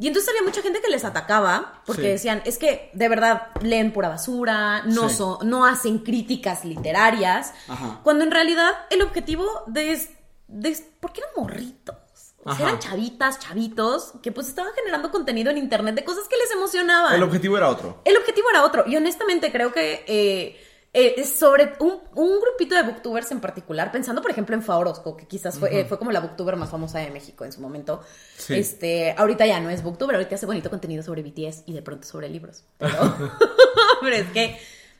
Y 0.01 0.07
entonces 0.07 0.29
había 0.31 0.41
mucha 0.41 0.61
gente 0.63 0.81
que 0.81 0.89
les 0.89 1.05
atacaba 1.05 1.81
porque 1.85 2.01
Sí. 2.01 2.07
decían, 2.07 2.41
es 2.45 2.57
que 2.57 2.89
de 2.93 3.07
verdad 3.07 3.49
leen 3.61 3.93
pura 3.93 4.09
basura, 4.09 4.81
no, 4.85 5.07
Sí. 5.09 5.15
son, 5.15 5.47
no 5.47 5.63
hacen 5.65 5.99
críticas 5.99 6.65
literarias, 6.65 7.53
Ajá. 7.67 7.99
cuando 8.03 8.23
en 8.23 8.31
realidad 8.31 8.71
el 8.89 9.03
objetivo 9.03 9.45
de, 9.67 10.01
de 10.47 10.77
porque 10.99 11.21
eran 11.21 11.31
morritos. 11.37 11.95
O 12.43 12.55
sea, 12.55 12.65
eran 12.69 12.79
chavitas, 12.79 13.37
chavitos, 13.37 14.13
que 14.23 14.31
pues 14.31 14.47
estaban 14.47 14.73
generando 14.73 15.11
contenido 15.11 15.51
en 15.51 15.59
internet 15.59 15.93
de 15.93 16.03
cosas 16.03 16.27
que 16.27 16.35
les 16.37 16.49
emocionaban. 16.49 17.13
El 17.13 17.21
objetivo 17.21 17.55
era 17.55 17.69
otro. 17.69 18.01
El 18.03 18.17
objetivo 18.17 18.49
era 18.49 18.63
otro. 18.65 18.83
Y 18.87 18.95
honestamente 18.97 19.51
creo 19.51 19.71
que 19.71 20.03
eh, 20.07 20.59
eh, 20.93 21.13
es 21.17 21.33
sobre 21.33 21.73
un, 21.79 21.99
un 22.15 22.39
grupito 22.41 22.75
de 22.75 22.83
booktubers 22.83 23.31
en 23.31 23.39
particular, 23.39 23.91
pensando 23.91 24.21
por 24.21 24.31
ejemplo 24.31 24.55
en 24.55 24.61
Faorosco, 24.61 25.15
que 25.15 25.25
quizás 25.25 25.57
fue, 25.57 25.79
eh, 25.79 25.85
fue 25.85 25.97
como 25.97 26.11
la 26.11 26.19
booktuber 26.19 26.55
más 26.57 26.69
famosa 26.69 26.99
de 26.99 27.09
México 27.11 27.45
en 27.45 27.51
su 27.53 27.61
momento. 27.61 28.01
Sí. 28.37 28.55
Este, 28.55 29.13
ahorita 29.17 29.45
ya 29.45 29.59
no 29.61 29.69
es 29.69 29.83
booktuber, 29.83 30.15
ahorita 30.15 30.35
hace 30.35 30.45
bonito 30.45 30.69
contenido 30.69 31.01
sobre 31.03 31.23
BTS 31.23 31.63
y 31.65 31.73
de 31.73 31.81
pronto 31.81 32.05
sobre 32.07 32.27
libros. 32.29 32.63
Pero, 32.77 32.93
pero 34.01 34.15
es 34.15 34.27
que 34.31 34.57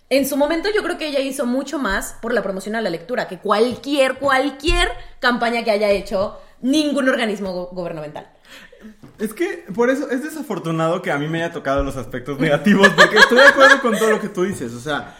en 0.10 0.27
su 0.27 0.38
momento 0.38 0.69
yo 0.73 0.84
creo 0.84 0.97
que 0.97 1.08
ella 1.08 1.19
hizo 1.19 1.45
mucho 1.45 1.77
más 1.80 2.15
por 2.21 2.34
la 2.34 2.41
promoción 2.43 2.75
a 2.75 2.82
la 2.82 2.89
lectura 2.89 3.27
que 3.27 3.39
cualquier, 3.39 4.15
cualquier 4.15 4.89
campaña 5.19 5.63
que 5.63 5.71
haya 5.71 5.89
hecho 5.89 6.38
ningún 6.62 7.10
organismo 7.10 7.54
go- 7.54 7.69
gubernamental. 7.71 8.30
Es 9.19 9.34
que 9.34 9.65
por 9.75 9.89
eso 9.89 10.10
es 10.10 10.23
desafortunado 10.23 11.01
que 11.01 11.12
a 11.12 11.17
mí 11.17 11.27
me 11.27 11.43
haya 11.43 11.54
tocado 11.54 11.84
los 11.84 11.95
aspectos 11.97 12.39
negativos, 12.39 12.89
porque 12.89 13.17
estoy 13.17 13.38
de 13.38 13.47
acuerdo 13.47 13.82
con 13.82 13.97
todo 13.97 14.10
lo 14.10 14.19
que 14.19 14.30
tú 14.30 14.43
dices. 14.43 14.73
O 14.73 14.80
sea, 14.80 15.15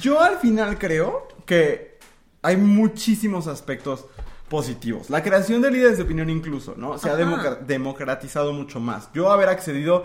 yo 0.00 0.20
al 0.20 0.38
final 0.38 0.78
creo 0.78 1.28
que 1.44 1.98
hay 2.42 2.56
muchísimos 2.56 3.46
aspectos 3.46 4.06
positivos. 4.48 5.10
La 5.10 5.22
creación 5.22 5.60
de 5.62 5.70
líderes 5.70 5.96
de 5.96 6.04
opinión 6.04 6.30
incluso, 6.30 6.74
¿no? 6.76 6.98
Se 6.98 7.10
ha 7.10 7.14
Ajá. 7.16 7.56
democratizado 7.66 8.52
mucho 8.52 8.78
más. 8.80 9.10
Yo 9.12 9.30
haber 9.32 9.48
accedido 9.48 10.04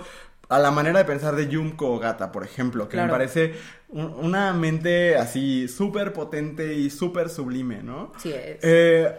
a 0.50 0.60
la 0.60 0.72
manera 0.72 1.00
de 1.00 1.06
pensar 1.06 1.36
de 1.36 1.48
Yumko 1.48 1.98
Gata, 2.00 2.32
por 2.32 2.44
ejemplo, 2.44 2.90
que 2.90 2.98
me 2.98 3.08
parece 3.08 3.54
un- 3.90 4.14
una 4.16 4.52
mente 4.54 5.16
así 5.16 5.68
súper 5.68 6.12
potente 6.12 6.74
y 6.74 6.90
súper 6.90 7.30
sublime, 7.30 7.82
¿no? 7.84 8.12
Sí 8.18 8.34
es. 8.34 8.58
Eh, 8.62 9.16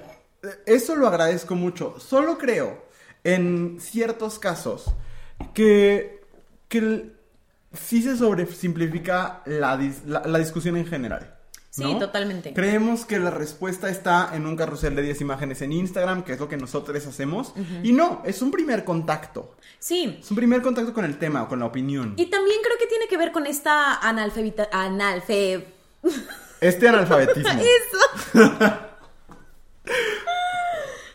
eso 0.66 0.96
lo 0.96 1.06
agradezco 1.06 1.54
mucho. 1.54 1.98
Solo 2.00 2.36
creo, 2.36 2.84
en 3.24 3.78
ciertos 3.80 4.38
casos, 4.38 4.86
que, 5.54 6.20
que 6.68 6.78
el- 6.78 7.16
sí 7.74 8.02
se 8.02 8.16
sobresimplifica 8.16 9.42
la, 9.46 9.76
dis- 9.78 10.04
la, 10.06 10.22
la 10.26 10.38
discusión 10.38 10.76
en 10.76 10.86
general. 10.86 11.34
Sí, 11.70 11.96
totalmente. 11.98 12.52
Creemos 12.52 13.06
que 13.06 13.18
la 13.18 13.30
respuesta 13.30 13.88
está 13.88 14.30
en 14.34 14.44
un 14.44 14.56
carrusel 14.56 14.94
de 14.94 15.00
10 15.00 15.22
imágenes 15.22 15.62
en 15.62 15.72
Instagram, 15.72 16.22
que 16.22 16.34
es 16.34 16.38
lo 16.40 16.46
que 16.46 16.58
nosotros 16.58 17.06
hacemos. 17.06 17.54
Y 17.82 17.92
no, 17.92 18.20
es 18.26 18.42
un 18.42 18.50
primer 18.50 18.84
contacto. 18.84 19.56
Sí, 19.78 20.18
Es 20.20 20.30
un 20.30 20.36
primer 20.36 20.60
contacto 20.60 20.92
con 20.92 21.06
el 21.06 21.16
tema 21.18 21.42
o 21.44 21.48
con 21.48 21.60
la 21.60 21.64
opinión. 21.64 22.12
Y 22.18 22.26
también 22.26 22.58
creo 22.62 22.76
que 22.78 22.86
tiene 22.88 23.08
que 23.08 23.16
ver 23.16 23.32
con 23.32 23.46
esta 23.46 23.96
analfabeta, 24.06 24.68
analfe... 24.70 25.66
Este 26.60 26.88
analfabetismo. 26.88 27.50
Eso. 28.34 28.38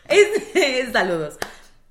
Es- 0.08 0.92
saludos. 0.92 1.36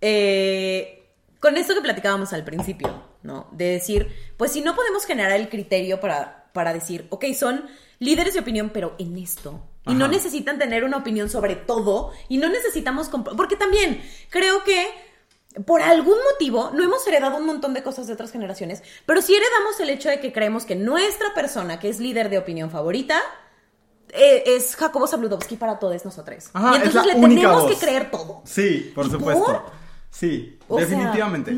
Eh, 0.01 1.07
con 1.39 1.57
esto 1.57 1.73
que 1.73 1.81
platicábamos 1.81 2.33
al 2.33 2.43
principio, 2.43 3.03
¿no? 3.27 3.47
De 3.51 3.65
decir, 3.65 4.07
pues 4.37 4.51
si 4.53 4.61
no 4.61 4.75
podemos 4.75 5.05
generar 5.05 5.33
el 5.33 5.49
criterio 5.49 5.99
para, 5.99 6.49
para 6.53 6.73
decir, 6.73 7.05
ok, 7.09 7.25
son 7.37 7.65
líderes 7.99 8.33
de 8.33 8.39
opinión, 8.39 8.71
pero 8.73 8.95
en 8.97 9.17
esto. 9.17 9.61
Y 9.85 9.93
no 9.93 10.07
necesitan 10.09 10.57
tener 10.59 10.83
una 10.83 10.97
opinión 10.97 11.29
sobre 11.29 11.55
todo. 11.55 12.11
Y 12.27 12.39
no 12.39 12.49
necesitamos... 12.49 13.09
Porque 13.37 13.55
también 13.55 14.01
creo 14.29 14.63
que 14.65 14.85
por 15.65 15.81
algún 15.81 16.17
motivo, 16.31 16.71
no 16.73 16.83
hemos 16.83 17.07
heredado 17.07 17.37
un 17.37 17.45
montón 17.45 17.73
de 17.73 17.83
cosas 17.83 18.05
de 18.07 18.13
otras 18.13 18.31
generaciones, 18.31 18.83
pero 19.05 19.21
sí 19.21 19.33
heredamos 19.33 19.79
el 19.79 19.89
hecho 19.89 20.09
de 20.09 20.19
que 20.19 20.31
creemos 20.33 20.65
que 20.65 20.75
nuestra 20.75 21.33
persona, 21.33 21.79
que 21.79 21.89
es 21.89 21.99
líder 21.99 22.29
de 22.29 22.37
opinión 22.37 22.69
favorita, 22.69 23.21
eh, 24.09 24.43
es 24.45 24.75
Jacobo 24.75 25.07
Zabludowski 25.07 25.55
para 25.55 25.79
todos 25.79 26.03
nosotros. 26.05 26.49
Ajá, 26.53 26.73
y 26.73 26.75
es 26.75 26.83
entonces 26.83 27.05
la 27.07 27.13
le 27.13 27.19
única 27.25 27.41
tenemos 27.41 27.63
voz. 27.63 27.71
que 27.73 27.79
creer 27.85 28.11
todo. 28.11 28.41
Sí, 28.45 28.91
por 28.93 29.07
¿Y 29.07 29.09
supuesto. 29.09 29.45
por? 29.45 29.61
Sí, 30.11 30.59
O 30.67 30.77
sea, 30.77 30.85
mm, 30.85 30.89
definitivamente. 30.89 31.57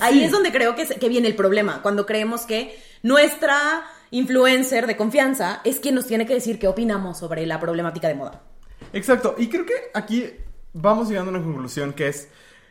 Ahí 0.00 0.18
Sí. 0.18 0.24
es 0.24 0.30
donde 0.32 0.52
creo 0.52 0.74
que, 0.74 0.86
que 0.86 1.08
viene 1.08 1.28
el 1.28 1.34
problema, 1.36 1.82
cuando 1.82 2.06
creemos 2.06 2.42
que 2.42 2.78
nuestra 3.02 3.84
influencer 4.10 4.86
de 4.86 4.96
confianza 4.96 5.60
es 5.64 5.80
quien 5.80 5.94
nos 5.94 6.06
tiene 6.06 6.26
que 6.26 6.34
decir 6.34 6.58
qué 6.58 6.68
opinamos 6.68 7.18
sobre 7.18 7.46
la 7.46 7.60
problemática 7.60 8.08
de 8.08 8.14
moda. 8.14 8.42
Exacto, 8.92 9.34
y 9.38 9.48
creo 9.48 9.66
que 9.66 9.74
aquí 9.94 10.30
vamos 10.72 11.08
llegando 11.08 11.30
a 11.30 11.34
una 11.34 11.44
conclusión 11.44 11.92
que 11.92 12.08
es, 12.08 12.28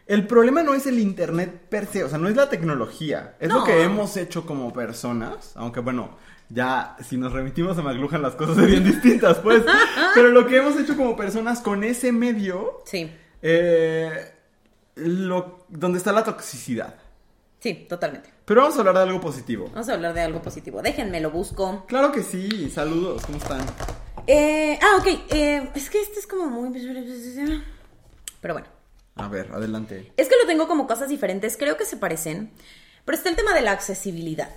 el 0.08 0.25
problema 0.25 0.63
no 0.63 0.73
es 0.73 0.88
el 0.88 0.99
Internet 0.99 1.67
per 1.69 1.86
se, 1.88 2.03
o 2.03 2.10
sea, 2.10 2.17
no 2.17 2.30
es 2.30 2.36
la 2.36 2.49
tecnología, 2.49 3.36
es 3.39 3.51
lo 3.51 3.63
que 3.63 3.84
hemos 3.84 4.15
hecho 4.17 4.45
como 4.45 4.71
personas, 4.73 5.51
aunque 5.56 5.82
bueno, 5.82 6.17
ya 6.49 6.95
si 7.08 7.17
nos 7.17 7.34
remitimos 7.34 7.77
a 7.77 7.82
McLuhan 7.82 8.21
las 8.21 8.36
cosas 8.36 8.56
serían 8.56 8.84
distintas, 8.86 9.39
pues, 9.39 9.63
pero 10.15 10.30
lo 10.30 10.47
que 10.47 10.58
hemos 10.58 10.80
hecho 10.80 10.95
como 10.95 11.15
personas 11.17 11.60
con 11.60 11.84
ese 11.84 12.12
medio, 12.13 12.82
Sí, 12.86 13.12
eh, 13.41 14.32
lo, 14.95 15.65
donde 15.67 15.97
está 15.97 16.12
la 16.13 16.23
toxicidad. 16.23 16.95
Sí, 17.60 17.86
totalmente. 17.89 18.32
Pero 18.46 18.62
vamos 18.62 18.76
a 18.78 18.80
hablar 18.80 18.96
de 18.96 19.02
algo 19.02 19.20
positivo. 19.22 19.70
Vamos 19.74 19.89
a 19.89 19.93
hablar 19.93 20.13
de 20.13 20.22
algo 20.22 20.41
positivo. 20.41 20.82
Déjenme, 20.82 21.20
lo 21.22 21.32
busco. 21.32 21.86
Claro 21.88 22.12
que 22.12 22.24
sí, 22.24 22.70
saludos, 22.70 23.26
¿cómo 23.26 23.38
están? 23.38 23.62
Eh, 24.26 24.80
ah, 24.82 24.98
ok. 25.00 25.08
eh, 25.30 25.70
es 25.76 25.89
que 25.89 26.02
este 26.02 26.20
es 26.20 26.28
como 26.28 26.48
muy... 26.48 26.70
Pero 28.41 28.54
bueno. 28.54 28.67
A 29.15 29.28
ver, 29.28 29.52
adelante. 29.52 30.13
Es 30.17 30.30
que 30.30 30.36
lo 30.39 30.46
tengo 30.46 30.67
como 30.67 30.86
cosas 30.88 31.10
diferentes. 31.10 31.58
Creo 31.58 31.76
que 31.78 31.86
se 31.86 31.98
parecen. 31.98 32.52
Pero 33.04 33.17
está 33.17 33.30
el 33.30 33.36
tema 33.36 33.54
de 33.54 33.62
la 33.62 33.72
accesibilidad. 33.72 34.50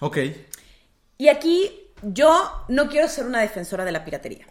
Ok. 0.00 0.18
Y 1.18 1.28
aquí 1.28 1.92
yo 2.02 2.64
no 2.68 2.88
quiero 2.88 3.08
ser 3.08 3.26
una 3.26 3.40
defensora 3.40 3.84
de 3.84 3.92
la 3.92 4.04
piratería. 4.04 4.46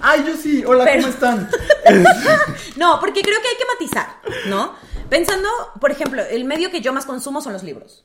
Ay, 0.00 0.24
yo 0.26 0.36
sí, 0.36 0.64
hola, 0.64 0.84
Pero- 0.84 1.02
¿cómo 1.02 1.12
están? 1.12 1.50
No, 2.76 2.98
porque 3.00 3.20
creo 3.22 3.40
que 3.40 3.48
hay 3.48 3.56
que 3.56 3.64
matizar, 3.86 4.16
¿no? 4.48 4.74
Pensando, 5.14 5.48
por 5.80 5.92
ejemplo, 5.92 6.20
el 6.28 6.44
medio 6.44 6.72
que 6.72 6.80
yo 6.80 6.92
más 6.92 7.06
consumo 7.06 7.40
son 7.40 7.52
los 7.52 7.62
libros. 7.62 8.02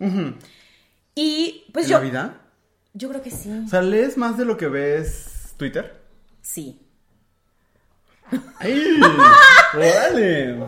Y 1.16 1.66
pues 1.74 1.86
¿En 1.86 1.92
yo... 1.92 1.98
la 1.98 2.04
vida? 2.04 2.42
Yo 2.94 3.10
creo 3.10 3.24
que 3.24 3.32
sí. 3.32 3.50
O 3.66 3.68
sea, 3.68 3.82
¿lees 3.82 4.16
más 4.16 4.38
de 4.38 4.46
lo 4.46 4.58
que 4.58 4.68
ves 4.68 5.56
Twitter? 5.58 6.04
Sí. 6.44 6.80
¡Ay! 8.60 9.02
¡Órale! 9.74 10.60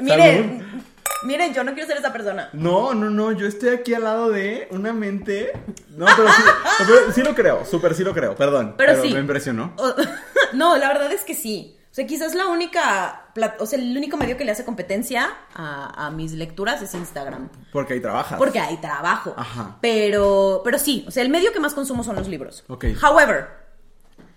Miren, 0.00 0.82
miren, 1.24 1.52
yo 1.52 1.62
no 1.62 1.74
quiero 1.74 1.88
ser 1.88 1.98
esa 1.98 2.10
persona. 2.10 2.48
No, 2.54 2.94
no, 2.94 3.10
no, 3.10 3.32
yo 3.32 3.46
estoy 3.46 3.68
aquí 3.68 3.92
al 3.92 4.04
lado 4.04 4.30
de 4.30 4.66
una 4.70 4.94
mente... 4.94 5.52
No, 5.90 6.06
pero 6.16 6.32
sí, 6.32 6.42
pero 6.78 7.12
sí 7.12 7.22
lo 7.22 7.34
creo, 7.34 7.66
súper 7.66 7.94
sí 7.94 8.02
lo 8.02 8.14
creo, 8.14 8.34
perdón. 8.34 8.76
Pero 8.78 9.02
sí. 9.02 9.12
me 9.12 9.20
impresionó. 9.20 9.74
No, 10.54 10.78
la 10.78 10.88
verdad 10.88 11.12
es 11.12 11.22
que 11.22 11.34
sí. 11.34 11.76
Sea, 12.00 12.06
quizás 12.06 12.34
la 12.34 12.46
única, 12.48 13.24
o 13.58 13.66
sea, 13.66 13.78
el 13.78 13.96
único 13.96 14.16
medio 14.16 14.36
que 14.36 14.44
le 14.44 14.52
hace 14.52 14.64
competencia 14.64 15.28
a, 15.54 16.06
a 16.06 16.10
mis 16.10 16.32
lecturas 16.32 16.80
es 16.80 16.94
Instagram. 16.94 17.48
Porque 17.72 17.94
ahí 17.94 18.00
trabajas. 18.00 18.38
Porque 18.38 18.58
hay 18.58 18.78
trabajo. 18.78 19.34
Ajá. 19.36 19.76
Pero, 19.82 20.62
pero 20.64 20.78
sí, 20.78 21.04
o 21.06 21.10
sea, 21.10 21.22
el 21.22 21.28
medio 21.28 21.52
que 21.52 21.60
más 21.60 21.74
consumo 21.74 22.02
son 22.02 22.16
los 22.16 22.26
libros. 22.28 22.64
Ok. 22.68 22.86
However, 23.02 23.48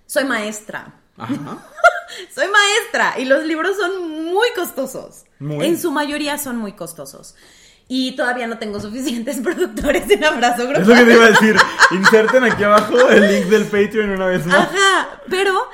soy 0.05 0.25
maestra. 0.25 0.93
Ajá. 1.17 1.35
Soy 2.35 2.45
maestra 2.47 3.15
y 3.17 3.25
los 3.25 3.43
libros 3.43 3.75
son 3.75 4.25
muy 4.25 4.47
costosos. 4.55 5.23
Muy. 5.39 5.65
En 5.65 5.79
su 5.79 5.89
mayoría 5.89 6.37
son 6.37 6.57
muy 6.57 6.73
costosos. 6.73 7.35
Y 7.87 8.15
todavía 8.15 8.45
no 8.45 8.59
tengo 8.59 8.79
suficientes 8.79 9.37
productores 9.43 10.07
en 10.11 10.23
abrazo 10.23 10.63
Es 10.63 10.87
lo 10.87 10.93
que 10.93 11.03
grupal. 11.03 11.05
te 11.07 11.13
iba 11.13 11.25
a 11.25 11.29
decir. 11.29 11.55
Inserten 11.91 12.43
aquí 12.43 12.63
abajo 12.63 13.09
el 13.09 13.31
link 13.31 13.45
del 13.45 13.63
Patreon 13.65 14.11
una 14.11 14.27
vez 14.27 14.45
más. 14.45 14.55
Ajá, 14.69 15.21
pero 15.27 15.67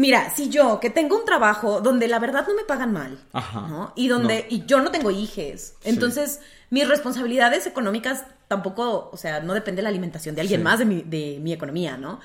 mira, 0.00 0.30
si 0.34 0.48
yo 0.48 0.80
que 0.80 0.88
tengo 0.88 1.16
un 1.18 1.24
trabajo 1.26 1.80
donde 1.80 2.08
la 2.08 2.18
verdad 2.18 2.46
no 2.48 2.54
me 2.54 2.64
pagan 2.64 2.92
mal, 2.92 3.18
Ajá. 3.32 3.60
¿no? 3.68 3.92
Y 3.96 4.08
donde 4.08 4.46
y 4.48 4.64
yo 4.64 4.80
no 4.80 4.90
tengo 4.90 5.10
hijes, 5.10 5.74
entonces 5.84 6.40
mis 6.70 6.88
responsabilidades 6.88 7.66
económicas 7.66 8.24
tampoco, 8.48 9.10
o 9.12 9.16
sea, 9.16 9.40
no 9.40 9.52
depende 9.54 9.80
de 9.80 9.82
la 9.82 9.88
alimentación 9.90 10.34
de 10.34 10.40
alguien 10.40 10.60
Sí. 10.60 10.64
más 10.64 10.78
de 10.78 10.84
mi, 10.86 11.02
de 11.02 11.38
mi 11.42 11.52
economía, 11.52 11.96
¿no? 11.98 12.18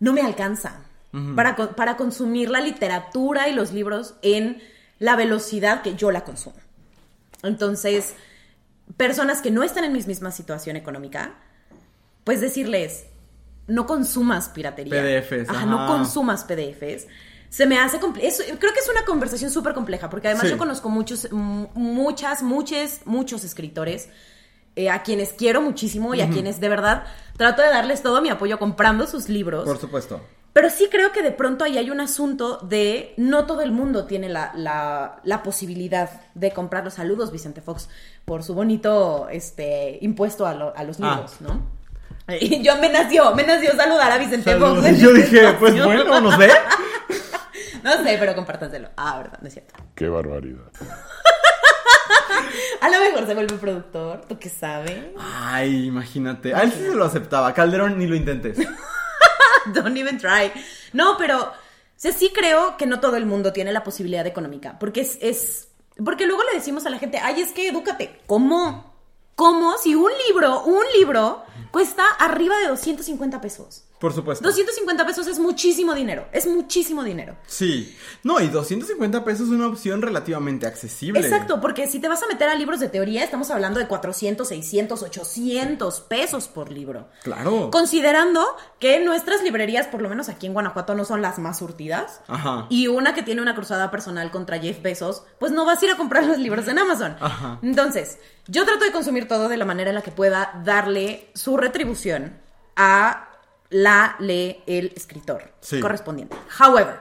No 0.00 0.12
me 0.12 0.22
alcanza 0.22 0.80
para, 1.36 1.54
para 1.56 1.96
consumir 1.98 2.48
la 2.48 2.60
literatura 2.60 3.48
y 3.48 3.52
los 3.52 3.72
libros 3.72 4.14
en 4.22 4.62
la 4.98 5.14
velocidad 5.14 5.82
que 5.82 5.94
yo 5.94 6.10
la 6.10 6.24
consumo. 6.24 6.56
Entonces, 7.42 8.14
personas 8.96 9.42
que 9.42 9.50
no 9.50 9.62
están 9.62 9.84
en 9.84 9.92
mi 9.92 10.02
misma 10.02 10.30
situación 10.30 10.76
económica, 10.76 11.34
pues 12.24 12.40
decirles, 12.40 13.04
no 13.66 13.86
consumas 13.86 14.48
piratería. 14.48 14.92
PDFs, 15.02 15.48
Ajá, 15.48 15.58
ajá. 15.60 15.66
no 15.66 15.86
consumas 15.86 16.44
PDFs. 16.44 17.06
Se 17.48 17.66
me 17.66 17.78
hace 17.78 17.98
es- 18.20 18.42
Creo 18.58 18.72
que 18.72 18.80
es 18.80 18.88
una 18.90 19.04
conversación 19.04 19.50
súper 19.50 19.74
compleja, 19.74 20.08
porque 20.08 20.28
además 20.28 20.44
Sí. 20.46 20.50
yo 20.52 20.58
conozco 20.58 20.88
muchos, 20.88 21.28
muchas, 21.32 22.42
muchos, 22.42 23.00
muchos 23.04 23.44
escritores 23.44 24.08
eh, 24.74 24.88
a 24.88 25.02
quienes 25.02 25.34
quiero 25.34 25.60
muchísimo 25.60 26.14
y 26.14 26.22
a 26.22 26.30
quienes 26.30 26.58
de 26.58 26.68
verdad 26.70 27.04
trato 27.36 27.60
de 27.60 27.68
darles 27.68 28.02
todo 28.02 28.22
mi 28.22 28.30
apoyo 28.30 28.58
comprando 28.58 29.06
sus 29.06 29.28
libros. 29.28 29.64
Por 29.64 29.78
supuesto. 29.78 30.20
Pero 30.54 30.70
sí 30.70 30.88
creo 30.90 31.12
que 31.12 31.22
de 31.22 31.30
pronto 31.30 31.64
ahí 31.64 31.76
hay 31.78 31.90
un 31.90 32.00
asunto 32.00 32.56
de 32.58 33.12
no 33.18 33.44
todo 33.46 33.60
el 33.62 33.70
mundo 33.72 34.04
tiene 34.06 34.28
la, 34.30 34.52
la, 34.54 35.20
la 35.24 35.42
posibilidad 35.42 36.22
de 36.34 36.52
comprar 36.52 36.84
los 36.84 36.94
saludos, 36.94 37.32
Vicente 37.32 37.60
Fox, 37.60 37.88
por 38.24 38.42
su 38.42 38.54
bonito 38.54 39.28
este, 39.30 39.98
impuesto 40.00 40.46
a, 40.46 40.54
lo- 40.54 40.74
a 40.76 40.84
los 40.84 40.98
Ah. 41.00 41.14
libros, 41.16 41.40
¿no? 41.40 41.81
Y 42.40 42.62
yo 42.62 42.76
me 42.78 42.88
nació, 42.88 43.34
me 43.34 43.44
nació 43.44 43.74
saludar 43.76 44.12
a 44.12 44.18
Vicente. 44.18 44.56
Fox. 44.56 44.84
en 44.84 44.98
Yo 44.98 45.12
dije, 45.14 45.52
pues 45.58 45.74
bueno, 45.84 46.20
no 46.20 46.36
sé. 46.38 46.50
No 47.82 47.92
sé, 48.04 48.16
pero 48.16 48.36
compártanselo. 48.36 48.90
Ah, 48.96 49.18
verdad, 49.18 49.40
no 49.42 49.48
es 49.48 49.54
cierto. 49.54 49.74
Qué 49.96 50.08
barbaridad. 50.08 50.70
A 52.80 52.88
lo 52.88 53.00
mejor 53.00 53.26
se 53.26 53.34
vuelve 53.34 53.56
productor, 53.56 54.20
¿tú 54.28 54.38
qué 54.38 54.48
sabes? 54.48 55.06
Ay, 55.18 55.86
imagínate. 55.86 56.54
A 56.54 56.62
él 56.62 56.70
sí 56.72 56.78
se 56.78 56.94
lo 56.94 57.04
aceptaba. 57.04 57.52
Calderón, 57.52 57.98
ni 57.98 58.06
lo 58.06 58.14
intentes. 58.14 58.56
Don't 59.74 59.96
even 59.96 60.16
try. 60.16 60.52
No, 60.92 61.16
pero 61.18 61.52
o 62.02 62.04
sea, 62.04 62.12
sí 62.12 62.32
creo 62.34 62.76
que 62.76 62.86
no 62.86 62.98
todo 62.98 63.16
el 63.16 63.26
mundo 63.26 63.52
tiene 63.52 63.70
la 63.70 63.84
posibilidad 63.84 64.26
económica. 64.26 64.76
Porque 64.80 65.02
es, 65.02 65.18
es. 65.20 65.68
Porque 66.04 66.26
luego 66.26 66.42
le 66.50 66.58
decimos 66.58 66.84
a 66.84 66.90
la 66.90 66.98
gente, 66.98 67.18
ay, 67.18 67.40
es 67.40 67.52
que 67.52 67.68
edúcate. 67.68 68.18
¿Cómo? 68.26 68.92
¿Cómo? 69.36 69.78
Si 69.78 69.94
un 69.94 70.10
libro, 70.26 70.64
un 70.64 70.82
libro, 70.98 71.44
cuesta 71.70 72.04
arriba 72.18 72.56
de 72.58 72.68
250 72.68 73.40
pesos. 73.40 73.84
Por 74.02 74.12
supuesto. 74.12 74.44
250 74.44 75.06
pesos 75.06 75.28
es 75.28 75.38
muchísimo 75.38 75.94
dinero. 75.94 76.26
Es 76.32 76.48
muchísimo 76.48 77.04
dinero. 77.04 77.36
Sí. 77.46 77.96
No, 78.24 78.40
y 78.40 78.48
250 78.48 79.24
pesos 79.24 79.46
es 79.46 79.52
una 79.52 79.68
opción 79.68 80.02
relativamente 80.02 80.66
accesible. 80.66 81.20
Exacto, 81.20 81.60
porque 81.60 81.86
si 81.86 82.00
te 82.00 82.08
vas 82.08 82.20
a 82.20 82.26
meter 82.26 82.48
a 82.48 82.56
libros 82.56 82.80
de 82.80 82.88
teoría, 82.88 83.22
estamos 83.22 83.52
hablando 83.52 83.78
de 83.78 83.86
400, 83.86 84.48
600, 84.48 85.02
800 85.04 86.00
pesos 86.00 86.48
por 86.48 86.72
libro. 86.72 87.10
Claro. 87.22 87.70
Considerando 87.70 88.44
que 88.80 88.98
nuestras 88.98 89.40
librerías, 89.44 89.86
por 89.86 90.02
lo 90.02 90.08
menos 90.08 90.28
aquí 90.28 90.46
en 90.48 90.52
Guanajuato, 90.52 90.96
no 90.96 91.04
son 91.04 91.22
las 91.22 91.38
más 91.38 91.60
surtidas. 91.60 92.22
Ajá. 92.26 92.66
Y 92.70 92.88
una 92.88 93.14
que 93.14 93.22
tiene 93.22 93.40
una 93.40 93.54
cruzada 93.54 93.92
personal 93.92 94.32
contra 94.32 94.58
Jeff 94.58 94.82
Bezos, 94.82 95.22
pues 95.38 95.52
no 95.52 95.64
vas 95.64 95.80
a 95.80 95.84
ir 95.84 95.92
a 95.92 95.96
comprar 95.96 96.24
los 96.24 96.38
libros 96.38 96.66
en 96.66 96.80
Amazon. 96.80 97.16
Ajá. 97.20 97.60
Entonces, 97.62 98.18
yo 98.48 98.64
trato 98.64 98.84
de 98.84 98.90
consumir 98.90 99.28
todo 99.28 99.48
de 99.48 99.56
la 99.56 99.64
manera 99.64 99.90
en 99.90 99.94
la 99.94 100.02
que 100.02 100.10
pueda 100.10 100.60
darle 100.64 101.30
su 101.42 101.56
retribución 101.56 102.34
a 102.76 103.28
la, 103.70 104.16
le, 104.20 104.60
el 104.66 104.92
escritor 104.94 105.52
Sí. 105.60 105.80
correspondiente. 105.80 106.36
However, 106.60 107.00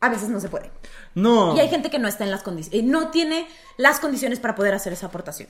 a 0.00 0.08
veces 0.08 0.28
no 0.28 0.38
se 0.40 0.48
puede. 0.48 0.70
No. 1.14 1.56
Y 1.56 1.60
hay 1.60 1.68
gente 1.68 1.90
que 1.90 1.98
no 1.98 2.08
está 2.08 2.24
en 2.24 2.30
las 2.30 2.42
condiciones, 2.42 2.84
no 2.88 3.10
tiene 3.10 3.46
las 3.78 3.98
condiciones 4.00 4.38
para 4.40 4.54
poder 4.54 4.74
hacer 4.74 4.92
esa 4.92 5.06
aportación. 5.06 5.48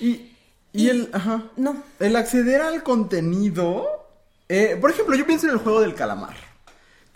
Y, 0.00 0.32
y 0.72 0.88
el, 0.88 1.10
ajá. 1.12 1.42
No. 1.56 1.82
El 2.00 2.16
acceder 2.16 2.60
al 2.60 2.82
contenido. 2.82 4.06
eh, 4.48 4.76
por 4.80 4.90
ejemplo, 4.90 5.14
yo 5.16 5.26
pienso 5.26 5.46
en 5.46 5.52
el 5.52 5.58
juego 5.58 5.80
del 5.80 5.94
calamar. 5.94 6.34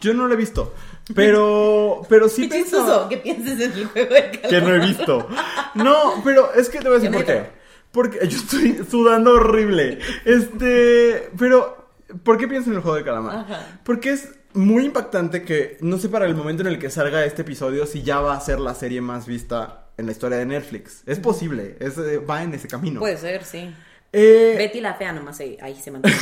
Yo 0.01 0.15
no 0.15 0.27
lo 0.27 0.35
he 0.35 0.37
visto. 0.37 0.75
Pero. 1.15 2.03
Pero 2.09 2.29
sí 2.29 2.43
Qué 2.49 2.57
pienso. 2.57 2.77
chistoso 2.79 3.09
que 3.09 3.17
pienses 3.19 3.61
en 3.61 3.73
el 3.73 3.87
juego 3.87 4.15
de 4.15 4.31
Que 4.31 4.61
no 4.61 4.75
he 4.75 4.79
visto. 4.81 5.29
No, 5.75 6.21
pero 6.25 6.53
es 6.55 6.69
que 6.69 6.79
te 6.81 6.89
voy 6.89 6.97
a 6.99 7.01
decir 7.01 7.13
por 7.17 7.25
qué. 7.25 7.62
Porque 7.93 8.19
yo 8.29 8.39
estoy 8.39 8.85
sudando 8.89 9.35
horrible. 9.35 9.99
Este. 10.25 11.31
Pero. 11.39 11.81
¿Por 12.25 12.37
qué 12.37 12.47
pienso 12.47 12.69
en 12.69 12.77
el 12.77 12.83
juego 12.83 12.97
del 12.97 13.05
calamar? 13.05 13.37
Ajá. 13.37 13.81
Porque 13.85 14.11
es 14.11 14.31
muy 14.55 14.85
impactante 14.85 15.43
que. 15.43 15.79
No 15.81 15.99
sé 15.99 16.09
para 16.09 16.27
el 16.27 16.35
momento 16.35 16.63
en 16.63 16.69
el 16.69 16.79
que 16.79 16.91
salga 16.91 17.25
este 17.25 17.43
episodio 17.43 17.87
si 17.87 18.03
ya 18.03 18.21
va 18.21 18.35
a 18.35 18.41
ser 18.41 18.59
la 18.61 18.75
serie 18.75 19.01
más 19.01 19.27
vista 19.27 19.87
en 19.97 20.07
la 20.07 20.13
historia 20.13 20.39
de 20.39 20.47
Netflix. 20.47 21.03
Es 21.07 21.19
posible. 21.19 21.77
Es, 21.81 21.97
eh, 21.99 22.19
va 22.19 22.43
en 22.43 22.55
ese 22.55 22.69
camino. 22.69 23.01
Puede 23.01 23.17
ser, 23.17 23.45
sí. 23.45 23.73
Eh, 24.15 24.55
Betty 24.59 24.81
la 24.81 24.95
fea 24.95 25.13
nomás 25.13 25.41
ahí, 25.41 25.57
ahí 25.63 25.75
se 25.75 25.91
mantiene. 25.91 26.19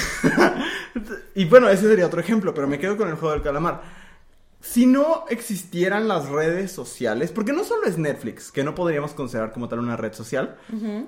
y 1.35 1.45
bueno, 1.47 1.69
ese 1.69 1.89
sería 1.89 2.07
otro 2.07 2.21
ejemplo, 2.21 2.55
pero 2.55 2.69
me 2.69 2.79
quedo 2.79 2.97
con 2.97 3.09
el 3.09 3.17
juego 3.17 3.35
del 3.35 3.43
calamar. 3.43 3.83
Si 4.61 4.85
no 4.85 5.25
existieran 5.31 6.07
las 6.07 6.29
redes 6.29 6.71
sociales, 6.71 7.33
porque 7.33 7.53
no 7.53 7.65
solo 7.65 7.87
es 7.87 7.97
Netflix, 7.97 8.53
que 8.53 8.63
no 8.63 8.75
podríamos 8.75 9.13
considerar 9.13 9.53
como 9.53 9.69
tal 9.69 9.79
una 9.79 9.97
red 9.97 10.13
social, 10.13 10.59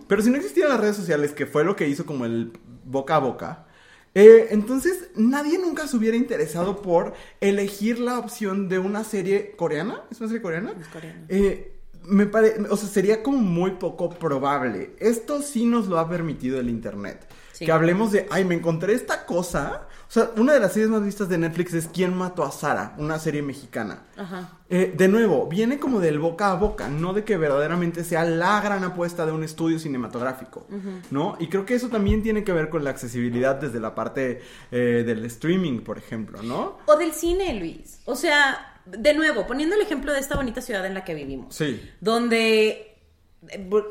pero 0.08 0.22
si 0.22 0.30
no 0.30 0.36
existieran 0.36 0.72
las 0.72 0.80
redes 0.80 0.96
sociales, 0.96 1.32
que 1.32 1.44
fue 1.46 1.62
lo 1.62 1.76
que 1.76 1.86
hizo 1.86 2.06
como 2.06 2.24
el 2.24 2.52
boca 2.84 3.16
a 3.16 3.18
boca, 3.18 3.66
eh, 4.14 4.48
entonces 4.50 5.10
nadie 5.16 5.58
nunca 5.58 5.86
se 5.86 5.96
hubiera 5.96 6.16
interesado 6.16 6.82
por 6.82 7.14
elegir 7.40 7.98
la 7.98 8.18
opción 8.18 8.68
de 8.68 8.78
una 8.78 9.04
serie 9.04 9.52
coreana. 9.56 10.02
¿Es 10.10 10.20
una 10.20 10.28
serie 10.28 10.42
coreana? 10.42 10.74
Es 10.78 10.88
coreana. 10.88 11.24
Eh, 11.28 11.78
me 12.04 12.26
parece, 12.26 12.60
o 12.68 12.76
sea, 12.76 12.88
sería 12.88 13.22
como 13.22 13.38
muy 13.38 13.72
poco 13.72 14.10
probable. 14.10 14.96
Esto 14.98 15.40
sí 15.40 15.64
nos 15.64 15.86
lo 15.88 15.98
ha 15.98 16.08
permitido 16.08 16.60
el 16.60 16.68
internet. 16.68 17.26
Sí. 17.52 17.64
Que 17.64 17.72
hablemos 17.72 18.12
de, 18.12 18.26
ay, 18.30 18.44
me 18.44 18.54
encontré 18.54 18.92
esta 18.94 19.24
cosa. 19.24 19.88
O 20.12 20.14
sea, 20.14 20.30
una 20.36 20.52
de 20.52 20.60
las 20.60 20.74
series 20.74 20.90
más 20.90 21.02
vistas 21.02 21.30
de 21.30 21.38
Netflix 21.38 21.72
es 21.72 21.86
¿Quién 21.86 22.14
mató 22.14 22.44
a 22.44 22.52
Sara? 22.52 22.94
Una 22.98 23.18
serie 23.18 23.40
mexicana. 23.40 24.02
Ajá. 24.14 24.58
Eh, 24.68 24.92
de 24.94 25.08
nuevo, 25.08 25.46
viene 25.46 25.78
como 25.78 26.00
del 26.00 26.18
boca 26.18 26.50
a 26.50 26.54
boca, 26.54 26.86
no 26.86 27.14
de 27.14 27.24
que 27.24 27.38
verdaderamente 27.38 28.04
sea 28.04 28.22
la 28.26 28.60
gran 28.60 28.84
apuesta 28.84 29.24
de 29.24 29.32
un 29.32 29.42
estudio 29.42 29.78
cinematográfico, 29.78 30.66
¿no? 31.10 31.38
Y 31.40 31.46
creo 31.46 31.64
que 31.64 31.74
eso 31.74 31.88
también 31.88 32.22
tiene 32.22 32.44
que 32.44 32.52
ver 32.52 32.68
con 32.68 32.84
la 32.84 32.90
accesibilidad 32.90 33.54
desde 33.54 33.80
la 33.80 33.94
parte 33.94 34.42
eh, 34.70 35.02
del 35.06 35.24
streaming, 35.24 35.80
por 35.80 35.96
ejemplo, 35.96 36.42
¿no? 36.42 36.76
O 36.84 36.96
del 36.96 37.12
cine, 37.12 37.54
Luis. 37.54 38.00
O 38.04 38.14
sea, 38.14 38.82
de 38.84 39.14
nuevo, 39.14 39.46
poniendo 39.46 39.76
el 39.76 39.80
ejemplo 39.80 40.12
de 40.12 40.18
esta 40.20 40.36
bonita 40.36 40.60
ciudad 40.60 40.84
en 40.84 40.92
la 40.92 41.04
que 41.04 41.14
vivimos. 41.14 41.54
Sí. 41.54 41.90
Donde 42.02 42.91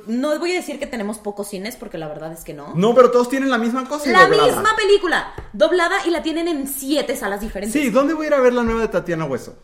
no 0.07 0.39
voy 0.39 0.51
a 0.51 0.55
decir 0.55 0.79
que 0.79 0.87
tenemos 0.87 1.17
pocos 1.17 1.49
cines, 1.49 1.75
porque 1.75 1.97
la 1.97 2.07
verdad 2.07 2.31
es 2.31 2.43
que 2.43 2.53
no. 2.53 2.73
No, 2.75 2.95
pero 2.95 3.11
todos 3.11 3.29
tienen 3.29 3.49
la 3.49 3.57
misma 3.57 3.87
cosa. 3.87 4.09
y 4.09 4.13
la 4.13 4.23
doblada. 4.23 4.45
misma 4.45 4.75
película, 4.75 5.33
doblada 5.53 5.95
y 6.05 6.09
la 6.09 6.23
tienen 6.23 6.47
en 6.47 6.67
siete 6.67 7.15
salas 7.15 7.41
diferentes. 7.41 7.79
Sí, 7.79 7.89
¿dónde 7.89 8.13
voy 8.13 8.25
a 8.25 8.27
ir 8.27 8.33
a 8.33 8.39
ver 8.39 8.53
la 8.53 8.63
nueva 8.63 8.81
de 8.81 8.87
Tatiana 8.87 9.25
Hueso? 9.25 9.57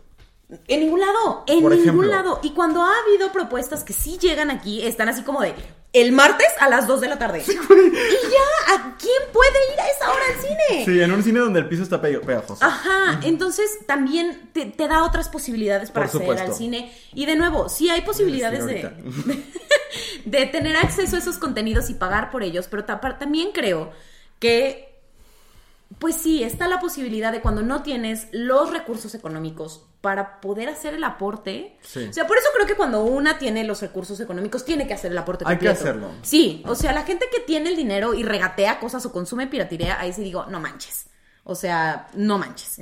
En 0.68 0.80
ningún 0.80 1.02
lado, 1.02 1.43
en 1.48 1.62
Por 1.62 1.72
ningún 1.72 1.84
ejemplo. 1.84 2.08
lado. 2.08 2.39
Y 2.41 2.52
cuando 2.52 2.82
ha 2.82 2.93
habido 3.06 3.32
propuestas 3.34 3.84
que 3.84 3.91
sí 3.93 4.18
llegan 4.18 4.50
aquí, 4.50 4.82
están 4.86 5.10
así 5.10 5.24
como 5.24 5.41
de 5.41 5.54
el 5.93 6.12
martes 6.14 6.48
a 6.60 6.70
las 6.70 6.88
2 6.88 7.02
de 7.02 7.08
la 7.10 7.18
tarde. 7.20 7.43
y 7.45 7.52
ya, 7.52 8.74
¿a 8.76 8.95
quién 8.98 9.22
puede 9.34 9.74
ir 9.74 9.80
a 9.80 9.88
esa 9.88 10.10
hora 10.12 10.22
al 10.34 10.41
cine? 10.41 10.86
Sí, 10.86 11.02
en 11.02 11.12
un 11.12 11.22
cine 11.24 11.39
donde 11.39 11.60
el 11.60 11.68
piso 11.68 11.84
está 11.84 12.00
pe- 12.00 12.20
pegajoso. 12.20 12.64
Ajá, 12.64 13.20
entonces 13.24 13.80
también 13.88 14.50
te, 14.54 14.66
te 14.68 14.88
da 14.88 15.04
otras 15.04 15.28
posibilidades 15.28 15.91
para 15.91 16.08
Por 16.08 16.22
acceder 16.22 16.39
al 16.48 16.54
cine. 16.54 16.93
Y 17.14 17.26
de 17.26 17.36
nuevo, 17.36 17.68
sí 17.68 17.89
hay 17.89 18.02
posibilidades 18.02 18.64
Sí, 18.64 18.74
de, 18.74 19.43
de 20.26 20.45
tener 20.45 20.78
acceso 20.78 21.16
a 21.16 21.20
esos 21.20 21.38
contenidos 21.38 21.89
y 21.89 21.93
pagar 21.95 22.32
por 22.32 22.43
ellos, 22.43 22.68
pero 22.70 22.86
ta- 22.86 23.00
también 23.20 23.50
creo 23.54 23.91
que, 24.39 24.87
pues 26.00 26.16
sí, 26.16 26.43
está 26.43 26.68
la 26.68 26.80
posibilidad 26.80 27.32
de 27.32 27.41
cuando 27.41 27.62
no 27.64 27.82
tienes 27.84 28.28
los 28.32 28.72
recursos 28.72 29.16
económicos 29.16 29.84
para 30.02 30.39
poder 30.41 30.70
hacer 30.70 30.93
el 30.93 31.04
aporte. 31.04 31.78
Sí. 31.82 32.06
O 32.10 32.14
sea, 32.14 32.28
por 32.28 32.38
eso 32.38 32.48
creo 32.54 32.68
que 32.68 32.76
cuando 32.76 33.04
una 33.04 33.39
tiene 33.39 33.64
los 33.64 33.82
recursos 33.82 34.20
económicos, 34.20 34.64
tiene 34.64 34.88
que 34.88 34.93
hacer 34.93 35.12
el 35.12 35.18
aporte 35.18 35.43
Hay 35.48 35.58
que 35.58 35.66
completo. 35.68 35.89
hacerlo. 35.89 36.10
Sí, 36.22 36.64
o 36.68 36.76
sea, 36.76 36.91
la 36.93 37.04
gente 37.04 37.26
que 37.34 37.41
tiene 37.41 37.70
el 37.70 37.76
dinero 37.76 38.14
y 38.14 38.24
regatea 38.24 38.80
cosas 38.80 39.06
o 39.06 39.12
consume 39.12 39.48
piratería, 39.48 40.00
ahí 40.00 40.14
sí 40.14 40.24
digo, 40.24 40.45
no 40.45 40.60
manches. 40.60 41.08
O 41.43 41.56
sea, 41.56 42.08
no 42.14 42.38
manches. 42.38 42.80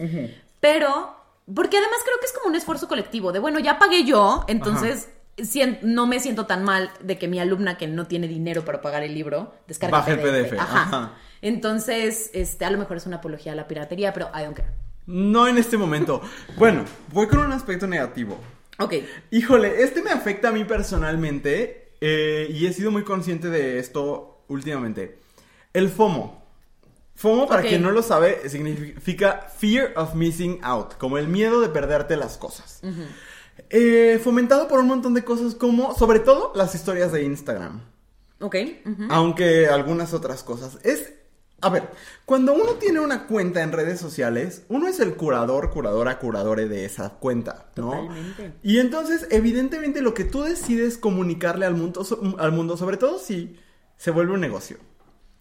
Pero 0.59 1.15
Porque 1.53 1.77
además 1.77 1.99
creo 2.03 2.19
que 2.19 2.25
es 2.25 2.31
como 2.33 2.47
un 2.47 2.55
esfuerzo 2.55 2.87
colectivo, 2.87 3.31
de 3.31 3.37
bueno, 3.39 3.59
ya 3.59 3.77
pagué 3.77 4.03
yo, 4.03 4.43
entonces 4.47 5.09
sien- 5.37 5.77
no 5.83 6.07
me 6.07 6.19
siento 6.19 6.47
tan 6.47 6.63
mal 6.63 6.89
de 7.01 7.19
que 7.19 7.27
mi 7.27 7.39
alumna 7.39 7.77
que 7.77 7.85
no 7.87 8.07
tiene 8.07 8.27
dinero 8.27 8.65
para 8.65 8.81
pagar 8.81 9.03
el 9.03 9.13
libro 9.13 9.53
descargue 9.67 9.91
Baje 9.91 10.11
el 10.13 10.19
PDF, 10.21 10.59
Ajá. 10.59 10.81
ajá. 10.81 11.13
Entonces, 11.45 12.31
este, 12.33 12.65
a 12.65 12.71
lo 12.71 12.79
mejor 12.79 12.97
es 12.97 13.05
una 13.05 13.17
apología 13.17 13.51
a 13.51 13.55
la 13.55 13.67
piratería, 13.67 14.13
pero 14.13 14.31
I 14.33 14.45
don't 14.45 14.57
care. 14.57 14.69
No 15.05 15.47
en 15.47 15.59
este 15.59 15.77
momento. 15.77 16.19
Bueno, 16.57 16.83
voy 17.11 17.27
con 17.27 17.37
un 17.37 17.51
aspecto 17.51 17.85
negativo. 17.85 18.39
Ok. 18.79 18.95
Híjole, 19.29 19.83
este 19.83 20.01
me 20.01 20.09
afecta 20.09 20.49
a 20.49 20.51
mí 20.51 20.65
personalmente 20.65 21.91
eh, 22.01 22.47
y 22.49 22.65
he 22.65 22.73
sido 22.73 22.89
muy 22.89 23.03
consciente 23.03 23.49
de 23.49 23.77
esto 23.77 24.43
últimamente. 24.47 25.19
El 25.71 25.89
FOMO. 25.89 26.43
FOMO, 27.13 27.47
para 27.47 27.61
quien 27.61 27.83
no 27.83 27.91
lo 27.91 28.01
sabe, 28.01 28.49
significa 28.49 29.47
Fear 29.55 29.93
of 29.97 30.15
Missing 30.15 30.61
Out, 30.63 30.97
como 30.97 31.19
el 31.19 31.27
miedo 31.27 31.61
de 31.61 31.69
perderte 31.69 32.17
las 32.17 32.39
cosas. 32.39 32.81
Eh, 33.69 34.19
fomentado 34.23 34.67
por 34.67 34.79
un 34.79 34.87
montón 34.87 35.13
de 35.13 35.23
cosas 35.23 35.53
como, 35.53 35.95
sobre 35.95 36.21
todo, 36.21 36.53
las 36.55 36.73
historias 36.73 37.11
de 37.11 37.23
Instagram. 37.23 37.81
Ok. 38.39 38.55
Aunque 39.09 39.67
algunas 39.67 40.13
otras 40.15 40.43
cosas. 40.43 40.79
Es. 40.83 41.13
A 41.65 41.69
ver, 41.69 41.89
cuando 42.25 42.53
uno 42.53 42.73
tiene 42.73 42.99
una 42.99 43.25
cuenta 43.25 43.63
en 43.63 43.71
redes 43.71 43.99
sociales, 43.99 44.61
uno 44.69 44.87
es 44.87 44.99
el 44.99 45.15
curador, 45.15 45.71
curadora, 45.71 46.19
curadore 46.19 46.67
de 46.67 46.85
esa 46.85 47.09
cuenta, 47.09 47.71
¿no? 47.75 47.89
Totalmente. 47.89 48.53
Y 48.61 48.77
entonces, 48.77 49.25
evidentemente, 49.31 50.01
lo 50.03 50.13
que 50.13 50.25
tú 50.25 50.43
decides 50.43 50.99
comunicarle 50.99 51.65
al 51.65 51.73
mundo, 51.73 52.05
al 52.37 52.51
mundo 52.51 52.77
sobre 52.77 52.97
todo 52.97 53.17
si 53.17 53.57
se 53.97 54.11
vuelve 54.11 54.33
un 54.33 54.41
negocio, 54.41 54.77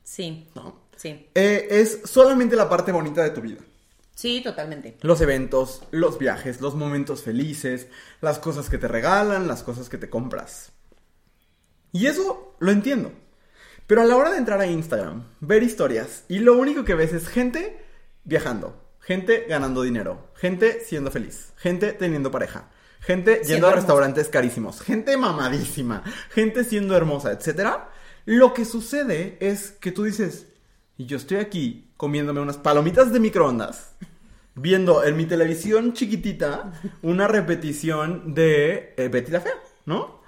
Sí. 0.03 0.49
¿no? 0.55 0.89
Sí. 0.97 1.29
Eh, 1.35 1.69
es 1.69 2.01
solamente 2.05 2.57
la 2.57 2.71
parte 2.71 2.91
bonita 2.91 3.23
de 3.23 3.29
tu 3.31 3.43
vida. 3.43 3.61
Sí, 4.15 4.41
totalmente. 4.43 4.97
Los 5.03 5.21
eventos, 5.21 5.83
los 5.91 6.19
viajes, 6.19 6.63
los 6.63 6.75
momentos 6.75 7.23
felices, 7.23 7.89
las 8.23 8.39
cosas 8.39 8.71
que 8.71 8.79
te 8.79 8.89
regalan, 8.89 9.47
las 9.47 9.63
cosas 9.63 9.91
que 9.91 9.99
te 9.99 10.09
compras. 10.09 10.73
Y 11.93 12.07
eso 12.07 12.55
lo 12.61 12.71
entiendo. 12.71 13.13
Pero 13.87 14.01
a 14.01 14.05
la 14.05 14.17
hora 14.17 14.31
de 14.31 14.39
entrar 14.39 14.61
a 14.61 14.67
Instagram, 14.67 15.25
ver 15.41 15.63
historias, 15.63 16.25
y 16.29 16.39
lo 16.39 16.57
único 16.57 16.85
que 16.85 16.95
ves 16.95 17.13
es 17.13 17.29
gente 17.29 17.85
viajando, 18.25 18.83
gente 19.01 19.45
ganando 19.49 19.83
dinero, 19.83 20.31
gente 20.37 20.81
siendo 20.81 21.11
feliz, 21.11 21.53
gente 21.57 21.93
teniendo 21.93 22.31
pareja, 22.31 22.71
gente 23.01 23.43
yendo 23.45 23.67
a 23.67 23.71
hermosa. 23.71 23.75
restaurantes 23.77 24.29
carísimos, 24.29 24.81
gente 24.81 25.17
mamadísima, 25.19 26.03
gente 26.31 26.65
siendo 26.65 26.97
hermosa, 26.97 27.33
etc. 27.33 27.81
Lo 28.25 28.55
que 28.55 28.65
sucede 28.65 29.37
es 29.41 29.73
que 29.73 29.93
tú 29.93 30.05
dices, 30.05 30.47
y 30.97 31.05
yo 31.05 31.19
estoy 31.19 31.37
aquí 31.37 31.93
comiéndome 31.99 32.41
unas 32.41 32.57
palomitas 32.57 33.13
de 33.13 33.21
microondas, 33.21 33.97
viendo 34.55 35.05
en 35.05 35.17
mi 35.17 35.27
televisión 35.27 35.93
chiquitita 35.93 36.73
una 37.03 37.29
repetición 37.29 38.33
de 38.35 38.95
eh, 38.97 39.09
Betty 39.09 39.31
la 39.31 39.41
Fea, 39.43 39.55
¿no? 39.85 40.23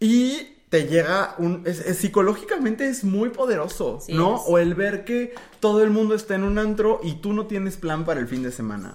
Y 0.00 0.57
te 0.70 0.86
llega 0.86 1.34
un... 1.38 1.62
es- 1.66 1.80
es- 1.80 1.98
psicológicamente 1.98 2.88
es 2.88 3.04
muy 3.04 3.30
poderoso, 3.30 4.00
Sí 4.00 4.12
¿no? 4.14 4.36
es. 4.36 4.42
O 4.46 4.58
el 4.58 4.74
ver 4.74 5.04
que 5.04 5.34
todo 5.60 5.82
el 5.82 5.90
mundo 5.90 6.14
está 6.14 6.34
en 6.34 6.44
un 6.44 6.58
antro 6.58 7.00
y 7.02 7.14
tú 7.16 7.32
no 7.32 7.46
tienes 7.46 7.76
plan 7.76 8.04
para 8.04 8.20
el 8.20 8.28
fin 8.28 8.42
de 8.42 8.52
semana, 8.52 8.94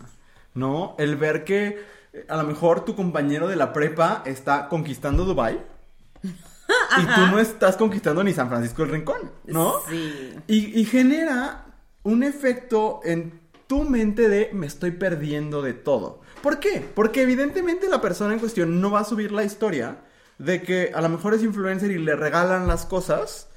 ¿no? 0.54 0.96
El 1.00 1.16
ver 1.16 1.44
que 1.44 1.80
eh, 2.14 2.26
a 2.30 2.38
lo 2.38 2.44
mejor 2.44 2.86
tu 2.86 2.96
compañero 2.96 3.48
de 3.48 3.56
la 3.56 3.74
prepa 3.74 4.22
está 4.26 4.70
conquistando 4.70 5.26
Dubai 5.26 5.60
y 6.24 7.06
tú 7.16 7.22
no 7.32 7.40
estás 7.40 7.76
conquistando 7.78 8.24
ni 8.24 8.34
San 8.34 8.50
Francisco 8.50 8.84
el 8.84 8.90
Rincón, 8.92 9.32
¿no? 9.46 9.76
Sí. 9.90 10.34
Y, 10.48 10.80
y 10.80 10.86
genera 10.86 11.66
un 12.04 12.24
efecto 12.24 13.00
en 13.04 13.42
tu 13.68 13.84
mente 13.84 14.30
de 14.30 14.50
me 14.54 14.68
estoy 14.68 14.92
perdiendo 14.92 15.62
de 15.62 15.74
todo. 15.74 16.22
¿Por 16.42 16.60
qué? 16.60 16.86
Porque 16.94 17.22
evidentemente 17.24 17.88
la 17.90 18.02
persona 18.02 18.34
en 18.34 18.40
cuestión 18.40 18.82
no 18.82 18.92
va 18.92 19.00
a 19.00 19.04
subir 19.06 19.32
la 19.32 19.44
historia 19.44 19.98
de 20.38 20.62
que 20.62 20.92
a 20.94 21.02
lo 21.02 21.10
mejor 21.10 21.34
es 21.34 21.44
influencer 21.44 21.92
y 21.92 21.98
le 22.00 22.16
regalan 22.16 22.68
las 22.68 22.86
cosas, 22.86 23.48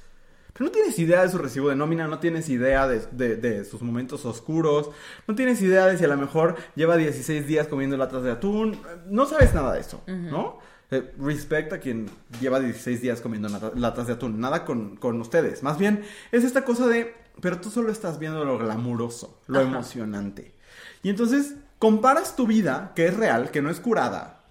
pero 0.53 0.65
no 0.65 0.71
tienes 0.71 0.97
idea 0.99 1.21
de 1.23 1.29
su 1.29 1.37
recibo 1.37 1.69
de 1.69 1.75
nómina, 1.75 2.07
no 2.07 2.19
tienes 2.19 2.49
idea 2.49 2.87
de, 2.87 3.01
de- 3.11 3.35
de 3.35 3.63
sus 3.65 3.81
momentos 3.81 4.25
oscuros, 4.25 4.89
no 5.27 5.35
tienes 5.35 5.61
idea 5.61 5.85
de 5.85 5.97
si 5.97 6.03
a 6.03 6.07
lo 6.07 6.17
mejor 6.17 6.55
lleva 6.75 6.97
16 6.97 7.45
días 7.45 7.67
comiendo 7.67 7.95
latas 7.97 8.23
de 8.23 8.31
atún, 8.31 8.79
no 9.07 9.25
sabes 9.27 9.53
nada 9.53 9.73
de 9.73 9.81
eso, 9.81 10.01
¿no? 10.07 10.59
Eh, 10.89 11.13
respect 11.19 11.73
a 11.73 11.79
quien 11.79 12.09
lleva 12.39 12.59
16 12.61 13.01
días 13.01 13.19
comiendo 13.21 13.49
lata- 13.49 13.73
latas 13.75 14.07
de 14.07 14.13
atún, 14.13 14.39
nada 14.39 14.63
con, 14.65 14.95
con 14.95 15.19
ustedes, 15.19 15.61
más 15.61 15.77
bien 15.77 16.03
es 16.31 16.43
esta 16.43 16.63
cosa 16.63 16.87
de, 16.87 17.13
pero 17.41 17.59
tú 17.59 17.69
solo 17.69 17.91
estás 17.91 18.17
viendo 18.19 18.43
lo 18.45 18.57
glamuroso, 18.57 19.39
lo 19.47 19.59
Ajá. 19.59 19.67
emocionante. 19.67 20.55
Y 21.03 21.09
entonces 21.09 21.53
comparas 21.77 22.35
tu 22.35 22.47
vida, 22.47 22.93
que 22.95 23.05
es 23.07 23.15
real, 23.17 23.51
que 23.51 23.61
no 23.61 23.69
es 23.69 23.79
curada, 23.79 24.43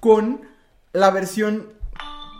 con 0.00 0.42
la 0.92 1.10
versión, 1.10 1.68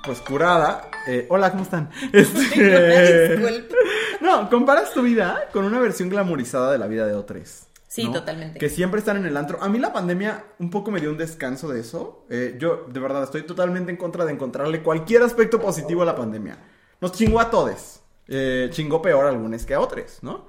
pues 0.04 0.20
curada. 0.20 0.90
eh, 1.06 1.26
hola, 1.30 1.50
¿cómo 1.50 1.62
están? 1.62 1.90
Este, 2.12 3.40
no, 4.20 4.48
comparas 4.50 4.92
tu 4.92 5.02
vida 5.02 5.48
con 5.52 5.64
una 5.64 5.80
versión 5.80 6.08
glamorizada 6.08 6.72
de 6.72 6.78
la 6.78 6.86
vida 6.86 7.06
de 7.06 7.14
otros. 7.14 7.66
Sí, 7.88 8.04
¿no? 8.04 8.12
totalmente. 8.12 8.58
Que 8.58 8.68
siempre 8.68 9.00
están 9.00 9.16
en 9.16 9.26
el 9.26 9.36
antro. 9.36 9.60
A 9.60 9.68
mí 9.68 9.78
la 9.78 9.92
pandemia 9.92 10.44
un 10.60 10.70
poco 10.70 10.92
me 10.92 11.00
dio 11.00 11.10
un 11.10 11.18
descanso 11.18 11.68
de 11.68 11.80
eso. 11.80 12.24
Eh, 12.30 12.56
yo, 12.56 12.86
de 12.88 13.00
verdad, 13.00 13.24
estoy 13.24 13.42
totalmente 13.42 13.90
en 13.90 13.96
contra 13.96 14.24
de 14.24 14.32
encontrarle 14.32 14.82
cualquier 14.82 15.22
aspecto 15.22 15.60
positivo 15.60 16.02
a 16.02 16.04
la 16.04 16.14
pandemia. 16.14 16.56
Nos 17.00 17.12
chingó 17.12 17.40
a 17.40 17.50
todos. 17.50 18.00
Eh, 18.28 18.68
chingó 18.70 19.02
peor 19.02 19.26
a 19.26 19.30
algunos 19.30 19.66
que 19.66 19.74
a 19.74 19.80
otros, 19.80 20.20
¿no? 20.22 20.46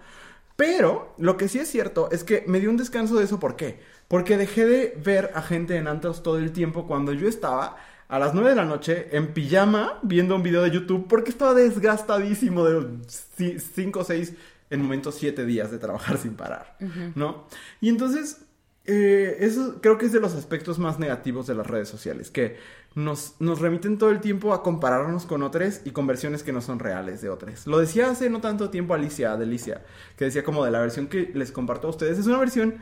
Pero 0.56 1.16
lo 1.18 1.36
que 1.36 1.48
sí 1.48 1.58
es 1.58 1.68
cierto 1.68 2.12
es 2.12 2.24
que 2.24 2.44
me 2.46 2.60
dio 2.60 2.70
un 2.70 2.78
descanso 2.78 3.16
de 3.16 3.24
eso. 3.24 3.40
¿Por 3.40 3.56
qué? 3.56 3.80
Porque 4.08 4.38
dejé 4.38 4.68
de 4.68 4.94
ver 5.04 5.32
a 5.34 5.42
gente 5.42 5.78
en 5.78 5.88
antros 5.88 6.22
todo 6.22 6.38
el 6.38 6.52
tiempo 6.52 6.86
cuando 6.86 7.12
yo 7.14 7.28
estaba 7.28 7.78
a 8.12 8.20
las 8.20 8.34
9 8.34 8.50
de 8.50 8.56
la 8.58 8.66
noche 8.66 9.08
en 9.14 9.34
pijama 9.34 9.98
viendo 10.02 10.36
un 10.36 10.44
video 10.44 10.62
de 10.62 10.70
YouTube 10.70 11.08
porque 11.08 11.32
estaba 11.32 11.54
desgastadísimo 11.54 12.66
de 12.66 12.86
5 13.08 14.00
o 14.00 14.04
6, 14.04 14.34
en 14.70 14.82
momentos 14.82 15.16
7 15.16 15.46
días 15.46 15.72
de 15.72 15.80
trabajar 15.80 16.18
sin 16.18 16.36
parar, 16.36 16.76
¿no? 17.16 17.48
Y 17.80 17.88
entonces, 17.88 18.42
eh, 18.84 19.38
eso 19.40 19.80
creo 19.82 19.98
que 19.98 20.08
es 20.08 20.12
de 20.12 20.20
los 20.20 20.36
aspectos 20.36 20.78
más 20.78 21.00
negativos 21.00 21.48
de 21.48 21.56
las 21.56 21.66
redes 21.66 21.88
sociales, 21.88 22.32
que 22.32 22.58
nos, 22.96 23.36
nos 23.40 23.60
remiten 23.60 23.98
todo 23.98 24.10
el 24.10 24.20
tiempo 24.20 24.54
a 24.54 24.62
compararnos 24.62 25.26
con 25.26 25.42
otros 25.42 25.80
y 25.86 25.92
con 25.92 26.06
versiones 26.06 26.44
que 26.44 26.52
no 26.52 26.60
son 26.60 26.80
reales 26.80 27.22
de 27.22 27.30
otros. 27.30 27.66
Lo 27.66 27.80
decía 27.80 28.10
hace 28.10 28.30
no 28.30 28.42
tanto 28.42 28.70
tiempo 28.70 28.94
Alicia, 28.94 29.38
Delicia, 29.38 29.86
que 30.18 30.26
decía 30.26 30.44
como 30.44 30.66
de 30.66 30.72
la 30.72 30.82
versión 30.82 31.08
que 31.08 31.32
les 31.34 31.54
comparto 31.54 31.88
a 31.88 31.92
ustedes, 31.92 32.20
es 32.20 32.28
una 32.28 32.40
versión 32.40 32.76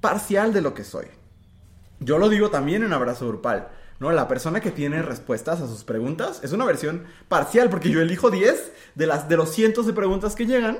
parcial 0.00 0.52
de 0.52 0.60
lo 0.60 0.72
que 0.72 0.84
soy. 0.84 1.06
Yo 1.98 2.18
lo 2.18 2.28
digo 2.28 2.50
también 2.50 2.84
en 2.84 2.92
Abrazo 2.92 3.26
Grupal, 3.26 3.70
¿no? 3.98 4.12
La 4.12 4.28
persona 4.28 4.60
que 4.60 4.70
tiene 4.70 5.02
respuestas 5.02 5.60
a 5.60 5.66
sus 5.66 5.84
preguntas 5.84 6.40
es 6.42 6.52
una 6.52 6.64
versión 6.64 7.04
parcial, 7.28 7.70
porque 7.70 7.90
yo 7.90 8.00
elijo 8.00 8.30
10 8.30 8.72
de, 8.94 9.06
las, 9.06 9.28
de 9.28 9.36
los 9.36 9.50
cientos 9.50 9.86
de 9.86 9.92
preguntas 9.92 10.34
que 10.34 10.46
llegan, 10.46 10.78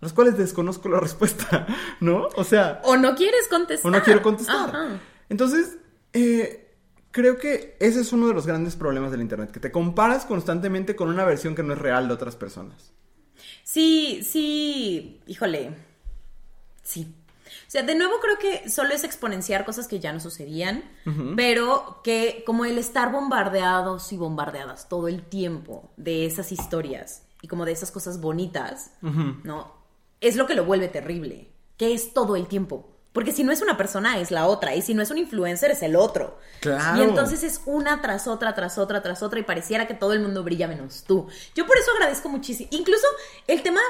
las 0.00 0.12
cuales 0.12 0.36
desconozco 0.38 0.88
la 0.88 1.00
respuesta, 1.00 1.66
¿no? 2.00 2.28
O 2.36 2.44
sea, 2.44 2.80
O 2.84 2.96
no 2.96 3.14
quieres 3.14 3.48
contestar. 3.48 3.90
o 3.90 3.96
no 3.96 4.02
quiero 4.02 4.22
contestar. 4.22 4.70
Ajá. 4.70 5.00
Entonces, 5.28 5.76
eh, 6.12 6.74
creo 7.10 7.38
que 7.38 7.76
ese 7.80 8.00
es 8.00 8.12
uno 8.12 8.28
de 8.28 8.34
los 8.34 8.46
grandes 8.46 8.76
problemas 8.76 9.10
del 9.10 9.20
Internet, 9.20 9.50
que 9.50 9.60
te 9.60 9.70
comparas 9.70 10.24
constantemente 10.24 10.96
con 10.96 11.08
una 11.08 11.24
versión 11.24 11.54
que 11.54 11.62
no 11.62 11.72
es 11.74 11.78
real 11.78 12.08
de 12.08 12.14
otras 12.14 12.36
personas. 12.36 12.92
Sí, 13.64 14.22
sí, 14.24 15.20
híjole. 15.26 15.70
Sí. 16.82 17.14
O 17.70 17.72
sea, 17.72 17.84
de 17.84 17.94
nuevo 17.94 18.14
creo 18.20 18.36
que 18.36 18.68
solo 18.68 18.92
es 18.92 19.04
exponenciar 19.04 19.64
cosas 19.64 19.86
que 19.86 20.00
ya 20.00 20.12
no 20.12 20.18
sucedían, 20.18 20.82
pero 21.36 22.00
que 22.02 22.42
como 22.44 22.64
el 22.64 22.78
estar 22.78 23.12
bombardeados 23.12 24.12
y 24.12 24.16
bombardeadas 24.16 24.88
todo 24.88 25.06
el 25.06 25.22
tiempo 25.22 25.88
de 25.96 26.26
esas 26.26 26.50
historias 26.50 27.22
y 27.40 27.46
como 27.46 27.64
de 27.64 27.70
esas 27.70 27.92
cosas 27.92 28.20
bonitas, 28.20 28.90
¿no? 29.44 29.72
Es 30.20 30.34
lo 30.34 30.48
que 30.48 30.56
lo 30.56 30.64
vuelve 30.64 30.88
terrible, 30.88 31.52
que 31.76 31.94
es 31.94 32.12
todo 32.12 32.34
el 32.34 32.48
tiempo. 32.48 32.90
Porque 33.12 33.30
si 33.30 33.44
no 33.44 33.52
es 33.52 33.62
una 33.62 33.76
persona, 33.76 34.18
es 34.18 34.32
la 34.32 34.48
otra. 34.48 34.74
Y 34.74 34.82
si 34.82 34.92
no 34.92 35.02
es 35.02 35.12
un 35.12 35.18
influencer, 35.18 35.70
es 35.70 35.82
el 35.84 35.94
otro. 35.94 36.38
Claro. 36.60 36.98
Y 36.98 37.04
entonces 37.04 37.44
es 37.44 37.60
una 37.66 38.02
tras 38.02 38.26
otra, 38.26 38.52
tras 38.56 38.78
otra, 38.78 39.00
tras 39.00 39.22
otra. 39.22 39.38
Y 39.38 39.44
pareciera 39.44 39.86
que 39.86 39.94
todo 39.94 40.12
el 40.12 40.20
mundo 40.20 40.42
brilla 40.42 40.66
menos 40.66 41.04
tú. 41.06 41.28
Yo 41.54 41.68
por 41.68 41.78
eso 41.78 41.92
agradezco 41.92 42.28
muchísimo. 42.28 42.68
Incluso 42.72 43.06
el 43.46 43.62
tema 43.62 43.80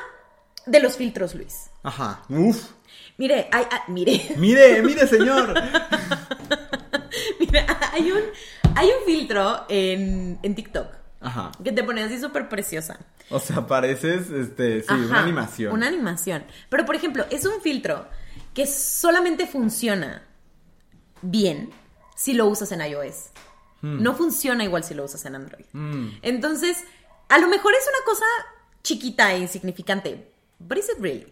de 0.66 0.80
los 0.80 0.96
filtros, 0.96 1.34
Luis. 1.34 1.70
Ajá. 1.82 2.22
Uf. 2.28 2.70
Mire, 3.16 3.48
hay, 3.52 3.64
ah, 3.70 3.84
mire, 3.88 4.34
Mire, 4.36 4.82
mire, 4.82 5.06
señor. 5.06 5.54
mire, 7.40 7.66
hay 7.92 8.12
un, 8.12 8.20
hay 8.74 8.88
un 8.88 9.04
filtro 9.04 9.66
en, 9.68 10.38
en 10.42 10.54
TikTok 10.54 10.88
Ajá. 11.20 11.52
que 11.62 11.72
te 11.72 11.84
pone 11.84 12.02
así 12.02 12.18
súper 12.18 12.48
preciosa. 12.48 12.98
O 13.30 13.38
sea, 13.38 13.66
pareces, 13.66 14.30
este, 14.30 14.82
sí, 14.82 14.92
una 14.92 15.20
animación. 15.20 15.72
Una 15.72 15.86
animación. 15.86 16.44
Pero, 16.68 16.84
por 16.84 16.96
ejemplo, 16.96 17.24
es 17.30 17.44
un 17.44 17.60
filtro 17.60 18.06
que 18.54 18.66
solamente 18.66 19.46
funciona 19.46 20.26
bien 21.22 21.70
si 22.16 22.32
lo 22.32 22.46
usas 22.46 22.72
en 22.72 22.80
iOS. 22.80 23.30
Hmm. 23.82 24.02
No 24.02 24.14
funciona 24.14 24.64
igual 24.64 24.84
si 24.84 24.94
lo 24.94 25.04
usas 25.04 25.24
en 25.26 25.36
Android. 25.36 25.64
Entonces, 26.22 26.78
a 27.28 27.38
lo 27.38 27.48
mejor 27.48 27.72
es 27.74 27.84
una 27.86 28.04
cosa 28.04 28.24
chiquita 28.82 29.32
e 29.32 29.38
insignificante. 29.38 30.32
But 30.60 30.78
is 30.78 30.88
it 30.88 30.98
really? 31.00 31.26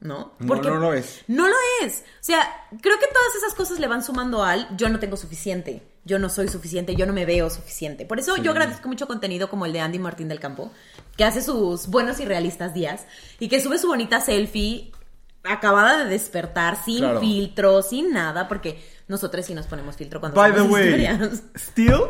¿no? 0.00 0.32
No, 0.40 0.56
no 0.56 0.74
lo 0.80 0.92
es. 0.94 1.20
No 1.28 1.46
lo 1.46 1.54
es. 1.82 2.00
O 2.00 2.24
sea, 2.24 2.66
creo 2.80 2.98
que 2.98 3.06
todas 3.06 3.36
esas 3.36 3.54
cosas 3.54 3.78
le 3.78 3.86
van 3.86 4.02
sumando 4.02 4.42
al 4.42 4.76
yo 4.76 4.88
no 4.88 4.98
tengo 4.98 5.16
suficiente, 5.16 5.80
yo 6.04 6.18
no 6.18 6.28
soy 6.28 6.48
suficiente, 6.48 6.96
yo 6.96 7.06
no 7.06 7.12
me 7.12 7.24
veo 7.24 7.48
suficiente. 7.50 8.04
Por 8.04 8.18
eso 8.18 8.36
yo 8.36 8.50
agradezco 8.50 8.88
mucho 8.88 9.06
contenido 9.06 9.48
como 9.48 9.64
el 9.64 9.72
de 9.72 9.78
Andy 9.78 10.00
Martín 10.00 10.26
del 10.26 10.40
Campo, 10.40 10.72
que 11.16 11.22
hace 11.24 11.40
sus 11.40 11.86
buenos 11.86 12.18
y 12.18 12.24
realistas 12.24 12.74
días 12.74 13.06
y 13.38 13.48
que 13.48 13.60
sube 13.60 13.78
su 13.78 13.86
bonita 13.86 14.20
selfie 14.20 14.90
acabada 15.44 16.02
de 16.02 16.10
despertar, 16.10 16.82
sin 16.84 16.98
Claro. 16.98 17.20
filtro, 17.20 17.82
sin 17.82 18.12
nada, 18.12 18.48
porque 18.48 18.82
nosotros 19.06 19.46
sí 19.46 19.54
nos 19.54 19.66
ponemos 19.68 19.94
filtro 19.96 20.18
cuando 20.18 20.40
By 20.40 20.52
the 20.52 20.62
way, 20.62 20.88
historias. 20.88 21.42
still 21.54 22.00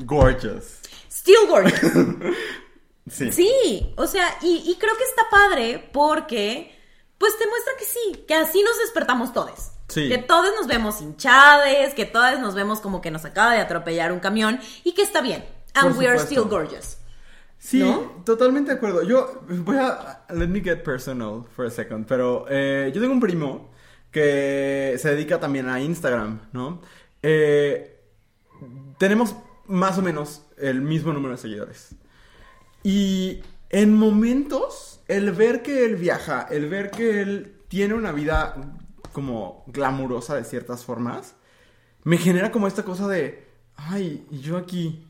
gorgeous. 0.00 0.80
Still 1.08 1.46
gorgeous. 1.48 1.80
Sí. 3.08 3.30
Sí, 3.32 3.94
o 3.96 4.06
sea, 4.06 4.36
y, 4.42 4.62
y 4.66 4.76
creo 4.76 4.96
que 4.96 5.04
está 5.04 5.22
padre 5.30 5.88
porque, 5.92 6.76
pues 7.18 7.38
te 7.38 7.46
muestra 7.46 7.72
que 7.78 7.84
sí, 7.84 8.24
que 8.26 8.34
así 8.34 8.62
nos 8.62 8.78
despertamos 8.80 9.32
todos. 9.32 9.72
Sí. 9.88 10.08
Que 10.08 10.18
todos 10.18 10.52
nos 10.58 10.66
vemos 10.66 11.00
hinchades, 11.00 11.94
que 11.94 12.06
todos 12.06 12.40
nos 12.40 12.54
vemos 12.54 12.80
como 12.80 13.00
que 13.00 13.10
nos 13.10 13.24
acaba 13.24 13.52
de 13.52 13.60
atropellar 13.60 14.12
un 14.12 14.18
camión 14.18 14.58
y 14.82 14.92
que 14.92 15.02
está 15.02 15.20
bien. 15.20 15.44
And 15.74 15.90
Por 15.90 15.98
we 15.98 16.08
are 16.08 16.18
still 16.18 16.44
gorgeous. 16.44 16.98
Sí, 17.58 17.80
¿No? 17.80 18.22
totalmente 18.24 18.70
de 18.70 18.76
acuerdo. 18.76 19.02
Yo 19.02 19.42
voy 19.48 19.76
a. 19.76 20.24
Let 20.30 20.48
me 20.48 20.60
get 20.60 20.82
personal 20.82 21.44
for 21.54 21.66
a 21.66 21.70
second. 21.70 22.06
Pero 22.06 22.46
eh, 22.48 22.90
yo 22.94 23.00
tengo 23.00 23.12
un 23.12 23.20
primo 23.20 23.70
que 24.10 24.96
se 24.98 25.10
dedica 25.10 25.38
también 25.38 25.68
a 25.68 25.80
Instagram, 25.80 26.48
¿no? 26.52 26.80
Eh, 27.22 28.00
tenemos 28.98 29.34
más 29.66 29.98
o 29.98 30.02
menos 30.02 30.42
el 30.58 30.80
mismo 30.80 31.12
número 31.12 31.32
de 31.32 31.38
seguidores. 31.38 31.94
Y 32.86 33.42
en 33.68 33.94
momentos, 33.94 35.00
el 35.08 35.32
ver 35.32 35.62
que 35.62 35.84
él 35.84 35.96
viaja, 35.96 36.46
el 36.48 36.68
ver 36.68 36.92
que 36.92 37.20
él 37.20 37.56
tiene 37.66 37.94
una 37.94 38.12
vida 38.12 38.54
como 39.12 39.64
glamurosa 39.66 40.36
de 40.36 40.44
ciertas 40.44 40.84
formas, 40.84 41.34
me 42.04 42.16
genera 42.16 42.52
como 42.52 42.68
esta 42.68 42.84
cosa 42.84 43.08
de, 43.08 43.44
ay, 43.74 44.24
y 44.30 44.38
yo 44.38 44.56
aquí. 44.56 45.04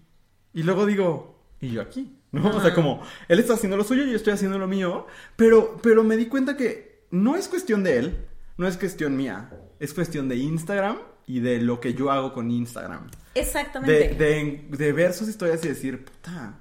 Y 0.55 0.63
luego 0.63 0.87
digo, 0.87 1.39
y 1.61 1.69
yo 1.69 1.83
aquí, 1.83 2.19
¿no? 2.33 2.49
O 2.49 2.63
sea, 2.63 2.73
como, 2.75 3.03
él 3.29 3.41
está 3.41 3.53
haciendo 3.53 3.77
lo 3.77 3.85
suyo 3.85 4.05
y 4.07 4.11
yo 4.11 4.17
estoy 4.17 4.33
haciendo 4.33 4.59
lo 4.59 4.69
mío, 4.69 5.07
pero, 5.37 5.77
pero 5.83 6.03
me 6.03 6.17
di 6.17 6.29
cuenta 6.29 6.57
que 6.57 7.05
no 7.11 7.37
es 7.37 7.47
cuestión 7.47 7.85
de 7.85 7.99
él, 7.99 8.27
no 8.57 8.67
es 8.67 8.79
cuestión 8.79 9.19
mía, 9.19 9.51
es 9.81 9.93
cuestión 9.93 10.31
de 10.31 10.37
Instagram 10.37 10.97
y 11.27 11.41
de 11.41 11.61
lo 11.61 11.79
que 11.79 11.93
yo 11.93 12.11
hago 12.11 12.33
con 12.33 12.51
Instagram. 12.51 13.11
Exactamente. 13.35 14.15
De, 14.15 14.15
de, 14.15 14.67
de 14.71 14.93
ver 14.95 15.13
sus 15.13 15.29
historias 15.29 15.63
y 15.67 15.69
decir, 15.69 16.07
puta, 16.07 16.61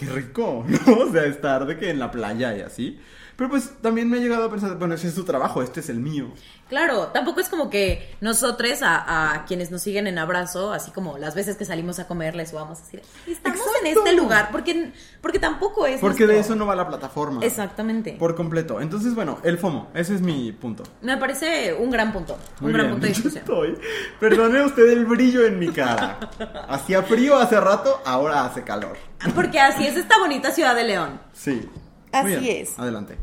qué 0.00 0.06
rico, 0.06 0.64
¿no? 0.86 0.94
O 0.98 1.12
sea, 1.12 1.24
estar 1.24 1.66
de 1.66 1.78
que 1.78 1.90
en 1.90 1.98
la 1.98 2.10
playa 2.10 2.56
y 2.56 2.62
así. 2.62 2.98
Pero 3.36 3.48
pues 3.48 3.70
también 3.80 4.10
me 4.10 4.18
he 4.18 4.20
llegado 4.20 4.44
a 4.44 4.50
pensar, 4.50 4.76
bueno, 4.76 4.94
ese 4.94 5.08
es 5.08 5.14
su 5.14 5.24
trabajo, 5.24 5.62
este 5.62 5.80
es 5.80 5.88
el 5.88 5.98
mío. 5.98 6.26
Claro, 6.68 7.06
tampoco 7.06 7.40
es 7.40 7.48
como 7.48 7.70
que 7.70 8.14
nosotros 8.20 8.82
a, 8.82 9.32
a 9.34 9.44
quienes 9.46 9.70
nos 9.70 9.80
siguen 9.80 10.06
en 10.06 10.18
abrazo, 10.18 10.74
así 10.74 10.90
como 10.90 11.16
las 11.16 11.34
veces 11.34 11.56
que 11.56 11.64
salimos 11.64 11.98
a 11.98 12.06
comer, 12.06 12.34
les 12.36 12.52
vamos 12.52 12.78
a 12.78 12.82
decir, 12.82 13.00
estamos 13.26 13.60
en 13.80 13.86
este 13.96 14.12
lugar, 14.12 14.50
porque, 14.52 14.92
porque 15.22 15.38
tampoco 15.38 15.86
es... 15.86 16.00
Porque 16.00 16.26
de 16.26 16.38
eso 16.38 16.54
no 16.54 16.66
va 16.66 16.76
la 16.76 16.86
plataforma. 16.86 17.40
Exactamente. 17.42 18.12
Por 18.18 18.34
completo. 18.34 18.78
Entonces, 18.78 19.14
bueno, 19.14 19.38
el 19.42 19.56
FOMO, 19.56 19.88
ese 19.94 20.16
es 20.16 20.20
mi 20.20 20.52
punto. 20.52 20.82
Me 21.00 21.16
parece 21.16 21.72
un 21.72 21.90
gran 21.90 22.12
punto, 22.12 22.34
un 22.60 22.64
Muy 22.64 22.72
gran 22.74 22.86
bien. 22.88 22.92
punto 22.92 23.06
de 23.06 23.12
Yo 23.14 23.22
discusión. 23.22 23.42
estoy. 23.42 23.78
Perdone 24.20 24.62
usted 24.66 24.86
el 24.90 25.06
brillo 25.06 25.46
en 25.46 25.58
mi 25.58 25.68
cara. 25.70 26.18
Hacía 26.68 27.02
frío 27.04 27.36
hace 27.36 27.58
rato, 27.58 28.02
ahora 28.04 28.44
hace 28.44 28.64
calor. 28.64 28.98
Porque 29.34 29.60
así 29.60 29.86
es 29.86 29.96
esta 29.96 30.18
bonita 30.18 30.50
ciudad 30.52 30.74
de 30.74 30.84
León. 30.84 31.20
Sí. 31.32 31.68
Así 32.12 32.28
Muy 32.28 32.36
bien. 32.36 32.62
es. 32.62 32.78
Adelante. 32.78 33.16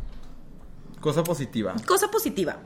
Cosa 1.01 1.23
positiva. 1.23 1.73
Cosa 1.85 2.09
positiva. 2.09 2.57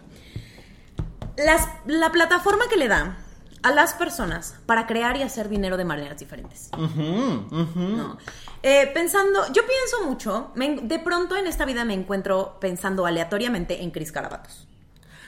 Las- 1.37 1.67
la 1.85 2.11
plataforma 2.11 2.65
que 2.69 2.77
le 2.77 2.87
da 2.87 3.17
a 3.63 3.71
las 3.71 3.93
personas 3.93 4.55
para 4.65 4.87
crear 4.87 5.15
y 5.17 5.21
hacer 5.21 5.47
dinero 5.47 5.77
de 5.77 5.85
maneras 5.85 6.19
diferentes. 6.19 6.69
Ujú, 6.77 7.45
ujú. 7.61 7.79
¿no? 7.79 8.17
Eh, 8.63 8.89
pensando, 8.93 9.45
yo 9.53 9.61
pienso 9.65 10.05
mucho, 10.09 10.51
me 10.55 10.77
de 10.81 10.99
pronto 10.99 11.35
en 11.35 11.47
esta 11.47 11.65
vida 11.65 11.85
me 11.85 11.93
encuentro 11.93 12.57
pensando 12.59 13.05
aleatoriamente 13.05 13.81
en 13.83 13.91
Cris 13.91 14.11
Carabatos. 14.11 14.67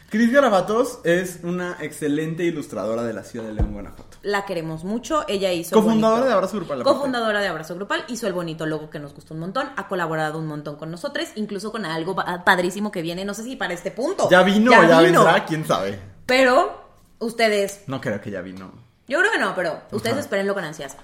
Cris 0.10 0.32
Garabatos 0.32 0.99
es 1.04 1.39
una 1.43 1.78
excelente 1.80 2.43
ilustradora 2.43 3.04
de 3.04 3.14
la 3.14 3.24
ciudad 3.24 3.47
de 3.47 3.54
León, 3.54 3.74
Guanajuato. 3.74 4.12
La 4.24 4.46
queremos 4.46 4.84
mucho, 4.86 5.26
ella 5.28 5.52
hizo... 5.52 5.76
Cofundadora 5.76 6.26
de 6.26 6.32
Abrazo 6.34 6.56
Grupal. 6.56 6.82
Cofundadora 6.84 7.42
de 7.42 7.48
Abrazo 7.48 7.76
Grupal, 7.76 8.06
hizo 8.08 8.26
el 8.26 8.32
bonito 8.34 8.66
logo 8.66 8.90
que 8.90 8.98
nos 8.98 9.14
gustó 9.14 9.34
un 9.34 9.42
montón, 9.42 9.70
ha 9.76 9.88
colaborado 9.90 10.40
un 10.40 10.48
montón 10.48 10.78
con 10.78 10.90
nosotros, 10.92 11.28
incluso 11.36 11.74
con 11.74 11.86
algo 11.86 12.16
pa- 12.16 12.46
padrísimo 12.46 12.90
que 12.90 13.02
viene, 13.02 13.26
no 13.26 13.34
sé 13.34 13.44
si 13.44 13.58
para 13.58 13.74
este 13.74 13.92
punto. 13.92 14.30
Ya 14.32 14.42
vino, 14.44 14.72
ya, 14.72 15.02
vendrá, 15.02 15.46
quién 15.46 15.68
sabe. 15.68 16.00
Pero 16.26 16.88
ustedes, 17.20 17.82
No 17.88 18.00
creo 18.00 18.22
que 18.22 18.32
ya 18.32 18.42
vino. 18.42 18.72
yo 19.10 19.20
creo 19.20 19.32
que 19.32 19.40
no, 19.40 19.54
pero 19.56 19.82
ustedes 19.92 20.14
Ajá. 20.14 20.22
espérenlo 20.22 20.54
con 20.54 20.64
ansias. 20.64 20.96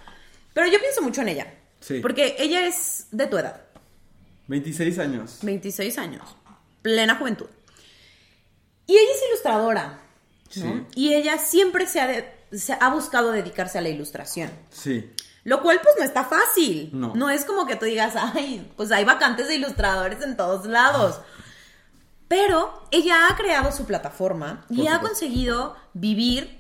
Pero 0.54 0.68
yo 0.68 0.80
pienso 0.80 1.02
mucho 1.02 1.22
en 1.22 1.28
ella. 1.30 1.54
Sí. 1.82 2.00
Porque 2.00 2.38
ella 2.40 2.66
es 2.68 3.08
de 3.12 3.28
tu 3.28 3.38
edad, 3.38 3.62
26 4.48 4.98
años. 4.98 5.40
26 5.42 5.98
años, 5.98 6.24
plena 6.82 7.16
juventud. 7.16 7.48
Y 8.88 8.94
ella 8.94 9.12
es 9.14 9.24
ilustradora, 9.30 9.88
¿no? 9.88 10.00
Sí. 10.50 10.86
Y 10.96 11.14
ella 11.14 11.38
siempre 11.38 11.86
se 11.86 12.00
ha, 12.00 12.08
de- 12.08 12.39
se 12.52 12.74
ha 12.80 12.90
buscado 12.90 13.32
dedicarse 13.32 13.78
a 13.78 13.82
la 13.82 13.90
ilustración. 13.90 14.52
Sí. 14.70 15.12
Lo 15.44 15.62
cual 15.62 15.80
pues 15.82 15.96
no 15.98 16.04
está 16.04 16.24
fácil. 16.24 16.92
No. 16.94 17.30
es 17.30 17.46
como 17.46 17.66
que 17.66 17.76
tú 17.76 17.86
digas, 17.86 18.14
ay, 18.16 18.72
pues 18.76 18.92
hay 18.92 19.06
vacantes 19.06 19.48
de 19.48 19.56
ilustradores 19.56 20.22
en 20.22 20.38
todos 20.38 20.66
lados. 20.66 21.22
Pero 22.28 22.84
ella 22.92 23.28
ha 23.28 23.36
creado 23.36 23.72
su 23.72 23.86
plataforma 23.86 24.66
y 24.70 24.88
ha 24.88 25.00
conseguido 25.00 25.76
vivir 25.94 26.59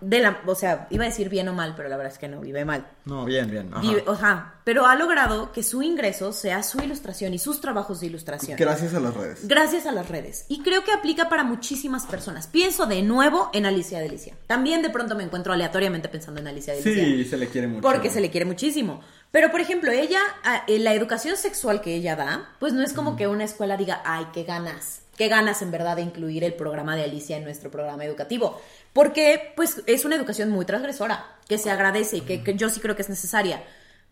de 0.00 0.20
la, 0.20 0.40
o 0.46 0.54
sea, 0.54 0.86
iba 0.90 1.04
a 1.04 1.08
decir 1.08 1.28
bien 1.28 1.48
o 1.48 1.52
mal, 1.54 1.74
pero 1.76 1.88
la 1.88 1.96
verdad 1.96 2.12
es 2.12 2.18
que 2.18 2.28
no, 2.28 2.40
vive 2.40 2.64
mal. 2.64 2.86
No, 3.04 3.24
bien, 3.24 3.50
bien. 3.50 3.70
Ajá. 3.72 3.80
Vive- 3.82 4.04
ajá, 4.06 4.54
pero 4.64 4.86
ha 4.86 4.94
logrado 4.96 5.52
que 5.52 5.62
su 5.62 5.82
ingreso 5.82 6.32
sea 6.32 6.62
su 6.62 6.78
ilustración 6.80 7.34
y 7.34 7.38
sus 7.38 7.60
trabajos 7.60 8.00
de 8.00 8.06
ilustración. 8.06 8.56
Gracias 8.58 8.94
a 8.94 9.00
las 9.00 9.14
redes. 9.14 9.46
Gracias 9.46 9.86
a 9.86 9.92
las 9.92 10.08
redes. 10.08 10.44
Y 10.48 10.62
creo 10.62 10.82
que 10.84 10.92
aplica 10.92 11.28
para 11.28 11.44
muchísimas 11.44 12.04
personas. 12.06 12.46
Pienso 12.46 12.86
de 12.86 13.02
nuevo 13.02 13.50
en 13.52 13.66
Alicia 13.66 13.98
Delicia. 14.00 14.34
También 14.46 14.82
de 14.82 14.90
pronto 14.90 15.14
me 15.14 15.22
encuentro 15.24 15.52
aleatoriamente 15.52 16.08
pensando 16.08 16.40
en 16.40 16.48
Alicia 16.48 16.74
Delicia. 16.74 17.04
Sí, 17.04 17.24
se 17.24 17.36
le 17.36 17.48
quiere 17.48 17.66
mucho. 17.68 17.82
Porque 17.82 18.10
se 18.10 18.20
le 18.20 18.30
quiere 18.30 18.44
muchísimo. 18.46 19.00
Pero, 19.30 19.50
por 19.50 19.60
ejemplo, 19.60 19.90
ella, 19.92 20.20
a- 20.44 20.62
eh, 20.66 20.78
la 20.78 20.94
educación 20.94 21.36
sexual 21.36 21.80
que 21.80 21.94
ella 21.94 22.16
da, 22.16 22.50
pues 22.58 22.72
no 22.72 22.82
es 22.82 22.92
como 22.92 23.16
que 23.16 23.26
una 23.28 23.44
escuela 23.44 23.76
diga, 23.76 24.00
ay, 24.04 24.26
qué 24.32 24.44
ganas, 24.44 25.02
qué 25.16 25.28
ganas 25.28 25.62
en 25.62 25.70
verdad 25.70 25.96
de 25.96 26.02
incluir 26.02 26.44
el 26.44 26.54
programa 26.54 26.96
de 26.96 27.04
Alicia 27.04 27.36
en 27.36 27.44
nuestro 27.44 27.70
programa 27.70 28.04
educativo. 28.04 28.60
Porque, 28.92 29.52
pues, 29.56 29.82
es 29.86 30.04
una 30.04 30.16
educación 30.16 30.50
muy 30.50 30.64
transgresora, 30.64 31.36
que 31.48 31.58
se 31.58 31.70
agradece 31.70 32.18
y 32.18 32.20
que, 32.22 32.42
que 32.42 32.54
yo 32.54 32.68
sí 32.68 32.80
creo 32.80 32.96
que 32.96 33.02
es 33.02 33.08
necesaria, 33.08 33.62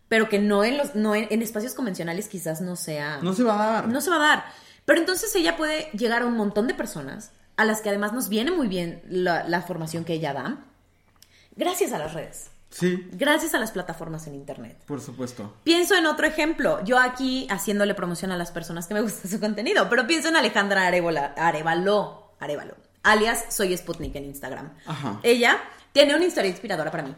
pero 0.07 0.29
que 0.29 0.39
no 0.39 0.63
en, 0.63 0.77
los, 0.77 0.95
no 0.95 1.15
en, 1.15 1.27
en 1.29 1.41
espacios 1.41 1.73
convencionales 1.73 2.27
quizás 2.27 2.61
no 2.61 2.75
sea... 2.75 3.19
No 3.21 3.33
se 3.33 3.43
va 3.43 3.53
a 3.53 3.71
dar. 3.73 3.87
No 3.87 4.01
se 4.01 4.09
va 4.09 4.17
a 4.17 4.19
dar. 4.19 4.45
Pero 4.85 4.99
entonces 4.99 5.35
ella 5.35 5.57
puede 5.57 5.89
llegar 5.91 6.21
a 6.21 6.25
un 6.25 6.35
montón 6.35 6.67
de 6.67 6.73
personas, 6.73 7.31
a 7.57 7.65
las 7.65 7.81
que 7.81 7.89
además 7.89 8.13
nos 8.13 8.29
viene 8.29 8.51
muy 8.51 8.67
bien 8.67 9.01
la, 9.09 9.47
la 9.47 9.61
formación 9.61 10.05
que 10.05 10.13
ella 10.13 10.33
da, 10.33 10.65
gracias 11.55 11.91
a 11.93 11.97
las 11.97 12.13
redes. 12.13 12.51
Sí, 12.77 13.07
Gracias 13.13 13.53
a 13.53 13.57
las 13.57 13.71
plataformas 13.71 14.27
en 14.27 14.35
internet. 14.35 14.77
por 14.85 14.99
supuesto. 14.99 15.53
Pienso 15.63 15.95
en 15.95 16.05
otro 16.05 16.27
ejemplo. 16.27 16.83
Yo 16.83 16.99
aquí 16.99 17.47
haciéndole 17.49 17.95
promoción 17.95 18.33
a 18.33 18.37
las 18.37 18.51
personas 18.51 18.85
que 18.85 18.93
me 18.93 18.99
gusta 19.01 19.27
su 19.29 19.39
contenido, 19.39 19.87
pero 19.89 20.05
pienso 20.05 20.27
en 20.27 20.35
Alejandra 20.35 20.85
Arevalo, 20.85 21.21
Arevalo, 21.37 22.33
Arevalo, 22.37 22.75
alias 23.03 23.45
Soy 23.49 23.75
Sputnik 23.77 24.13
en 24.15 24.25
Instagram. 24.25 24.73
Ajá. 24.85 25.21
Ella 25.23 25.57
tiene 25.93 26.15
una 26.15 26.25
historia 26.25 26.51
inspiradora 26.51 26.91
para 26.91 27.03
mí. 27.03 27.15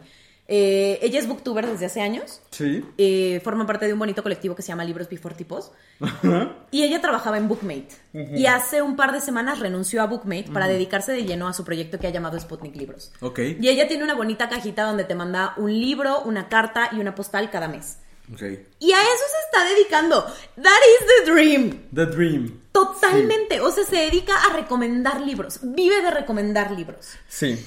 Eh, 0.50 0.98
ella 1.02 1.18
es 1.18 1.28
booktuber 1.28 1.66
desde 1.66 1.84
hace 1.84 2.00
años. 2.00 2.40
Sí. 2.50 2.82
Eh, 2.96 3.40
forma 3.44 3.66
parte 3.66 3.86
de 3.86 3.92
un 3.92 3.98
bonito 3.98 4.22
colectivo 4.22 4.56
que 4.56 4.62
se 4.62 4.68
llama 4.68 4.82
Libros 4.82 5.08
Before 5.08 5.34
Tipos. 5.34 5.70
Y 6.70 6.84
ella 6.84 7.00
trabajaba 7.02 7.36
en 7.36 7.48
Bookmate. 7.48 7.88
Y 8.12 8.46
hace 8.46 8.80
un 8.80 8.96
par 8.96 9.12
de 9.12 9.20
semanas 9.20 9.60
renunció 9.60 10.02
a 10.02 10.06
Bookmate 10.06 10.50
para 10.50 10.66
dedicarse 10.66 11.12
de 11.12 11.24
lleno 11.24 11.48
a 11.48 11.52
su 11.52 11.64
proyecto 11.64 11.98
que 11.98 12.06
ha 12.06 12.10
llamado 12.10 12.40
Sputnik 12.40 12.74
Libros. 12.76 13.12
Ok. 13.20 13.40
Y 13.60 13.68
ella 13.68 13.86
tiene 13.88 14.04
una 14.04 14.14
bonita 14.14 14.48
cajita 14.48 14.84
donde 14.84 15.04
te 15.04 15.14
manda 15.14 15.52
un 15.58 15.70
libro, 15.70 16.22
una 16.22 16.48
carta 16.48 16.88
y 16.92 16.96
una 16.96 17.14
postal 17.14 17.50
cada 17.50 17.68
mes. 17.68 17.98
Ok. 18.32 18.42
Y 18.78 18.92
a 18.92 19.02
eso 19.02 19.24
se 19.30 19.44
está 19.46 19.64
dedicando. 19.74 20.22
That 20.56 20.64
is 20.64 21.06
the 21.24 21.32
dream. 21.32 21.88
The 21.94 22.06
Dream. 22.06 22.60
Totalmente. 22.72 23.60
O 23.60 23.70
sea, 23.70 23.84
se 23.84 23.96
dedica 23.96 24.34
a 24.44 24.54
recomendar 24.54 25.20
libros. 25.20 25.60
Vive 25.62 26.00
de 26.00 26.10
recomendar 26.10 26.70
libros. 26.70 27.10
Sí. 27.28 27.58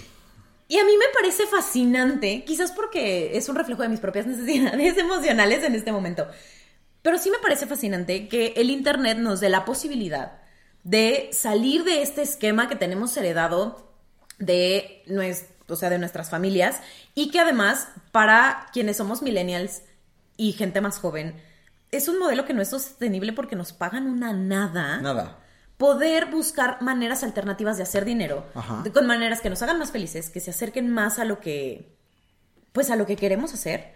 Y 0.72 0.80
a 0.80 0.86
mí 0.86 0.94
me 0.98 1.14
parece 1.14 1.48
fascinante, 1.48 2.46
quizás 2.46 2.72
porque 2.72 3.38
es 3.38 3.50
un 3.50 3.58
reflejo 3.58 3.82
de 3.82 3.90
mis 3.90 4.00
propias 4.00 4.26
necesidades 4.28 4.98
emocionales 4.98 5.66
en 5.66 5.76
este 5.76 5.92
momento. 5.92 6.30
Pero 7.02 7.18
sí 7.18 7.30
me 7.30 7.40
parece 7.40 7.68
fascinante 7.68 8.30
que 8.30 8.54
el 8.56 8.70
Internet 8.70 9.18
nos 9.18 9.42
dé 9.42 9.50
la 9.50 9.66
posibilidad 9.66 10.40
de 10.86 11.28
salir 11.34 11.84
de 11.84 12.02
este 12.02 12.22
esquema 12.22 12.70
que 12.70 12.78
tenemos 12.78 13.18
heredado 13.18 13.92
de, 14.40 15.04
o 15.68 15.76
sea, 15.76 15.90
de 15.90 16.00
nuestras 16.00 16.30
familias 16.30 16.80
y 17.16 17.32
que 17.32 17.42
además 17.42 17.90
para 18.14 18.68
quienes 18.72 18.96
somos 18.96 19.22
millennials 19.22 19.82
y 20.38 20.54
gente 20.54 20.80
más 20.80 21.00
joven, 21.00 21.36
es 21.92 22.08
un 22.08 22.18
modelo 22.18 22.46
que 22.46 22.54
no 22.54 22.62
es 22.62 22.70
sostenible 22.70 23.34
porque 23.34 23.58
nos 23.58 23.74
pagan 23.74 24.08
una 24.08 24.32
nada 24.32 25.02
Nada. 25.02 25.38
Poder 25.82 26.28
buscar 26.28 26.80
maneras 26.84 27.24
alternativas 27.24 27.76
de 27.78 27.82
hacer 27.84 28.06
dinero, 28.06 28.46
de- 28.84 28.92
con 28.92 29.08
maneras 29.08 29.42
que 29.42 29.50
nos 29.50 29.64
hagan 29.64 29.80
más 29.80 29.92
felices, 29.92 30.30
que 30.30 30.40
se 30.40 30.52
acerquen 30.52 30.92
más 30.94 31.18
a 31.18 31.26
lo 31.26 31.40
que, 31.40 31.98
pues 32.72 32.92
a 32.92 32.96
lo 32.96 33.08
que 33.08 33.16
queremos 33.16 33.52
hacer 33.56 33.96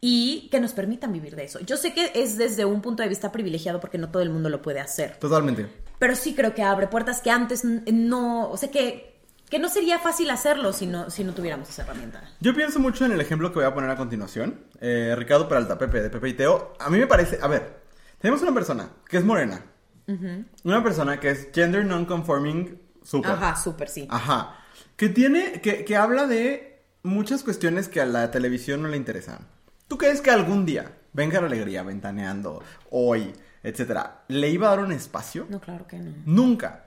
y 0.00 0.48
que 0.52 0.60
nos 0.60 0.72
permitan 0.72 1.12
vivir 1.12 1.34
de 1.34 1.42
eso. 1.42 1.58
Yo 1.60 1.76
sé 1.76 1.92
que 1.92 2.12
es 2.14 2.38
desde 2.38 2.64
un 2.64 2.80
punto 2.80 3.02
de 3.02 3.08
vista 3.08 3.32
privilegiado 3.32 3.80
porque 3.80 3.98
no 3.98 4.08
todo 4.08 4.22
el 4.22 4.30
mundo 4.30 4.48
lo 4.50 4.62
puede 4.62 4.78
hacer, 4.78 5.16
Totalmente. 5.16 5.66
pero 5.98 6.14
sí 6.14 6.32
creo 6.32 6.54
que 6.54 6.62
abre 6.62 6.86
puertas 6.86 7.20
que 7.20 7.30
antes 7.32 7.64
n- 7.64 7.82
no, 7.90 8.48
o 8.48 8.56
sea 8.56 8.70
que, 8.70 9.20
que 9.50 9.58
no 9.58 9.68
sería 9.68 9.98
fácil 9.98 10.30
hacerlo 10.30 10.72
si 10.72 10.86
no, 10.86 11.10
si 11.10 11.24
no 11.24 11.32
tuviéramos 11.34 11.68
esa 11.68 11.82
herramienta. 11.82 12.22
Yo 12.40 12.54
pienso 12.54 12.78
mucho 12.78 13.04
en 13.04 13.10
el 13.10 13.20
ejemplo 13.20 13.50
que 13.50 13.56
voy 13.58 13.64
a 13.66 13.74
poner 13.74 13.90
a 13.90 13.96
continuación. 13.96 14.60
Eh, 14.80 15.12
Ricardo 15.18 15.48
Peralta, 15.48 15.76
Pepe, 15.76 16.02
de 16.02 16.08
Pepe 16.10 16.28
y 16.28 16.34
Teo. 16.34 16.74
A 16.78 16.88
mí 16.88 16.98
me 16.98 17.08
parece, 17.08 17.40
a 17.42 17.48
ver, 17.48 17.80
tenemos 18.20 18.42
una 18.42 18.54
persona 18.54 18.90
que 19.08 19.16
es 19.16 19.24
morena. 19.24 19.60
Una 20.64 20.82
persona 20.82 21.18
que 21.18 21.30
es 21.30 21.48
gender 21.52 21.84
non-conforming 21.84 22.78
super. 23.02 23.32
Ajá, 23.32 23.56
súper 23.56 23.88
sí. 23.88 24.06
Ajá. 24.10 24.56
Que 24.96 25.08
tiene, 25.08 25.60
que, 25.60 25.84
que 25.84 25.96
habla 25.96 26.26
de 26.26 26.82
muchas 27.02 27.42
cuestiones 27.42 27.88
que 27.88 28.00
a 28.00 28.06
la 28.06 28.30
televisión 28.30 28.82
no 28.82 28.88
le 28.88 28.96
interesan. 28.96 29.46
¿Tú 29.88 29.98
crees 29.98 30.20
que 30.20 30.30
algún 30.30 30.66
día, 30.66 30.98
venga 31.12 31.40
la 31.40 31.46
alegría, 31.46 31.82
ventaneando, 31.82 32.62
hoy, 32.90 33.32
etcétera, 33.62 34.24
le 34.28 34.50
iba 34.50 34.66
a 34.66 34.70
dar 34.70 34.84
un 34.84 34.92
espacio? 34.92 35.46
No, 35.48 35.60
claro 35.60 35.86
que 35.86 35.98
no. 35.98 36.12
Nunca. 36.24 36.85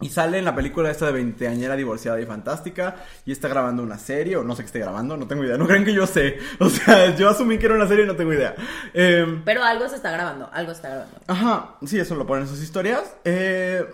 Y 0.00 0.10
sale 0.10 0.38
en 0.38 0.44
la 0.44 0.54
película 0.54 0.90
esta 0.90 1.06
de 1.06 1.12
veinteañera 1.12 1.74
divorciada 1.74 2.20
y 2.20 2.24
fantástica 2.26 2.96
y 3.26 3.32
está 3.32 3.48
grabando 3.48 3.82
una 3.82 3.98
serie, 3.98 4.36
o 4.36 4.44
no 4.44 4.54
sé 4.54 4.62
qué 4.62 4.66
esté 4.66 4.78
grabando, 4.78 5.16
no 5.16 5.26
tengo 5.26 5.42
idea. 5.44 5.56
No 5.58 5.66
creen 5.68 5.84
que 5.84 5.92
yo 5.92 6.06
sé. 6.06 6.38
O 6.60 6.70
sea, 6.70 7.16
yo 7.16 7.28
asumí 7.28 7.58
que 7.58 7.66
era 7.66 7.74
una 7.74 7.88
serie 7.88 8.04
y 8.04 8.06
no 8.06 8.14
tengo 8.14 8.32
idea. 8.32 8.54
Em, 8.94 9.42
Pero 9.44 9.64
algo 9.64 9.88
se 9.88 9.96
está 9.96 10.10
grabando, 10.12 10.48
algo 10.52 10.70
se 10.70 10.76
está 10.76 10.88
grabando. 10.90 11.16
Ajá, 11.26 11.76
sí, 11.84 11.98
eso 11.98 12.14
lo 12.14 12.26
ponen 12.26 12.44
en 12.44 12.48
sus 12.48 12.62
historias. 12.62 13.16
Eh, 13.24 13.84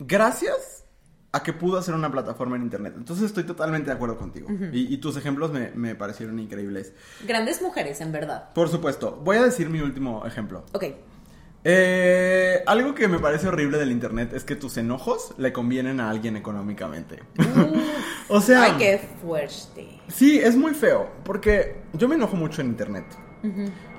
gracias 0.00 0.84
a 1.32 1.42
que 1.42 1.52
pudo 1.52 1.78
hacer 1.78 1.94
una 1.94 2.10
plataforma 2.10 2.56
en 2.56 2.62
internet. 2.62 2.94
Entonces 2.96 3.26
estoy 3.26 3.44
totalmente 3.44 3.90
de 3.90 3.96
acuerdo 3.96 4.16
contigo. 4.16 4.48
y, 4.72 4.92
y 4.92 4.96
tus 4.98 5.16
ejemplos 5.16 5.52
me, 5.52 5.70
me 5.72 5.94
parecieron 5.94 6.38
increíbles. 6.38 6.92
Grandes 7.26 7.60
mujeres, 7.62 8.00
en 8.00 8.10
verdad. 8.10 8.52
Por 8.54 8.68
supuesto, 8.68 9.20
voy 9.22 9.36
a 9.36 9.42
decir 9.42 9.68
mi 9.68 9.80
último 9.80 10.26
ejemplo. 10.26 10.64
Ok. 10.72 10.84
Eh, 11.64 12.62
algo 12.66 12.94
que 12.94 13.08
me 13.08 13.18
parece 13.18 13.48
horrible 13.48 13.78
del 13.78 13.90
internet 13.90 14.32
es 14.34 14.44
que 14.44 14.54
tus 14.54 14.76
enojos 14.76 15.34
le 15.36 15.52
convienen 15.52 16.00
a 16.00 16.10
alguien 16.10 16.36
económicamente. 16.36 17.22
o 18.28 18.40
sea, 18.40 18.62
Ay, 18.64 18.74
qué 18.78 19.00
fuerte. 19.20 20.00
sí, 20.08 20.38
es 20.38 20.56
muy 20.56 20.74
feo, 20.74 21.08
porque 21.24 21.76
yo 21.92 22.06
me 22.08 22.14
enojo 22.14 22.36
mucho 22.36 22.60
en 22.60 22.68
internet. 22.68 23.04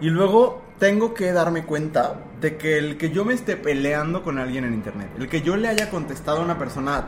Y 0.02 0.10
luego 0.10 0.62
tengo 0.78 1.14
que 1.14 1.32
darme 1.32 1.64
cuenta 1.64 2.20
de 2.42 2.58
que 2.58 2.78
el 2.78 2.98
que 2.98 3.12
yo 3.12 3.24
me 3.24 3.34
esté 3.34 3.56
peleando 3.56 4.22
con 4.22 4.40
alguien 4.40 4.66
en 4.66 4.74
internet, 4.74 5.10
el 5.18 5.30
que 5.30 5.42
yo 5.42 5.56
le 5.56 5.70
haya 5.70 5.90
contestado 5.90 6.40
a 6.40 6.44
una 6.44 6.58
persona 6.58 7.06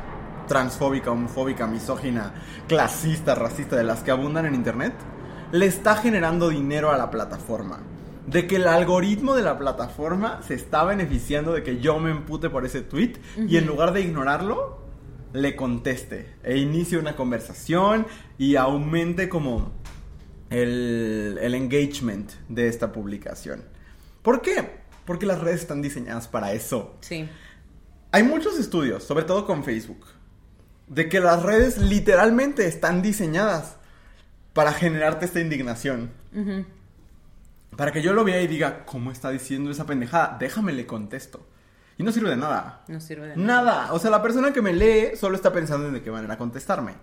transfóbica, 0.48 1.12
homofóbica, 1.12 1.68
misógina, 1.68 2.34
clasista, 2.68 3.36
racista, 3.36 3.76
de 3.76 3.84
las 3.84 4.04
que 4.04 4.12
abundan 4.12 4.46
en 4.46 4.56
internet, 4.56 4.94
le 5.52 5.66
está 5.66 5.96
generando 5.96 6.48
dinero 6.50 6.92
a 6.92 6.98
la 6.98 7.12
plataforma. 7.12 7.80
De 8.30 8.46
que 8.48 8.58
el 8.58 8.68
algoritmo 8.68 9.36
de 9.36 9.42
la 9.42 9.58
plataforma 9.58 10.42
se 10.44 10.54
está 10.54 10.84
beneficiando 10.84 11.54
de 11.54 11.64
que 11.64 11.80
yo 11.80 12.00
me 12.00 12.12
empute 12.12 12.50
por 12.50 12.66
ese 12.66 12.82
tweet 12.82 13.14
y 13.48 13.58
en 13.58 13.66
lugar 13.66 13.92
de 13.92 14.02
ignorarlo, 14.02 14.80
le 15.34 15.56
conteste 15.56 16.36
e 16.44 16.58
inicie 16.58 16.98
una 16.98 17.16
conversación 17.16 18.06
y 18.38 18.56
aumente 18.56 19.30
como 19.30 19.72
el, 20.50 21.40
el 21.42 21.56
engagement 21.56 22.32
de 22.50 22.68
esta 22.68 22.92
publicación. 22.92 23.64
¿Por 24.22 24.42
qué? 24.42 24.80
Porque 25.06 25.26
las 25.26 25.40
redes 25.40 25.62
están 25.62 25.82
diseñadas 25.82 26.28
para 26.28 26.54
eso. 26.54 26.98
Sí. 27.02 27.28
Hay 28.12 28.24
muchos 28.24 28.60
estudios, 28.60 29.04
sobre 29.04 29.26
todo 29.26 29.46
con 29.46 29.64
Facebook, 29.64 30.06
de 30.88 31.10
que 31.10 31.20
las 31.20 31.44
redes 31.44 31.78
literalmente 31.78 32.68
están 32.68 33.02
diseñadas 33.02 33.78
para 34.54 34.74
generarte 34.74 35.26
esta 35.26 35.40
indignación. 35.40 36.12
Para 37.80 37.94
que 37.94 38.02
yo 38.02 38.12
lo 38.12 38.26
vea 38.26 38.42
y 38.42 38.48
diga, 38.48 38.84
¿cómo 38.84 39.10
está 39.10 39.30
diciendo 39.30 39.72
esa 39.72 39.86
pendejada? 39.86 40.36
Déjame 40.38 40.74
le 40.74 40.86
contesto. 40.86 41.48
Y 41.98 42.04
no 42.04 42.12
sirve 42.12 42.30
de 42.30 42.36
nada. 42.36 42.84
No 42.90 43.00
sirve 43.00 43.30
de 43.30 43.38
nada. 43.38 43.64
Nada. 43.64 43.94
O 43.94 44.00
sea, 44.00 44.12
la 44.12 44.22
persona 44.22 44.52
que 44.52 44.62
me 44.62 44.74
lee 44.74 45.16
solo 45.16 45.38
está 45.38 45.54
pensando 45.54 45.88
en 45.88 45.94
de 45.94 46.02
qué 46.02 46.12
manera 46.12 46.38
contestarme. 46.38 46.96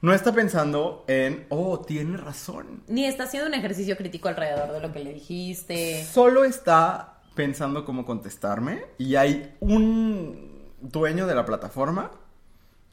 No 0.00 0.14
está 0.14 0.32
pensando 0.32 1.04
en, 1.08 1.46
oh, 1.48 1.80
tiene 1.80 2.16
razón. 2.18 2.84
Ni 2.86 3.04
está 3.04 3.24
haciendo 3.24 3.48
un 3.48 3.54
ejercicio 3.54 3.96
crítico 3.96 4.28
alrededor 4.28 4.70
de 4.70 4.80
lo 4.80 4.92
que 4.92 5.00
le 5.00 5.12
dijiste. 5.12 6.04
Solo 6.04 6.44
está 6.44 7.18
pensando 7.34 7.84
cómo 7.84 8.06
contestarme 8.06 8.84
y 8.98 9.16
hay 9.16 9.56
un 9.58 10.70
dueño 10.80 11.26
de 11.26 11.34
la 11.34 11.44
plataforma 11.44 12.12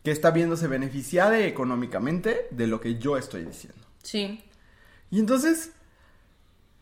que 0.03 0.09
está 0.09 0.31
viéndose 0.31 0.65
beneficiada 0.65 1.39
económicamente 1.41 2.47
de 2.49 2.65
lo 2.65 2.81
que 2.81 2.97
yo 2.97 3.17
estoy 3.17 3.45
diciendo. 3.45 3.85
Sí. 4.01 4.43
Y 5.11 5.19
entonces, 5.19 5.73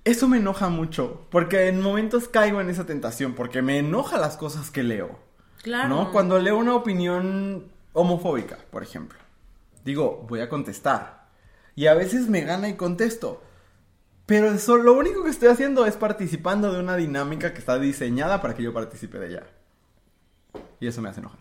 eso 0.07 0.29
me 0.29 0.37
enoja 0.37 0.69
mucho, 0.69 1.27
porque 1.29 1.67
en 1.67 1.81
momentos 1.81 2.29
caigo 2.29 2.61
en 2.61 2.69
esa 2.69 2.85
tentación, 2.85 3.33
porque 3.33 3.61
me 3.61 3.79
enoja 3.79 4.17
las 4.17 4.37
cosas 4.37 4.71
que 4.71 4.81
leo. 4.81 5.19
Claro. 5.61 5.89
¿No? 5.89 6.11
Cuando 6.13 6.39
leo 6.39 6.57
una 6.57 6.75
opinión 6.75 7.65
homofóbica, 7.91 8.57
por 8.71 8.83
ejemplo, 8.83 9.19
digo, 9.83 10.25
voy 10.29 10.39
a 10.39 10.47
contestar. 10.47 11.27
Y 11.75 11.87
a 11.87 11.93
veces 11.93 12.29
me 12.29 12.41
gana 12.41 12.69
y 12.69 12.75
contesto. 12.75 13.43
Pero 14.25 14.49
eso, 14.51 14.77
lo 14.77 14.93
único 14.93 15.25
que 15.25 15.29
estoy 15.29 15.49
haciendo 15.49 15.85
es 15.85 15.97
participando 15.97 16.71
de 16.71 16.79
una 16.79 16.95
dinámica 16.95 17.51
que 17.51 17.59
está 17.59 17.77
diseñada 17.77 18.41
para 18.41 18.55
que 18.55 18.63
yo 18.63 18.73
participe 18.73 19.19
de 19.19 19.27
ella. 19.27 19.43
Y 20.79 20.87
eso 20.87 21.01
me 21.01 21.09
hace 21.09 21.19
enojar. 21.19 21.39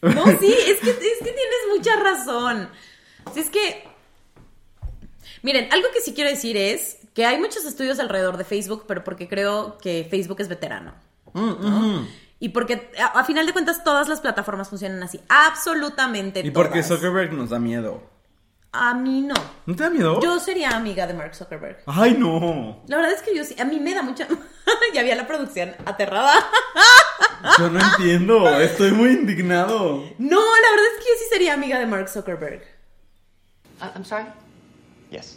No, 0.00 0.24
sí, 0.38 0.54
es 0.66 0.80
que, 0.80 0.90
es 0.90 1.18
que 1.18 1.32
tienes 1.32 1.62
mucha 1.76 1.96
razón. 2.02 2.70
Sí, 3.34 3.40
es 3.40 3.50
que. 3.50 3.97
Miren, 5.42 5.68
algo 5.72 5.88
que 5.92 6.00
sí 6.00 6.14
quiero 6.14 6.30
decir 6.30 6.56
es 6.56 6.98
que 7.14 7.24
hay 7.26 7.38
muchos 7.38 7.64
estudios 7.64 7.98
alrededor 7.98 8.36
de 8.36 8.44
Facebook, 8.44 8.84
pero 8.86 9.04
porque 9.04 9.28
creo 9.28 9.78
que 9.78 10.06
Facebook 10.10 10.40
es 10.40 10.48
veterano. 10.48 10.94
Mm. 11.32 12.06
Y 12.40 12.50
porque 12.50 12.90
a, 13.00 13.06
a 13.18 13.24
final 13.24 13.46
de 13.46 13.52
cuentas 13.52 13.82
todas 13.82 14.08
las 14.08 14.20
plataformas 14.20 14.68
funcionan 14.68 15.02
así. 15.02 15.20
Absolutamente 15.28 16.40
Y 16.40 16.50
porque. 16.50 16.82
Zuckerberg 16.82 17.32
nos 17.32 17.50
da 17.50 17.58
miedo. 17.58 18.02
A 18.70 18.94
mí 18.94 19.22
no. 19.22 19.34
¿No 19.66 19.74
te 19.74 19.82
da 19.82 19.90
miedo? 19.90 20.20
Yo 20.20 20.38
sería 20.38 20.70
amiga 20.76 21.06
de 21.06 21.14
Mark 21.14 21.34
Zuckerberg. 21.34 21.78
Ay, 21.86 22.14
no. 22.18 22.82
La 22.86 22.96
verdad 22.98 23.12
es 23.14 23.22
que 23.22 23.34
yo 23.34 23.42
sí. 23.42 23.56
A 23.58 23.64
mí 23.64 23.80
me 23.80 23.94
da 23.94 24.02
mucha. 24.02 24.28
ya 24.94 25.00
había 25.00 25.16
la 25.16 25.26
producción 25.26 25.74
aterrada. 25.86 26.32
Yo 27.58 27.70
no 27.70 27.80
entiendo. 27.80 28.48
Estoy 28.60 28.92
muy 28.92 29.10
indignado. 29.10 30.04
no, 30.18 30.40
la 30.40 30.70
verdad 30.70 30.86
es 30.96 31.04
que 31.04 31.10
yo 31.10 31.14
sí 31.18 31.24
sería 31.30 31.54
amiga 31.54 31.78
de 31.78 31.86
Mark 31.86 32.08
Zuckerberg. 32.08 32.62
I- 33.80 33.90
I'm 33.96 34.04
sorry? 34.04 34.26
Yes. 35.10 35.36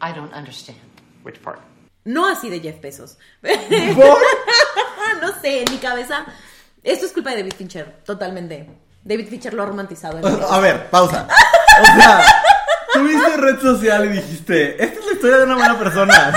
I 0.00 0.12
don't 0.12 0.32
understand. 0.32 0.78
Which 1.22 1.42
part? 1.42 1.60
No 2.04 2.26
así 2.26 2.48
de 2.48 2.60
Jeff 2.60 2.80
Bezos. 2.80 3.18
¿Por? 3.42 4.18
no 5.20 5.40
sé, 5.40 5.62
en 5.62 5.70
mi 5.70 5.78
cabeza. 5.78 6.24
Esto 6.82 7.06
es 7.06 7.12
culpa 7.12 7.30
de 7.30 7.36
David 7.38 7.54
Fincher, 7.54 8.02
totalmente. 8.04 8.68
David 9.04 9.28
Fincher 9.28 9.52
lo 9.54 9.62
ha 9.62 9.66
romantizado. 9.66 10.18
en 10.18 10.24
A 10.50 10.58
ver, 10.60 10.88
pausa. 10.90 11.28
O 11.80 11.84
sea, 11.84 12.24
tuviste 12.94 13.36
red 13.36 13.60
social 13.60 14.06
y 14.06 14.08
dijiste, 14.08 14.82
esta 14.82 14.98
es 14.98 15.06
la 15.06 15.12
historia 15.12 15.36
de 15.38 15.44
una 15.44 15.56
buena 15.56 15.78
persona. 15.78 16.34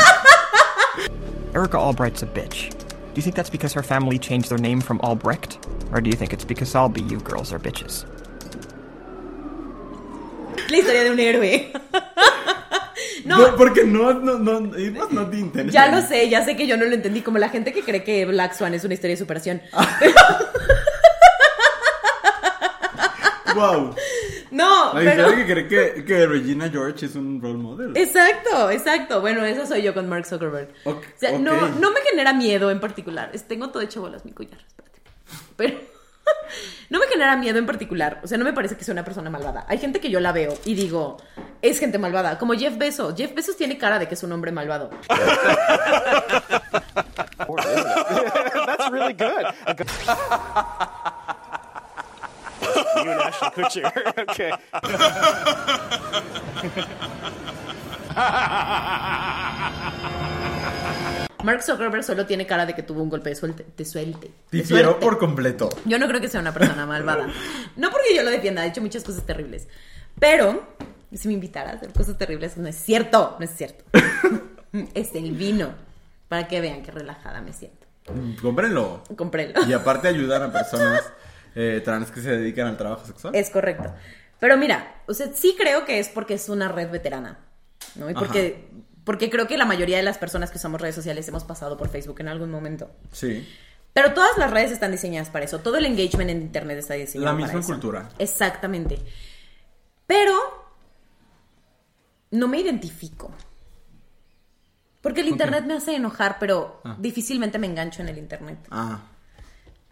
Erica 1.56 1.78
Albright's 1.78 2.24
a 2.24 2.26
bitch. 2.26 2.72
Do 3.14 3.20
you 3.20 3.22
think 3.22 3.36
that's 3.36 3.50
because 3.50 3.74
her 3.74 3.84
family 3.84 4.18
changed 4.18 4.50
their 4.50 4.58
name 4.58 4.82
from 4.82 5.00
Albrecht? 5.02 5.60
Or 5.92 6.02
do 6.02 6.10
you 6.10 6.16
think 6.16 6.34
it's 6.34 6.44
because 6.46 6.74
all 6.76 6.90
BU 6.90 7.20
girls 7.22 7.54
are 7.54 7.60
bitches? 7.60 8.06
La 10.70 10.78
historia 10.78 11.04
de 11.04 11.12
un 11.12 11.20
héroe. 11.20 11.72
No, 13.26 13.38
no, 13.38 13.56
porque 13.56 13.84
no, 13.86 14.14
no, 14.14 14.38
no, 14.38 14.78
it 14.78 14.97
was 14.97 15.12
not 15.12 15.32
the 15.32 15.72
ya 15.72 15.89
lo 15.89 16.01
sé, 16.06 16.30
ya 16.30 16.43
sé 16.43 16.58
que 16.58 16.68
yo 16.68 16.76
no 16.78 16.86
lo 16.86 16.93
entendí. 16.93 17.22
Como 17.22 17.38
la 17.38 17.49
gente 17.49 17.72
que 17.72 17.82
cree 17.82 18.04
que 18.04 18.26
Black 18.26 18.54
Swan 18.54 18.74
es 18.74 18.84
una 18.84 18.93
historia 18.95 19.14
de 19.16 19.20
superación. 19.20 19.62
Wow. 23.56 23.95
No, 24.49 24.93
La 24.93 24.99
pero. 24.99 25.28
historia 25.30 25.45
que 25.45 25.68
cree 25.68 25.68
que, 25.68 26.06
que 26.06 26.26
Regina 26.26 26.70
George 26.70 27.06
es 27.06 27.16
un 27.16 27.39
role 27.41 27.58
model. 27.58 27.95
Exacto, 27.95 28.72
exacto. 28.72 29.22
Bueno, 29.22 29.45
eso 29.45 29.66
soy 29.68 29.84
yo 29.84 29.93
con 29.93 30.10
Mark 30.10 30.26
Zuckerberg. 30.26 30.70
Ok, 30.86 31.04
o 31.04 31.20
sea, 31.20 31.38
no, 31.38 31.70
no 31.70 31.91
me 31.91 32.01
genera 32.01 32.34
miedo 32.34 32.72
en 32.72 32.80
particular. 32.80 33.32
Tengo 33.47 33.70
todo 33.70 33.84
hecho 33.84 34.01
bolas, 34.01 34.26
mi 34.26 34.32
collar, 34.32 34.60
espérate. 34.68 35.01
Pero 35.56 35.80
no 36.90 37.00
me 37.00 37.08
genera 37.08 37.36
miedo 37.36 37.58
en 37.58 37.66
particular. 37.66 38.20
O 38.24 38.28
sea, 38.28 38.38
no 38.38 38.46
me 38.46 38.54
parece 38.54 38.78
que 38.78 38.84
sea 38.84 38.94
una 38.94 39.04
persona 39.04 39.30
malvada. 39.30 39.66
Hay 39.68 39.78
gente 39.78 40.00
que 40.00 40.10
yo 40.10 40.20
la 40.20 40.32
veo 40.32 40.54
y 40.66 40.76
digo, 40.76 41.18
es 41.62 41.80
gente 41.80 41.98
malvada. 41.98 42.38
Como 42.38 42.54
Jeff 42.54 42.78
Bezos. 42.78 43.16
Jeff 43.16 43.34
Bezos 43.34 43.58
tiene 43.58 43.78
cara 43.78 44.00
de 44.00 44.08
que 44.08 44.16
es 44.16 44.24
un 44.24 44.32
hombre 44.32 44.52
malvado. 44.52 44.90
That's 48.66 48.90
really 48.92 49.14
good. 49.14 49.46
You 53.04 53.12
and 53.12 53.22
okay. 54.30 54.52
Mark 61.44 61.62
Zuckerberg 61.62 62.04
solo 62.04 62.26
tiene 62.26 62.46
cara 62.48 62.66
de 62.66 62.74
que 62.74 62.84
tuvo 62.84 63.04
un 63.04 63.10
golpe 63.10 63.30
de 63.30 63.36
suelte. 63.36 63.66
De 63.76 63.86
suelte. 63.86 64.32
Difiero 64.52 65.00
por 65.00 65.18
completo. 65.18 65.70
Yo 65.86 66.00
no 66.00 66.08
creo 66.08 66.22
que 66.22 66.30
sea 66.30 66.39
una 66.39 66.54
persona 66.54 66.86
malvada. 66.86 67.28
No 67.76 67.91
porque 67.91 68.16
yo 68.16 68.24
lo 68.24 68.30
defienda, 68.30 68.62
ha 68.62 68.66
hecho 68.66 68.82
muchas 68.82 69.04
cosas 69.04 69.26
terribles. 69.26 69.68
Pero, 70.20 70.68
si 71.12 71.28
me 71.28 71.34
invitara 71.34 71.72
a 71.72 71.74
hacer 71.74 71.91
cosas 71.91 72.18
terribles, 72.18 72.58
no 72.58 72.68
es 72.68 72.76
cierto, 72.76 73.36
no 73.39 73.46
es 73.46 73.52
cierto. 73.52 73.84
es 74.94 75.14
el 75.16 75.32
vino. 75.32 75.74
Para 76.28 76.48
que 76.48 76.62
vean 76.62 76.82
qué 76.82 76.91
relajada 76.91 77.41
me 77.41 77.54
siento. 77.54 77.86
Mm, 78.12 78.36
Cómprenlo. 78.41 79.04
Cómprenlo. 79.16 79.66
Y 79.68 79.74
aparte 79.74 80.08
ayudan 80.08 80.44
a 80.44 80.52
personas 80.52 81.04
eh, 81.56 81.82
trans 81.84 82.10
que 82.12 82.22
se 82.22 82.32
dedican 82.32 82.68
al 82.68 82.78
trabajo 82.78 83.06
sexual. 83.06 83.36
Es 83.36 83.50
correcto. 83.50 83.94
Pero 84.39 84.58
mira, 84.58 85.02
o 85.08 85.14
sea, 85.14 85.28
sí 85.34 85.56
creo 85.58 85.86
que 85.86 86.00
es 86.00 86.10
porque 86.10 86.34
es 86.34 86.50
una 86.50 86.70
red 86.70 86.89
veterana. 86.89 87.38
¿no? 87.96 88.10
Y 88.10 88.14
porque, 88.14 88.68
porque 89.04 89.30
creo 89.30 89.47
que 89.47 89.58
la 89.58 89.66
mayoría 89.66 89.97
de 89.97 90.04
las 90.04 90.18
personas 90.18 90.49
que 90.51 90.58
usamos 90.58 90.80
redes 90.82 90.95
sociales 90.95 91.28
hemos 91.28 91.43
pasado 91.43 91.78
por 91.78 91.89
Facebook 91.89 92.20
en 92.22 92.28
algún 92.30 92.49
momento. 92.51 92.91
Sí. 93.12 93.47
Pero 93.93 94.14
todas 94.14 94.38
las 94.38 94.49
redes 94.51 94.72
están 94.72 94.91
diseñadas 94.91 95.30
para 95.30 95.45
eso. 95.45 95.60
Todo 95.60 95.78
el 95.78 95.86
engagement 95.86 96.30
en 96.30 96.41
internet 96.41 96.78
está 96.80 96.95
diseñado 96.95 97.26
La 97.26 97.32
para 97.34 97.45
misma 97.45 97.60
eso. 97.60 97.68
cultura. 97.68 98.10
Exactamente. 98.18 98.99
Pero 100.08 100.34
no 102.32 102.47
me 102.47 102.60
identifico. 102.60 103.32
Porque 105.01 105.22
el 105.22 105.28
internet 105.28 105.66
me 105.66 105.74
hace 105.76 105.95
enojar, 105.95 106.38
pero 106.39 106.82
Ah. 106.86 106.95
difícilmente 106.97 107.60
me 107.60 107.68
engancho 107.68 108.01
en 108.01 108.10
el 108.10 108.18
internet. 108.18 108.58
Ah. 108.72 109.01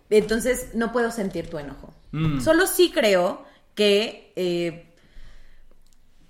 Entonces 0.10 0.74
no 0.74 0.92
puedo 0.92 1.12
sentir 1.12 1.50
tu 1.50 1.58
enojo. 1.60 1.94
Mm. 2.12 2.40
Solo 2.42 2.66
sí 2.68 2.92
creo 2.92 3.46
que 3.76 4.34
eh, 4.36 4.88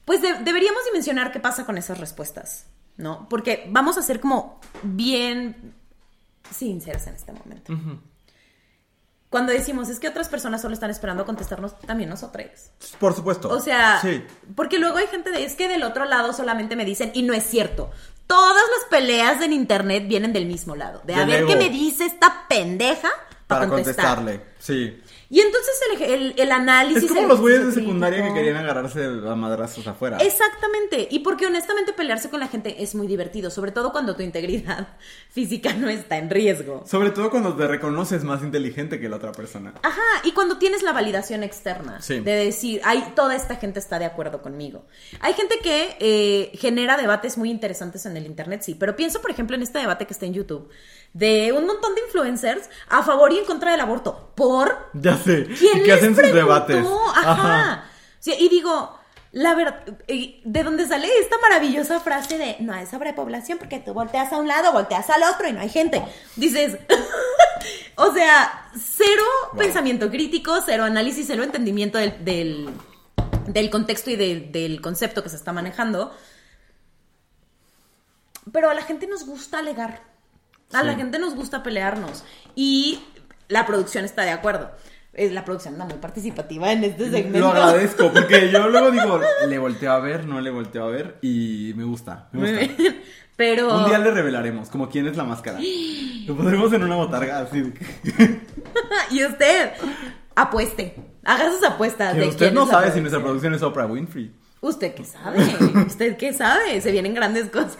pues 0.06 0.22
de- 0.22 0.40
deberíamos 0.44 0.84
dimensionar 0.86 1.32
qué 1.32 1.40
pasa 1.40 1.66
con 1.66 1.78
esas 1.78 2.00
respuestas, 2.00 2.66
¿no? 3.02 3.28
Porque 3.30 3.66
vamos 3.70 3.98
a 3.98 4.02
ser 4.02 4.20
como 4.20 4.60
bien 4.84 5.74
sinceras 6.50 7.08
en 7.08 7.16
este 7.16 7.32
momento. 7.34 7.74
Cuando 9.30 9.54
decimos 9.54 9.88
es 9.88 10.00
que 10.00 10.10
otras 10.10 10.28
personas 10.28 10.62
solo 10.62 10.74
están 10.74 10.90
esperando 10.90 11.26
contestarnos, 11.26 11.80
también 11.80 12.10
nosotros. 12.10 12.46
Por 13.00 13.14
supuesto. 13.16 13.48
O 13.50 13.60
sea, 13.62 14.00
Sí. 14.02 14.22
porque 14.56 14.78
luego 14.78 14.98
hay 14.98 15.08
gente 15.08 15.32
de, 15.32 15.46
es 15.46 15.56
que 15.56 15.70
del 15.70 15.84
otro 15.84 16.04
lado 16.06 16.34
solamente 16.34 16.76
me 16.76 16.84
dicen, 16.84 17.12
y 17.14 17.24
no 17.24 17.34
es 17.34 17.44
cierto. 17.46 17.92
Todas 18.28 18.64
las 18.78 18.90
peleas 18.90 19.42
en 19.42 19.54
internet 19.54 20.06
vienen 20.08 20.34
del 20.34 20.46
mismo 20.48 20.76
lado. 20.76 21.02
De 21.06 21.16
a 21.16 21.26
ver 21.26 21.40
ego. 21.42 21.48
qué 21.50 21.56
me 21.56 21.70
dice 21.70 22.06
esta 22.06 22.46
pendeja 22.50 23.10
para, 23.48 23.62
Para 23.62 23.68
contestar. 23.70 24.16
contestarle. 24.18 24.46
Sí. 24.60 25.02
Y 25.34 25.40
entonces 25.40 25.74
el, 25.94 26.02
el- 26.12 26.34
el 26.38 26.52
análisis. 26.52 27.04
Es 27.06 27.10
como 27.10 27.26
los 27.26 27.40
güeyes 27.40 27.66
de 27.66 27.72
secundaria 27.72 28.22
que 28.28 28.34
querían 28.34 28.58
agarrarse 28.58 29.06
a 29.06 29.34
madrazos 29.36 29.88
afuera. 29.88 30.18
Exactamente. 30.18 31.08
Y 31.10 31.20
porque 31.20 31.48
honestamente 31.48 31.94
pelearse 31.94 32.30
con 32.30 32.42
la 32.42 32.50
gente 32.50 32.84
es 32.84 32.96
muy 32.96 33.08
divertido, 33.08 33.50
sobre 33.50 33.72
todo 33.72 33.94
cuando 33.94 34.16
tu 34.18 34.24
integridad 34.24 34.98
física 35.32 35.72
no 35.74 35.88
está 35.88 36.18
en 36.18 36.30
riesgo. 36.30 36.84
Sobre 36.86 37.12
todo 37.12 37.30
cuando 37.32 37.56
te 37.56 37.66
reconoces 37.66 38.26
más 38.26 38.44
inteligente 38.44 39.00
que 39.00 39.08
la 39.08 39.16
otra 39.16 39.32
persona. 39.32 39.74
Ajá, 39.84 40.02
y 40.26 40.34
cuando 40.34 40.58
tienes 40.58 40.84
la 40.84 40.92
validación 40.92 41.44
externa 41.44 42.02
Sí. 42.02 42.20
de 42.20 42.32
decir, 42.32 42.82
ay, 42.84 43.14
toda 43.16 43.34
esta 43.36 43.56
gente 43.56 43.80
está 43.80 44.00
de 44.00 44.06
acuerdo 44.06 44.42
conmigo. 44.42 44.86
Hay 45.22 45.34
gente 45.34 45.60
que 45.64 45.96
eh, 46.02 46.52
genera 46.58 46.98
debates 46.98 47.38
muy 47.38 47.50
interesantes 47.50 48.06
en 48.06 48.18
el 48.18 48.26
internet, 48.26 48.64
sí, 48.64 48.76
pero 48.76 48.98
pienso, 48.98 49.22
por 49.22 49.32
ejemplo, 49.32 49.56
en 49.56 49.62
este 49.62 49.80
debate 49.80 50.06
que 50.06 50.12
está 50.14 50.26
en 50.26 50.34
YouTube 50.34 50.70
de 51.14 51.52
un 51.52 51.66
montón 51.68 51.94
de 51.94 52.02
influencers 52.02 52.70
a 52.88 53.04
favor 53.04 53.34
y 53.34 53.38
en 53.40 53.46
contra 53.46 53.72
del 53.72 53.82
aborto. 53.82 54.31
¿Por? 54.42 54.90
Ya 54.94 55.18
sé. 55.18 55.46
¿Quién 55.46 55.84
les 55.84 55.98
hacen 55.98 56.16
sus 56.16 56.34
debates. 56.34 56.84
Ajá. 57.16 57.86
Sí, 58.18 58.34
y 58.40 58.50
digo, 58.50 58.98
la 59.34 59.54
verdad, 59.54 59.86
de 60.08 60.64
dónde 60.64 60.88
sale 60.88 61.08
esta 61.20 61.38
maravillosa 61.38 62.00
frase 62.00 62.40
de 62.40 62.56
no 62.60 62.74
hay 62.74 62.88
sobrepoblación 62.88 63.60
porque 63.60 63.78
tú 63.78 63.94
volteas 63.94 64.34
a 64.34 64.38
un 64.38 64.48
lado, 64.48 64.72
volteas 64.74 65.08
al 65.12 65.22
otro 65.22 65.48
y 65.48 65.52
no 65.54 65.60
hay 65.62 65.70
gente. 65.70 66.02
Dices, 66.38 66.76
o 67.98 68.12
sea, 68.14 68.72
cero 68.76 69.22
pensamiento 69.56 70.10
crítico, 70.10 70.60
cero 70.66 70.86
análisis, 70.86 71.28
cero 71.28 71.44
entendimiento 71.44 72.00
del, 72.00 72.26
del, 72.26 72.70
del 73.46 73.70
contexto 73.70 74.10
y 74.10 74.16
del- 74.16 74.52
del 74.52 74.82
concepto 74.82 75.22
que 75.22 75.30
se 75.30 75.36
está 75.36 75.54
manejando. 75.54 76.12
Pero 78.52 78.72
a 78.72 78.74
la 78.74 78.82
gente 78.82 79.06
nos 79.06 79.24
gusta 79.24 79.60
alegar. 79.60 80.10
A 80.74 80.84
la 80.84 80.96
gente 80.96 81.20
nos 81.20 81.36
gusta 81.36 81.64
pelearnos. 81.64 82.24
Y 82.56 83.04
la 83.52 83.66
producción 83.66 84.06
está 84.06 84.24
de 84.24 84.32
acuerdo. 84.32 84.72
La 85.14 85.44
producción 85.44 85.74
anda 85.74 85.86
muy 85.86 85.98
participativa 85.98 86.72
en 86.72 86.86
este 86.86 87.12
segmento. 87.12 87.40
Lo 87.40 87.50
agradezco, 87.50 88.14
porque 88.14 88.50
yo 88.50 88.68
luego 88.70 88.92
digo, 88.92 89.20
le 89.46 89.60
volteo 89.60 89.92
a 89.92 90.00
ver, 90.00 90.26
no 90.26 90.40
le 90.40 90.50
volteo 90.50 90.86
a 90.86 90.88
ver, 90.88 91.18
y 91.22 91.74
me 91.76 91.84
gusta, 91.84 92.30
me 92.32 92.40
gusta. 92.40 92.74
Pero. 93.36 93.78
Un 93.78 93.86
día 93.86 94.00
le 94.00 94.12
revelaremos, 94.12 94.70
como 94.70 94.90
quién 94.90 95.08
es 95.08 95.18
la 95.18 95.24
máscara. 95.24 95.60
Lo 96.26 96.36
pondremos 96.36 96.72
en 96.72 96.84
una 96.84 96.96
botarga 96.96 97.40
así. 97.40 97.74
y 99.12 99.26
usted, 99.26 99.72
apueste. 100.36 100.96
Haga 101.26 101.52
sus 101.52 101.64
apuestas. 101.64 102.14
Que 102.14 102.22
de 102.22 102.28
usted 102.28 102.46
quién 102.48 102.56
no 102.56 102.66
sabe 102.66 102.92
si 102.92 103.02
nuestra 103.02 103.22
producción 103.22 103.54
es 103.54 103.62
Oprah 103.62 103.88
Winfrey. 103.88 104.34
¿Usted 104.62 104.94
qué 104.94 105.04
sabe? 105.04 105.40
¿Usted 105.88 106.18
qué 106.18 106.34
sabe? 106.34 106.80
Se 106.82 106.92
vienen 106.92 107.14
grandes 107.14 107.50
cosas. 107.50 107.78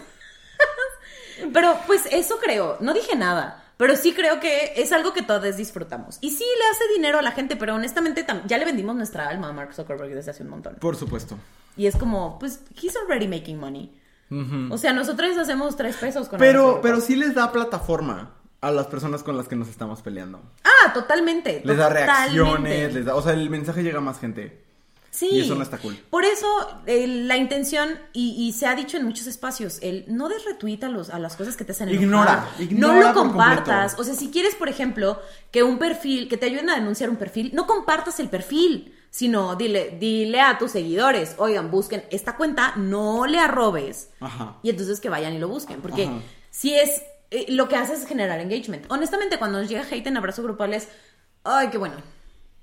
Pero 1.52 1.78
pues 1.86 2.06
eso 2.10 2.38
creo, 2.42 2.76
no 2.80 2.92
dije 2.92 3.16
nada, 3.16 3.61
pero 3.76 3.96
sí 3.96 4.12
creo 4.12 4.38
que 4.40 4.72
es 4.76 4.92
algo 4.92 5.12
que 5.12 5.22
todos 5.22 5.56
disfrutamos. 5.56 6.18
Y 6.20 6.30
sí 6.30 6.44
le 6.58 6.64
hace 6.70 6.84
dinero 6.94 7.18
a 7.18 7.22
la 7.22 7.32
gente, 7.32 7.56
pero 7.56 7.74
honestamente 7.74 8.26
tam- 8.26 8.42
ya 8.46 8.58
le 8.58 8.64
vendimos 8.64 8.94
nuestra 8.96 9.28
alma 9.28 9.48
a 9.48 9.52
Mark 9.52 9.74
Zuckerberg 9.74 10.14
desde 10.14 10.30
hace 10.30 10.42
un 10.42 10.50
montón. 10.50 10.76
Por 10.80 10.96
supuesto. 10.96 11.38
Y 11.76 11.86
es 11.86 11.96
como, 11.96 12.38
pues, 12.38 12.60
he's 12.80 12.96
already 12.96 13.26
making 13.28 13.58
money. 13.58 13.98
O 14.70 14.78
sea, 14.78 14.94
nosotros 14.94 15.36
hacemos 15.36 15.76
tres 15.76 15.96
pesos 15.96 16.26
con 16.28 16.38
Pero, 16.38 16.80
pero 16.82 17.00
sí 17.02 17.16
les 17.16 17.34
da 17.34 17.52
plataforma 17.52 18.34
a 18.62 18.70
las 18.70 18.86
personas 18.86 19.22
con 19.22 19.36
las 19.36 19.46
que 19.46 19.56
nos 19.56 19.68
estamos 19.68 20.00
peleando. 20.00 20.40
Ah, 20.64 20.92
totalmente. 20.94 21.60
Les 21.64 21.76
da 21.76 21.88
reacciones, 21.90 22.94
les 22.94 23.04
da, 23.04 23.14
o 23.14 23.20
sea, 23.20 23.32
el 23.34 23.50
mensaje 23.50 23.82
llega 23.82 23.98
a 23.98 24.00
más 24.00 24.18
gente. 24.18 24.64
Sí. 25.14 25.28
Y 25.30 25.40
eso 25.42 25.54
no 25.54 25.62
está 25.62 25.76
cool. 25.76 25.94
Por 26.08 26.24
eso 26.24 26.46
eh, 26.86 27.06
la 27.06 27.36
intención, 27.36 27.90
y, 28.14 28.30
y 28.30 28.54
se 28.54 28.66
ha 28.66 28.74
dicho 28.74 28.96
en 28.96 29.04
muchos 29.04 29.26
espacios, 29.26 29.78
el 29.82 30.06
no 30.08 30.30
des 30.30 30.42
retweet 30.46 30.82
a, 30.84 30.88
los, 30.88 31.10
a 31.10 31.18
las 31.18 31.36
cosas 31.36 31.54
que 31.54 31.66
te 31.66 31.72
hacen 31.72 31.90
enojar. 31.90 32.02
Ignora, 32.02 32.48
No 32.56 32.62
ignora 32.64 33.08
lo 33.08 33.14
por 33.14 33.14
compartas. 33.14 33.94
O 33.98 34.04
sea, 34.04 34.14
si 34.14 34.30
quieres, 34.30 34.54
por 34.54 34.70
ejemplo, 34.70 35.20
que 35.50 35.62
un 35.62 35.78
perfil, 35.78 36.30
que 36.30 36.38
te 36.38 36.46
ayuden 36.46 36.70
a 36.70 36.76
denunciar 36.76 37.10
un 37.10 37.16
perfil, 37.16 37.50
no 37.52 37.66
compartas 37.66 38.20
el 38.20 38.30
perfil, 38.30 38.94
sino 39.10 39.54
dile, 39.54 39.98
dile 40.00 40.40
a 40.40 40.56
tus 40.56 40.70
seguidores, 40.70 41.34
oigan, 41.36 41.70
busquen 41.70 42.04
esta 42.10 42.36
cuenta, 42.38 42.72
no 42.76 43.26
le 43.26 43.38
arrobes. 43.38 44.08
Ajá. 44.18 44.56
Y 44.62 44.70
entonces 44.70 44.98
que 44.98 45.10
vayan 45.10 45.34
y 45.34 45.38
lo 45.38 45.48
busquen. 45.48 45.82
Porque 45.82 46.04
Ajá. 46.04 46.20
si 46.50 46.74
es, 46.74 47.02
eh, 47.30 47.44
lo 47.50 47.68
que 47.68 47.76
hace 47.76 47.92
es 47.92 48.06
generar 48.06 48.40
engagement. 48.40 48.90
Honestamente, 48.90 49.38
cuando 49.38 49.58
nos 49.60 49.68
llega 49.68 49.82
hate 49.82 50.06
en 50.06 50.16
abrazo 50.16 50.42
grupal 50.42 50.72
es, 50.72 50.88
ay, 51.44 51.68
qué 51.68 51.76
bueno. 51.76 51.96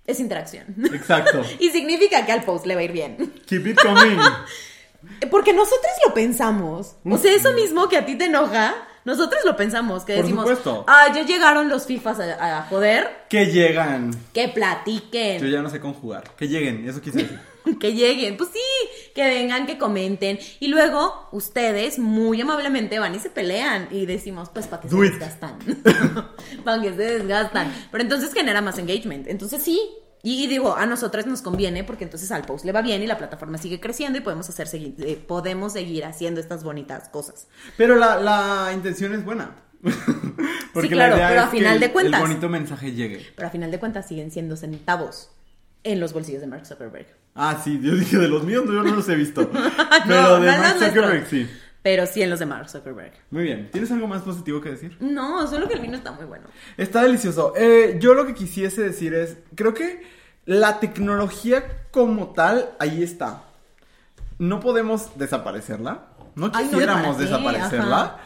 Es 0.09 0.19
interacción. 0.19 0.65
Exacto. 0.93 1.43
y 1.59 1.69
significa 1.69 2.25
que 2.25 2.31
al 2.31 2.43
post 2.43 2.65
le 2.65 2.73
va 2.75 2.81
a 2.81 2.83
ir 2.83 2.91
bien. 2.91 3.33
Keep 3.45 3.67
it 3.67 3.79
coming. 3.79 4.17
Porque 5.31 5.53
nosotros 5.53 5.91
lo 6.07 6.13
pensamos. 6.13 6.95
O 7.05 7.17
sea, 7.17 7.33
eso 7.33 7.53
mismo 7.53 7.87
que 7.87 7.97
a 7.97 8.05
ti 8.05 8.15
te 8.17 8.25
enoja, 8.25 8.73
nosotros 9.05 9.41
lo 9.45 9.55
pensamos. 9.55 10.03
Que 10.03 10.15
Por 10.15 10.23
decimos, 10.23 10.45
supuesto. 10.47 10.83
ah, 10.87 11.07
ya 11.13 11.23
llegaron 11.25 11.69
los 11.69 11.85
FIFAs 11.85 12.19
a, 12.19 12.57
a 12.59 12.63
joder. 12.63 13.25
que 13.29 13.45
llegan. 13.45 14.11
Que 14.33 14.47
Yo 14.47 14.53
platiquen. 14.55 15.49
ya 15.51 15.61
no 15.61 15.69
sé 15.69 15.79
conjugar. 15.79 16.23
Que 16.35 16.47
lleguen, 16.47 16.89
eso 16.89 17.01
quise 17.01 17.19
decir. 17.19 17.39
Que 17.79 17.93
lleguen. 17.93 18.37
Pues 18.37 18.49
sí, 18.53 19.11
que 19.13 19.23
vengan, 19.25 19.65
que 19.67 19.77
comenten. 19.77 20.39
Y 20.59 20.67
luego, 20.67 21.27
ustedes 21.31 21.99
muy 21.99 22.41
amablemente 22.41 22.99
van 22.99 23.13
y 23.15 23.19
se 23.19 23.29
pelean. 23.29 23.87
Y 23.91 24.05
decimos, 24.05 24.49
pues, 24.49 24.67
¿para 24.67 24.81
qué 24.81 24.89
se 24.89 24.95
desgastan? 24.95 25.57
¿Para 26.63 26.81
qué 26.81 26.89
se 26.89 26.95
desgastan? 27.19 27.73
Pero 27.91 28.03
entonces 28.03 28.33
genera 28.33 28.61
más 28.61 28.77
engagement. 28.79 29.27
Entonces 29.27 29.61
sí. 29.63 29.79
Y, 30.21 30.43
y 30.43 30.47
digo, 30.47 30.75
a 30.75 30.85
nosotros 30.85 31.25
nos 31.27 31.41
conviene 31.41 31.85
porque 31.85 32.03
entonces 32.03 32.29
al 32.33 32.41
post 32.43 32.65
le 32.65 32.73
va 32.73 32.81
bien 32.81 33.01
y 33.01 33.07
la 33.07 33.17
plataforma 33.17 33.57
sigue 33.57 33.79
creciendo 33.79 34.17
y 34.17 34.21
podemos 34.21 34.49
hacer 34.49 34.67
segui- 34.67 34.95
eh, 34.99 35.15
podemos 35.15 35.71
seguir 35.73 36.03
haciendo 36.03 36.41
estas 36.41 36.61
bonitas 36.63 37.07
cosas. 37.07 37.47
Pero 37.77 37.95
la, 37.95 38.19
la 38.19 38.71
intención 38.73 39.13
es 39.13 39.23
buena. 39.23 39.55
Porque 40.73 40.89
claro, 40.89 41.11
la 41.15 41.17
idea 41.17 41.27
pero 41.29 41.41
a 41.41 41.43
es 41.45 41.49
que 41.51 41.57
final 41.57 41.79
de 41.79 41.91
cuentas- 41.91 42.21
El 42.21 42.27
bonito 42.27 42.49
mensaje 42.49 42.91
llegue. 42.91 43.25
Pero 43.35 43.47
a 43.47 43.51
final 43.51 43.71
de 43.71 43.79
cuentas 43.79 44.07
siguen 44.07 44.29
siendo 44.31 44.57
centavos 44.57 45.31
en 45.83 45.99
los 46.01 46.11
bolsillos 46.11 46.41
de 46.41 46.47
Mark 46.47 46.65
Zuckerberg. 46.65 47.07
Ah, 47.41 47.61
sí, 47.63 47.79
yo 47.81 47.95
dije 47.95 48.17
de 48.17 48.27
los 48.27 48.43
míos, 48.43 48.65
no, 48.65 48.73
yo 48.73 48.83
no 48.83 48.95
los 48.95 49.07
he 49.07 49.15
visto. 49.15 49.49
Pero 50.07 50.21
No, 50.21 50.39
de 50.41 50.51
no 50.51 50.57
Mark 50.57 50.73
Zuckerberg 50.73 51.19
nuestros. 51.21 51.29
sí. 51.29 51.49
Pero 51.81 52.05
sí 52.05 52.21
en 52.21 52.29
los 52.29 52.39
de 52.39 52.45
Mark 52.45 52.69
Zuckerberg. 52.69 53.13
Muy 53.31 53.43
bien. 53.43 53.69
¿Tienes 53.71 53.89
algo 53.91 54.05
más 54.07 54.21
positivo 54.23 54.59
que 54.59 54.71
decir? 54.71 54.97
No, 54.99 55.47
solo 55.47 55.67
que 55.69 55.75
el 55.75 55.79
vino 55.79 55.95
está 55.95 56.11
muy 56.11 56.25
bueno. 56.25 56.47
Está 56.75 57.03
delicioso. 57.03 57.53
Eh, 57.55 57.97
yo 58.01 58.13
lo 58.13 58.25
que 58.25 58.33
quisiese 58.33 58.81
decir 58.83 59.13
es, 59.13 59.37
creo 59.55 59.73
que 59.73 60.03
la 60.45 60.81
tecnología 60.81 61.87
como 61.91 62.33
tal, 62.33 62.71
ahí 62.79 63.01
está. 63.01 63.43
No 64.37 64.59
podemos 64.59 65.17
desaparecerla. 65.17 66.07
No 66.35 66.51
Ay, 66.53 66.65
no, 66.65 66.71
quisiéramos 66.71 67.17
desaparecerla. 67.17 68.01
Ajá. 68.01 68.17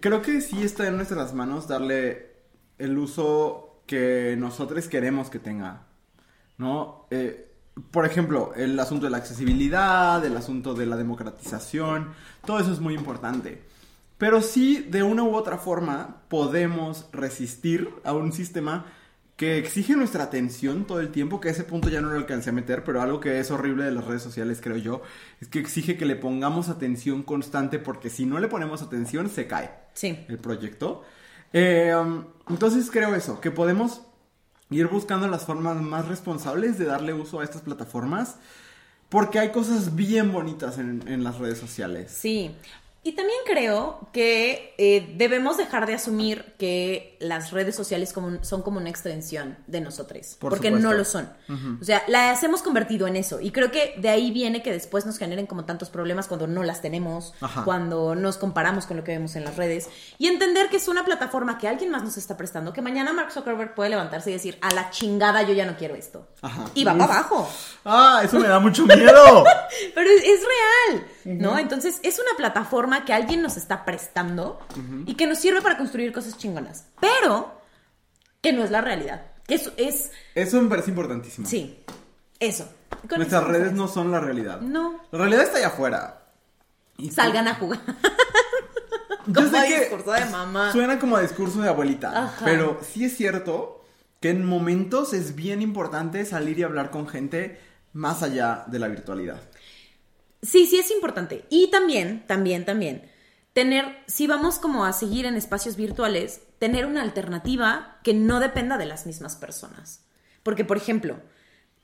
Creo 0.00 0.20
que 0.20 0.42
sí 0.42 0.62
está 0.62 0.86
en 0.86 0.96
nuestras 0.96 1.32
manos 1.32 1.66
darle 1.66 2.34
el 2.78 2.98
uso 2.98 3.82
que 3.86 4.36
nosotros 4.38 4.86
queremos 4.88 5.30
que 5.30 5.38
tenga. 5.38 5.82
¿No? 6.58 7.06
Eh, 7.10 7.49
por 7.90 8.04
ejemplo, 8.04 8.52
el 8.56 8.78
asunto 8.78 9.06
de 9.06 9.10
la 9.10 9.18
accesibilidad, 9.18 10.24
el 10.24 10.36
asunto 10.36 10.74
de 10.74 10.86
la 10.86 10.96
democratización, 10.96 12.08
todo 12.44 12.58
eso 12.58 12.72
es 12.72 12.80
muy 12.80 12.94
importante. 12.94 13.62
Pero 14.18 14.42
sí, 14.42 14.86
de 14.90 15.02
una 15.02 15.22
u 15.22 15.34
otra 15.34 15.56
forma, 15.56 16.22
podemos 16.28 17.06
resistir 17.12 17.88
a 18.04 18.12
un 18.12 18.32
sistema 18.32 18.84
que 19.36 19.56
exige 19.56 19.96
nuestra 19.96 20.24
atención 20.24 20.84
todo 20.84 21.00
el 21.00 21.08
tiempo, 21.10 21.40
que 21.40 21.48
a 21.48 21.52
ese 21.52 21.64
punto 21.64 21.88
ya 21.88 22.02
no 22.02 22.10
lo 22.10 22.16
alcancé 22.18 22.50
a 22.50 22.52
meter, 22.52 22.84
pero 22.84 23.00
algo 23.00 23.20
que 23.20 23.40
es 23.40 23.50
horrible 23.50 23.84
de 23.84 23.92
las 23.92 24.04
redes 24.04 24.20
sociales, 24.20 24.60
creo 24.62 24.76
yo, 24.76 25.00
es 25.40 25.48
que 25.48 25.58
exige 25.58 25.96
que 25.96 26.04
le 26.04 26.16
pongamos 26.16 26.68
atención 26.68 27.22
constante, 27.22 27.78
porque 27.78 28.10
si 28.10 28.26
no 28.26 28.38
le 28.38 28.48
ponemos 28.48 28.82
atención, 28.82 29.30
se 29.30 29.46
cae 29.46 29.70
Sí. 29.94 30.18
el 30.28 30.36
proyecto. 30.36 31.02
Eh, 31.54 31.94
um, 31.98 32.24
entonces 32.50 32.90
creo 32.90 33.14
eso, 33.14 33.40
que 33.40 33.50
podemos 33.50 34.02
ir 34.70 34.86
buscando 34.86 35.26
las 35.28 35.44
formas 35.44 35.76
más 35.80 36.08
responsables 36.08 36.78
de 36.78 36.84
darle 36.84 37.12
uso 37.12 37.40
a 37.40 37.44
estas 37.44 37.62
plataformas, 37.62 38.36
porque 39.08 39.38
hay 39.38 39.50
cosas 39.50 39.96
bien 39.96 40.32
bonitas 40.32 40.78
en, 40.78 41.02
en 41.08 41.24
las 41.24 41.38
redes 41.38 41.58
sociales. 41.58 42.12
Sí. 42.16 42.52
Y 43.02 43.12
también 43.12 43.38
creo 43.46 44.08
que 44.12 44.74
eh, 44.76 45.14
debemos 45.16 45.56
dejar 45.56 45.86
de 45.86 45.94
asumir 45.94 46.54
que 46.58 47.09
las 47.20 47.52
redes 47.52 47.76
sociales 47.76 48.12
como- 48.12 48.42
son 48.42 48.62
como 48.62 48.78
una 48.78 48.88
extensión 48.90 49.56
de 49.66 49.80
nosotros. 49.80 50.36
Por 50.40 50.50
porque 50.50 50.68
supuesto. 50.68 50.88
no 50.88 50.94
lo 50.94 51.04
son. 51.04 51.30
O 51.80 51.84
sea, 51.84 52.02
las 52.08 52.42
hemos 52.42 52.62
convertido 52.62 53.06
en 53.06 53.14
eso. 53.16 53.40
Y 53.40 53.50
creo 53.52 53.70
que 53.70 53.94
de 53.98 54.08
ahí 54.08 54.30
viene 54.32 54.62
que 54.62 54.72
después 54.72 55.06
nos 55.06 55.18
generen 55.18 55.46
como 55.46 55.64
tantos 55.66 55.90
problemas 55.90 56.26
cuando 56.26 56.46
no 56.46 56.62
las 56.62 56.80
tenemos, 56.80 57.34
Ajá. 57.40 57.62
cuando 57.64 58.14
nos 58.14 58.38
comparamos 58.38 58.86
con 58.86 58.96
lo 58.96 59.04
que 59.04 59.12
vemos 59.12 59.36
en 59.36 59.44
las 59.44 59.56
redes. 59.56 59.88
Y 60.18 60.26
entender 60.26 60.68
que 60.70 60.78
es 60.78 60.88
una 60.88 61.04
plataforma 61.04 61.58
que 61.58 61.68
alguien 61.68 61.90
más 61.90 62.02
nos 62.02 62.16
está 62.16 62.36
prestando, 62.36 62.72
que 62.72 62.82
mañana 62.82 63.12
Mark 63.12 63.30
Zuckerberg 63.32 63.74
puede 63.74 63.90
levantarse 63.90 64.30
y 64.30 64.32
decir, 64.32 64.58
a 64.62 64.72
la 64.74 64.90
chingada 64.90 65.42
yo 65.42 65.52
ya 65.52 65.66
no 65.66 65.76
quiero 65.76 65.94
esto. 65.94 66.26
Ajá. 66.42 66.64
Y 66.74 66.84
va 66.84 66.92
Uf. 66.94 66.98
para 66.98 67.12
abajo. 67.14 67.50
Ah, 67.84 68.22
eso 68.24 68.38
me 68.40 68.48
da 68.48 68.58
mucho 68.60 68.86
miedo. 68.86 69.44
Pero 69.94 70.10
es, 70.10 70.22
es 70.24 70.40
real, 70.40 71.06
¿no? 71.38 71.58
Entonces 71.58 72.00
es 72.02 72.18
una 72.18 72.36
plataforma 72.36 73.04
que 73.04 73.12
alguien 73.12 73.42
nos 73.42 73.56
está 73.56 73.84
prestando 73.84 74.58
y 75.06 75.14
que 75.14 75.26
nos 75.26 75.38
sirve 75.38 75.60
para 75.60 75.76
construir 75.76 76.12
cosas 76.12 76.36
chingonas. 76.38 76.84
Pero 77.00 77.09
que 78.40 78.52
no 78.52 78.64
es 78.64 78.70
la 78.70 78.80
realidad. 78.80 79.26
Que 79.46 79.54
es, 79.56 79.70
es 79.76 80.10
Eso 80.34 80.60
me 80.62 80.68
parece 80.68 80.90
importantísimo. 80.90 81.46
sí, 81.46 81.78
eso. 82.38 82.68
Con 83.08 83.18
Nuestras 83.18 83.42
eso- 83.42 83.50
redes 83.52 83.72
no 83.72 83.88
son 83.88 84.10
la 84.10 84.20
realidad. 84.20 84.60
No. 84.60 85.00
La 85.10 85.18
realidad 85.18 85.42
está 85.44 85.58
allá 85.58 85.68
afuera. 85.68 86.22
Y 86.96 87.10
Salgan 87.10 87.48
a 87.48 87.54
jugar. 87.54 87.80
Yo 89.26 89.34
Como 89.34 89.48
sé 89.50 89.68
que 89.68 89.80
discurso 89.80 90.12
de 90.12 90.24
mamá. 90.26 90.72
Suena 90.72 90.98
como 90.98 91.16
a 91.16 91.22
discurso 91.22 91.60
de 91.60 91.68
abuelita. 91.68 92.24
Ajá. 92.24 92.44
Pero 92.44 92.80
sí 92.82 93.04
es 93.04 93.16
cierto 93.16 93.84
que 94.20 94.30
en 94.30 94.44
momentos 94.44 95.12
es 95.12 95.34
bien 95.34 95.62
importante 95.62 96.24
salir 96.24 96.58
y 96.58 96.62
hablar 96.62 96.90
con 96.90 97.06
gente 97.08 97.60
más 97.92 98.22
allá 98.22 98.64
de 98.66 98.78
la 98.78 98.88
virtualidad. 98.88 99.40
Sí, 100.42 100.66
sí 100.66 100.78
es 100.78 100.90
importante. 100.90 101.44
Y 101.50 101.70
también, 101.70 102.26
también, 102.26 102.64
también, 102.64 103.10
tener, 103.52 103.98
si 104.06 104.26
vamos 104.26 104.58
como 104.58 104.84
a 104.84 104.92
seguir 104.92 105.26
en 105.26 105.36
espacios 105.36 105.76
virtuales, 105.76 106.40
tener 106.60 106.86
una 106.86 107.02
alternativa 107.02 107.98
que 108.04 108.14
no 108.14 108.38
dependa 108.38 108.78
de 108.78 108.86
las 108.86 109.06
mismas 109.06 109.34
personas. 109.34 110.04
Porque, 110.44 110.64
por 110.64 110.76
ejemplo, 110.76 111.16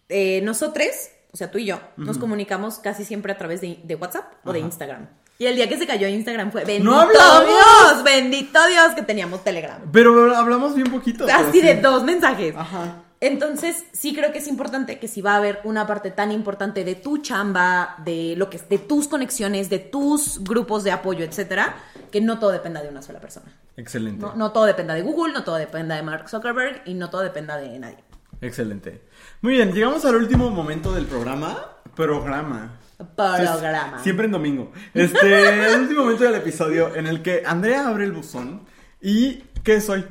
eh, 0.09 0.43
nosotros, 0.43 0.87
o 1.33 1.37
sea, 1.37 1.51
tú 1.51 1.59
y 1.59 1.65
yo, 1.65 1.81
nos 1.97 2.19
comunicamos 2.19 2.79
casi 2.79 3.05
siempre 3.05 3.33
a 3.33 3.39
través 3.39 3.61
de, 3.61 3.81
de 3.83 3.95
WhatsApp 3.97 4.35
o 4.45 4.53
de. 4.53 4.61
Instagram. 4.61 5.09
Y 5.39 5.47
el 5.47 5.57
día 5.57 5.69
que 5.69 5.77
se 5.77 5.87
cayó 5.87 6.09
Instagram 6.09 6.53
fue, 6.53 6.65
bendito 6.65 6.91
¡No 6.91 7.01
hablamos! 7.01 7.47
Dios, 7.47 8.05
bendito 8.05 8.67
Dios 8.69 8.95
que 8.95 9.03
teníamos 9.03 9.43
Telegram. 9.45 9.81
Pero 9.93 10.35
hablamos 10.35 10.75
bien 10.75 10.91
poquito. 10.91 11.27
Así 11.31 11.61
sí. 11.61 11.67
de 11.67 11.77
dos 11.77 12.05
mensajes. 12.05 12.55
Ajá. 12.57 13.03
Entonces, 13.21 13.85
sí 13.93 14.15
creo 14.15 14.31
que 14.31 14.39
es 14.39 14.49
importante 14.49 14.99
que 14.99 15.09
si 15.09 15.23
va 15.23 15.35
a 15.35 15.37
haber 15.37 15.61
una 15.65 15.87
parte 15.87 16.11
tan 16.11 16.31
importante 16.31 16.85
de 16.85 16.95
tu 16.95 17.19
chamba, 17.19 17.97
de 18.05 18.35
lo 18.37 18.51
que 18.51 18.59
de 18.59 18.79
tus 18.79 19.09
conexiones, 19.09 19.71
de 19.71 19.79
tus 19.79 20.45
grupos 20.45 20.85
de 20.85 20.91
apoyo, 20.91 21.25
etcétera, 21.25 21.77
que 22.11 22.21
no 22.21 22.39
todo 22.39 22.51
dependa 22.51 22.83
de 22.83 22.89
una 22.89 23.01
sola 23.01 23.21
persona. 23.21 23.47
Excelente. 23.77 24.21
No, 24.21 24.35
no 24.35 24.53
todo 24.53 24.65
dependa 24.65 24.95
de 24.95 25.03
Google, 25.03 25.33
no 25.33 25.45
todo 25.45 25.57
dependa 25.57 25.97
de 25.97 26.03
Mark 26.03 26.29
Zuckerberg 26.29 26.83
y 26.85 26.95
no 26.95 27.09
todo 27.09 27.23
dependa 27.23 27.57
de 27.57 27.79
nadie. 27.79 28.05
Excelente. 28.41 29.03
Muy 29.41 29.55
bien, 29.55 29.73
llegamos 29.73 30.05
al 30.05 30.17
último 30.17 30.51
momento 30.51 30.93
del 30.93 31.07
programa. 31.07 31.57
Programa. 31.95 32.79
Programa. 33.15 33.99
Siempre 34.03 34.27
en 34.27 34.33
domingo. 34.33 34.73
Este, 34.93 35.73
el 35.73 35.81
último 35.81 36.03
momento 36.03 36.25
del 36.25 36.35
episodio 36.35 36.95
en 36.95 37.07
el 37.07 37.23
que 37.23 37.43
Andrea 37.47 37.89
abre 37.89 38.05
el 38.05 38.13
buzón. 38.13 38.67
¿Y 39.01 39.45
qué 39.63 39.81
soy? 39.81 40.05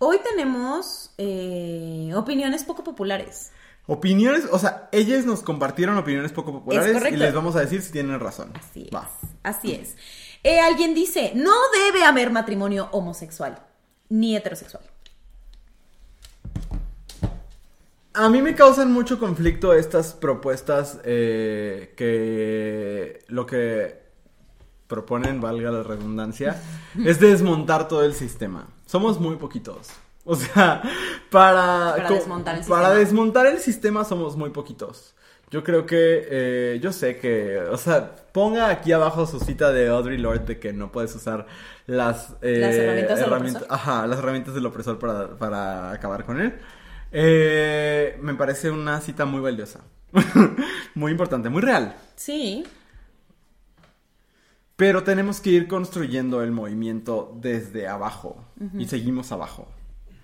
Hoy 0.00 0.18
tenemos 0.22 1.10
eh, 1.18 2.12
opiniones 2.14 2.62
poco 2.62 2.84
populares. 2.84 3.50
Opiniones, 3.86 4.46
o 4.52 4.58
sea, 4.58 4.88
ellas 4.92 5.24
nos 5.24 5.42
compartieron 5.42 5.96
opiniones 5.98 6.30
poco 6.30 6.52
populares 6.52 7.12
y 7.12 7.16
les 7.16 7.34
vamos 7.34 7.56
a 7.56 7.60
decir 7.60 7.82
si 7.82 7.90
tienen 7.90 8.20
razón. 8.20 8.52
Así 8.54 8.84
es. 8.84 8.94
Va. 8.94 9.10
Así 9.42 9.72
es. 9.72 9.96
Eh, 10.44 10.60
alguien 10.60 10.94
dice, 10.94 11.32
no 11.34 11.52
debe 11.84 12.04
haber 12.04 12.30
matrimonio 12.30 12.88
homosexual 12.92 13.60
ni 14.08 14.36
heterosexual. 14.36 14.84
A 18.12 18.28
mí 18.28 18.42
me 18.42 18.54
causan 18.54 18.92
mucho 18.92 19.18
conflicto 19.18 19.72
estas 19.72 20.12
propuestas 20.12 20.98
eh, 21.04 21.94
que 21.96 23.24
lo 23.28 23.46
que 23.46 24.00
proponen, 24.86 25.40
valga 25.40 25.70
la 25.70 25.82
redundancia, 25.82 26.60
es 27.04 27.18
desmontar 27.18 27.88
todo 27.88 28.04
el 28.04 28.14
sistema. 28.14 28.68
Somos 28.88 29.20
muy 29.20 29.36
poquitos. 29.36 29.90
O 30.24 30.34
sea, 30.34 30.82
para, 31.30 31.94
Para 31.96 32.10
desmontar 32.10 32.54
el 32.56 32.64
para 32.64 32.86
sistema. 32.88 32.94
desmontar 32.94 33.46
el 33.46 33.58
sistema 33.58 34.04
somos 34.04 34.34
muy 34.36 34.48
poquitos. 34.48 35.14
Yo 35.50 35.62
creo 35.62 35.84
que, 35.84 36.26
eh, 36.30 36.78
yo 36.82 36.90
sé 36.92 37.18
que, 37.18 37.58
o 37.60 37.76
sea, 37.76 38.14
ponga 38.32 38.68
aquí 38.70 38.92
abajo 38.92 39.26
su 39.26 39.40
cita 39.40 39.72
de 39.72 39.88
Audrey 39.88 40.16
Lorde 40.16 40.44
de 40.44 40.58
que 40.58 40.72
no 40.72 40.90
puedes 40.90 41.14
usar 41.14 41.46
las, 41.86 42.34
eh, 42.40 42.58
Las 42.60 42.74
herramientas 42.76 43.60
del. 43.60 43.66
Ajá, 43.70 44.06
las 44.06 44.18
herramientas 44.18 44.54
del 44.54 44.64
opresor 44.66 44.98
para, 44.98 45.36
para 45.36 45.90
acabar 45.90 46.24
con 46.24 46.40
él. 46.40 46.58
Eh, 47.12 48.18
me 48.22 48.34
parece 48.34 48.70
una 48.70 49.00
cita 49.02 49.26
muy 49.26 49.40
valiosa. 49.40 49.80
muy 50.94 51.12
importante, 51.12 51.50
muy 51.50 51.60
real. 51.62 51.94
Sí, 52.16 52.64
Pero 54.78 55.02
tenemos 55.02 55.40
que 55.40 55.50
ir 55.50 55.66
construyendo 55.66 56.40
el 56.40 56.52
movimiento 56.52 57.36
desde 57.40 57.88
abajo. 57.88 58.44
Y 58.78 58.86
seguimos 58.86 59.32
abajo. 59.32 59.66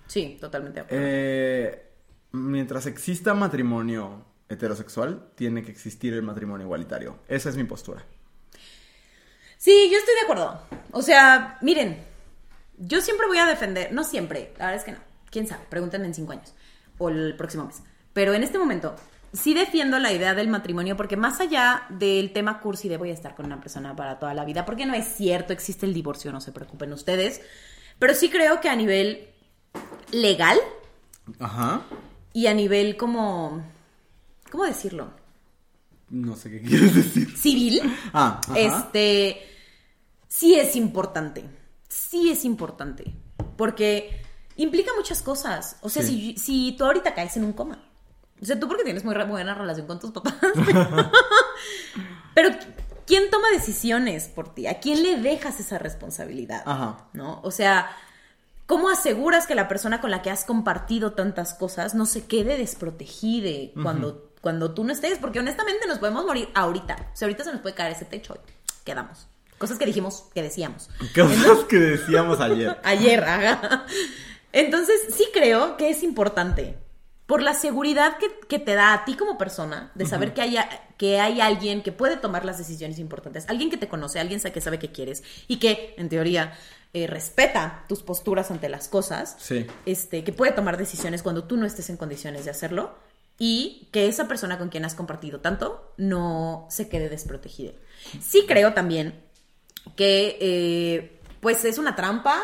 sí, 0.07 0.37
totalmente. 0.39 0.79
de 0.79 0.85
acuerdo. 0.85 1.05
Eh, 1.05 1.91
mientras 2.31 2.85
exista 2.85 3.33
matrimonio 3.33 4.23
heterosexual, 4.47 5.27
tiene 5.35 5.61
que 5.61 5.71
existir 5.71 6.13
el 6.13 6.21
matrimonio 6.21 6.67
igualitario. 6.67 7.19
Esa 7.27 7.49
es 7.49 7.57
mi 7.57 7.65
postura. 7.65 8.05
Sí, 9.57 9.89
yo 9.91 9.97
estoy 9.97 10.15
de 10.15 10.21
acuerdo. 10.21 10.61
O 10.91 11.01
sea, 11.01 11.57
miren, 11.61 12.01
yo 12.77 13.01
siempre 13.01 13.27
voy 13.27 13.39
a 13.39 13.47
defender, 13.47 13.91
no 13.91 14.05
siempre, 14.05 14.53
la 14.57 14.67
verdad 14.67 14.79
es 14.79 14.85
que 14.85 14.93
no. 14.93 14.99
Quién 15.31 15.47
sabe, 15.47 15.65
pregunten 15.69 16.05
en 16.05 16.13
cinco 16.13 16.31
años 16.31 16.55
o 16.97 17.09
el 17.09 17.35
próximo 17.35 17.65
mes. 17.65 17.81
Pero 18.13 18.33
en 18.33 18.41
este 18.41 18.57
momento 18.57 18.95
sí 19.35 19.53
defiendo 19.53 19.99
la 19.99 20.11
idea 20.13 20.33
del 20.33 20.47
matrimonio 20.47 20.95
porque 20.97 21.17
más 21.17 21.39
allá 21.39 21.83
del 21.89 22.31
tema 22.33 22.59
cursi 22.59 22.87
de 22.89 22.97
voy 22.97 23.09
a 23.09 23.13
estar 23.13 23.35
con 23.35 23.45
una 23.45 23.59
persona 23.59 23.95
para 23.95 24.17
toda 24.19 24.33
la 24.33 24.45
vida, 24.45 24.65
porque 24.65 24.85
no 24.85 24.93
es 24.93 25.05
cierto, 25.15 25.53
existe 25.53 25.85
el 25.85 25.93
divorcio, 25.93 26.31
no 26.31 26.41
se 26.41 26.51
preocupen 26.51 26.91
ustedes. 26.93 27.41
Pero 27.99 28.13
sí 28.13 28.29
creo 28.29 28.59
que 28.61 28.69
a 28.69 28.75
nivel 28.75 29.29
legal 30.11 30.57
Ajá. 31.39 31.81
y 32.33 32.47
a 32.47 32.53
nivel 32.53 32.97
como, 32.97 33.63
¿cómo 34.51 34.63
decirlo? 34.65 35.11
No 36.09 36.35
sé 36.35 36.49
qué 36.51 36.61
quieres 36.67 36.95
decir. 36.95 37.37
Civil. 37.37 37.81
Ah, 38.13 38.39
ajá. 38.43 38.59
Este, 38.59 39.41
sí 40.27 40.55
es 40.55 40.75
importante, 40.75 41.45
sí 41.87 42.29
es 42.31 42.45
importante, 42.45 43.05
porque 43.57 44.21
implica 44.57 44.91
muchas 44.97 45.21
cosas. 45.21 45.77
O 45.81 45.89
sea, 45.89 46.03
Sí. 46.03 46.35
si, 46.37 46.43
si 46.71 46.75
tú 46.77 46.85
ahorita 46.85 47.13
caes 47.13 47.35
en 47.37 47.45
un 47.45 47.53
coma, 47.53 47.81
o 48.41 48.45
sea, 48.45 48.59
tú 48.59 48.67
porque 48.67 48.83
tienes 48.83 49.03
muy 49.03 49.15
buena 49.15 49.53
relación 49.53 49.87
con 49.87 49.99
tus 49.99 50.11
papás, 50.11 50.35
pero 52.33 52.49
¿quién 53.07 53.29
toma 53.29 53.49
decisiones 53.51 54.27
por 54.27 54.53
ti? 54.53 54.67
¿A 54.67 54.79
quién 54.79 55.03
le 55.03 55.17
dejas 55.17 55.59
esa 55.59 55.77
responsabilidad? 55.77 56.63
Ajá. 56.65 57.07
¿No? 57.13 57.39
O 57.43 57.51
sea, 57.51 57.89
¿cómo 58.65 58.89
aseguras 58.89 59.47
que 59.47 59.55
la 59.55 59.67
persona 59.67 60.01
con 60.01 60.11
la 60.11 60.21
que 60.21 60.31
has 60.31 60.43
compartido 60.43 61.13
tantas 61.13 61.53
cosas 61.53 61.95
no 61.95 62.05
se 62.05 62.25
quede 62.25 62.57
desprotegida 62.57 63.71
cuando, 63.81 64.31
cuando 64.41 64.73
tú 64.73 64.83
no 64.83 64.91
estés? 64.91 65.17
Porque 65.17 65.39
honestamente 65.39 65.87
nos 65.87 65.99
podemos 65.99 66.25
morir 66.25 66.49
ahorita. 66.55 66.95
O 67.13 67.15
sea, 67.15 67.27
ahorita 67.27 67.45
se 67.45 67.53
nos 67.53 67.61
puede 67.61 67.75
caer 67.75 67.93
ese 67.93 68.05
techo 68.05 68.35
y 68.35 68.83
quedamos. 68.83 69.27
Cosas 69.57 69.77
que 69.77 69.85
dijimos, 69.85 70.25
que 70.33 70.43
decíamos. 70.43 70.89
Cosas 71.15 71.59
que 71.69 71.77
decíamos 71.77 72.41
ayer. 72.41 72.77
Ayer, 72.83 73.23
ajá. 73.23 73.85
Entonces, 74.51 75.01
sí 75.15 75.25
creo 75.33 75.77
que 75.77 75.89
es 75.89 76.03
importante. 76.03 76.77
Por 77.25 77.41
la 77.41 77.53
seguridad 77.55 78.17
que, 78.17 78.27
que 78.47 78.59
te 78.59 78.75
da 78.75 78.93
a 78.93 79.03
ti 79.05 79.15
como 79.15 79.37
persona, 79.37 79.91
de 79.95 80.05
saber 80.05 80.33
que, 80.35 80.41
haya, 80.41 80.69
que 80.97 81.19
hay 81.19 81.41
alguien 81.41 81.81
que 81.81 81.91
puede 81.91 82.17
tomar 82.17 82.45
las 82.45 82.59
decisiones 82.59 82.99
importantes, 82.99 83.45
alguien 83.49 83.71
que 83.71 83.77
te 83.77 83.87
conoce, 83.87 84.19
alguien 84.19 84.39
que 84.39 84.61
sabe 84.61 84.77
qué 84.77 84.91
quieres 84.91 85.23
y 85.47 85.57
que, 85.57 85.95
en 85.97 86.07
teoría, 86.07 86.53
eh, 86.93 87.07
respeta 87.07 87.83
tus 87.89 88.03
posturas 88.03 88.51
ante 88.51 88.69
las 88.69 88.87
cosas, 88.87 89.35
Sí. 89.39 89.65
este, 89.87 90.23
que 90.23 90.33
puede 90.33 90.51
tomar 90.51 90.77
decisiones 90.77 91.23
cuando 91.23 91.45
tú 91.45 91.57
no 91.57 91.65
estés 91.65 91.89
en 91.89 91.97
condiciones 91.97 92.45
de 92.45 92.51
hacerlo 92.51 92.93
y 93.39 93.89
que 93.91 94.07
esa 94.07 94.27
persona 94.27 94.57
con 94.59 94.69
quien 94.69 94.85
has 94.85 94.93
compartido 94.93 95.39
tanto 95.41 95.93
no 95.97 96.67
se 96.69 96.87
quede 96.89 97.09
desprotegida. 97.09 97.73
Sí 98.21 98.45
creo 98.47 98.73
también 98.73 99.19
que 99.95 100.37
eh, 100.39 101.19
pues 101.41 101.65
es 101.65 101.77
una 101.79 101.95
trampa 101.95 102.39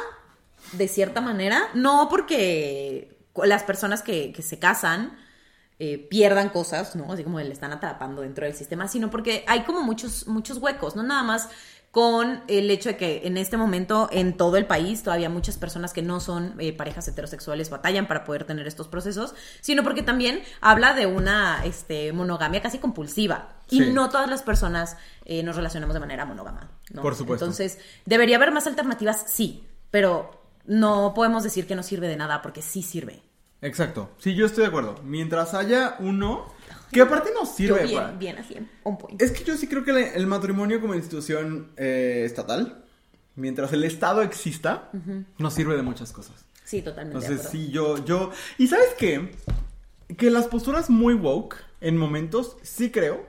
de 0.74 0.88
cierta 0.88 1.22
manera, 1.22 1.70
no 1.76 2.08
porque 2.10 3.16
las 3.44 3.64
personas 3.64 4.02
que, 4.02 4.32
que 4.34 4.42
se 4.42 4.60
casan 4.60 5.18
eh, 5.84 5.98
pierdan 5.98 6.50
cosas, 6.50 6.96
¿no? 6.96 7.12
Así 7.12 7.24
como 7.24 7.40
le 7.40 7.52
están 7.52 7.72
atrapando 7.72 8.22
dentro 8.22 8.46
del 8.46 8.54
sistema, 8.54 8.88
sino 8.88 9.10
porque 9.10 9.44
hay 9.48 9.64
como 9.64 9.82
muchos, 9.82 10.28
muchos 10.28 10.60
huecos, 10.60 10.96
no 10.96 11.02
nada 11.02 11.24
más 11.24 11.50
con 11.90 12.44
el 12.48 12.70
hecho 12.70 12.90
de 12.90 12.98
que 12.98 13.22
en 13.26 13.36
este 13.36 13.58
momento 13.58 14.08
en 14.12 14.38
todo 14.38 14.58
el 14.58 14.68
país 14.68 15.02
todavía 15.02 15.28
muchas 15.30 15.58
personas 15.58 15.92
que 15.92 16.04
no 16.04 16.20
son 16.20 16.56
eh, 16.60 16.72
parejas 16.72 17.08
heterosexuales 17.08 17.72
batallan 17.72 18.08
para 18.08 18.24
poder 18.24 18.46
tener 18.46 18.68
estos 18.68 18.88
procesos, 18.88 19.34
sino 19.60 19.84
porque 19.84 20.04
también 20.04 20.44
habla 20.62 20.94
de 20.94 21.08
una 21.08 21.66
este, 21.66 22.14
monogamia 22.14 22.62
casi 22.62 22.78
compulsiva. 22.78 23.56
Y 23.70 23.80
no 23.80 24.10
todas 24.10 24.30
las 24.30 24.44
personas 24.44 24.98
eh, 25.26 25.42
nos 25.44 25.56
relacionamos 25.56 25.96
de 25.96 26.00
manera 26.00 26.26
monógama. 26.26 26.70
¿no? 26.92 27.02
Por 27.02 27.16
supuesto. 27.16 27.46
Entonces, 27.46 27.80
¿debería 28.06 28.36
haber 28.36 28.52
más 28.52 28.68
alternativas? 28.68 29.26
Sí, 29.28 29.66
pero 29.90 30.41
no 30.66 31.14
podemos 31.16 31.44
decir 31.44 31.68
que 31.68 31.76
no 31.76 31.84
sirve 31.84 32.08
de 32.08 32.18
nada 32.18 32.42
porque 32.42 32.62
sí 32.62 32.82
sirve. 32.82 33.22
Exacto. 33.62 34.10
Sí, 34.18 34.34
yo 34.34 34.46
estoy 34.46 34.64
de 34.64 34.68
acuerdo. 34.70 34.96
Mientras 35.04 35.54
haya 35.54 35.96
uno 36.00 36.48
que 36.92 37.02
aparte 37.02 37.30
Yo 37.34 37.46
sirve 37.46 37.84
bien, 37.86 37.96
para- 37.96 38.12
bien 38.14 38.38
así, 38.38 38.56
on 38.84 38.98
point. 38.98 39.22
Es 39.22 39.32
que 39.32 39.44
yo 39.44 39.56
sí 39.56 39.68
creo 39.68 39.84
que 39.84 40.14
el 40.14 40.28
matrimonio 40.28 40.82
como 40.82 40.96
institución 40.96 41.72
eh, 41.78 42.24
estatal, 42.26 42.84
mientras 43.36 43.72
el 43.74 43.84
Estado 43.84 44.24
exista, 44.24 44.90
nos 45.38 45.54
sirve 45.54 45.76
de 45.76 45.84
muchas 45.84 46.12
cosas. 46.12 46.46
Sí, 46.66 46.82
totalmente. 46.82 47.26
Entonces, 47.26 47.50
sí, 47.52 47.70
yo, 47.70 48.04
yo... 48.04 48.32
¿Y 48.58 48.68
sabes 48.68 48.90
qué? 48.98 49.36
Que 50.18 50.30
las 50.32 50.48
posturas 50.48 50.90
muy 50.90 51.14
woke, 51.14 51.58
en 51.82 51.98
momentos, 51.98 52.58
sí 52.62 52.92
creo, 52.92 53.26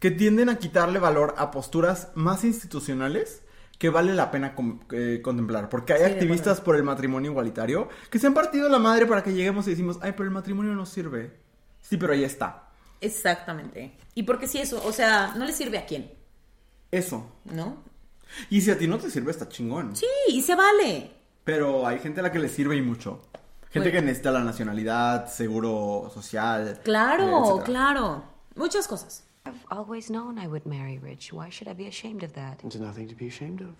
que 0.00 0.10
tienden 0.10 0.48
a 0.48 0.58
quitarle 0.58 0.98
valor 0.98 1.34
a 1.38 1.50
posturas 1.50 2.08
más 2.14 2.44
institucionales 2.44 3.42
que 3.78 3.88
vale 3.90 4.12
la 4.14 4.30
pena 4.30 4.54
eh, 4.92 5.20
contemplar. 5.22 5.68
Porque 5.68 5.92
hay 5.94 6.00
Sí, 6.00 6.12
activistas 6.12 6.60
por 6.60 6.76
el 6.76 6.82
matrimonio 6.82 7.30
igualitario 7.30 7.88
que 8.10 8.18
se 8.18 8.26
han 8.26 8.34
partido 8.34 8.68
la 8.68 8.78
madre 8.78 9.06
para 9.06 9.22
que 9.22 9.32
lleguemos 9.32 9.66
y 9.66 9.70
decimos, 9.70 9.98
ay, 10.02 10.12
pero 10.12 10.24
el 10.24 10.30
matrimonio 10.32 10.74
no 10.74 10.84
sirve. 10.84 11.38
Sí, 11.80 11.96
pero 11.96 12.12
ahí 12.12 12.24
está. 12.24 12.64
Exactamente. 13.00 13.96
Y 14.14 14.24
porque 14.24 14.48
si 14.48 14.58
eso, 14.58 14.82
o 14.84 14.92
sea, 14.92 15.34
no 15.36 15.44
le 15.44 15.52
sirve 15.52 15.78
a 15.78 15.86
quién, 15.86 16.12
Eso. 16.90 17.30
¿no? 17.44 17.82
Y 18.50 18.60
si 18.60 18.70
a 18.70 18.76
ti 18.78 18.86
no 18.88 18.98
te 18.98 19.10
sirve, 19.10 19.30
está 19.30 19.48
chingón. 19.48 19.94
Sí, 19.96 20.06
y 20.28 20.42
se 20.42 20.54
vale. 20.54 21.12
Pero 21.44 21.86
hay 21.86 21.98
gente 21.98 22.20
a 22.20 22.24
la 22.24 22.32
que 22.32 22.38
le 22.38 22.48
sirve 22.48 22.76
y 22.76 22.82
mucho. 22.82 23.22
Gente 23.70 23.90
Bueno. 23.90 23.92
que 23.92 24.02
necesita 24.06 24.30
la 24.32 24.42
nacionalidad, 24.44 25.28
seguro 25.30 26.10
social. 26.12 26.80
Claro, 26.82 27.40
etcétera. 27.44 27.64
claro. 27.64 28.24
Muchas 28.56 28.88
cosas. 28.88 29.24
I've 29.48 29.64
always 29.70 30.10
known 30.10 30.38
I 30.38 30.46
would 30.46 30.66
marry 30.66 30.98
Rich. 30.98 31.32
Why 31.32 31.48
should 31.48 31.68
I 31.68 31.72
be 31.72 31.86
ashamed 31.86 32.22
of 32.22 32.34
that? 32.34 32.58
There's 32.58 32.76
nothing 32.76 33.08
to 33.08 33.14
be 33.14 33.28
ashamed 33.28 33.62
of, 33.62 33.74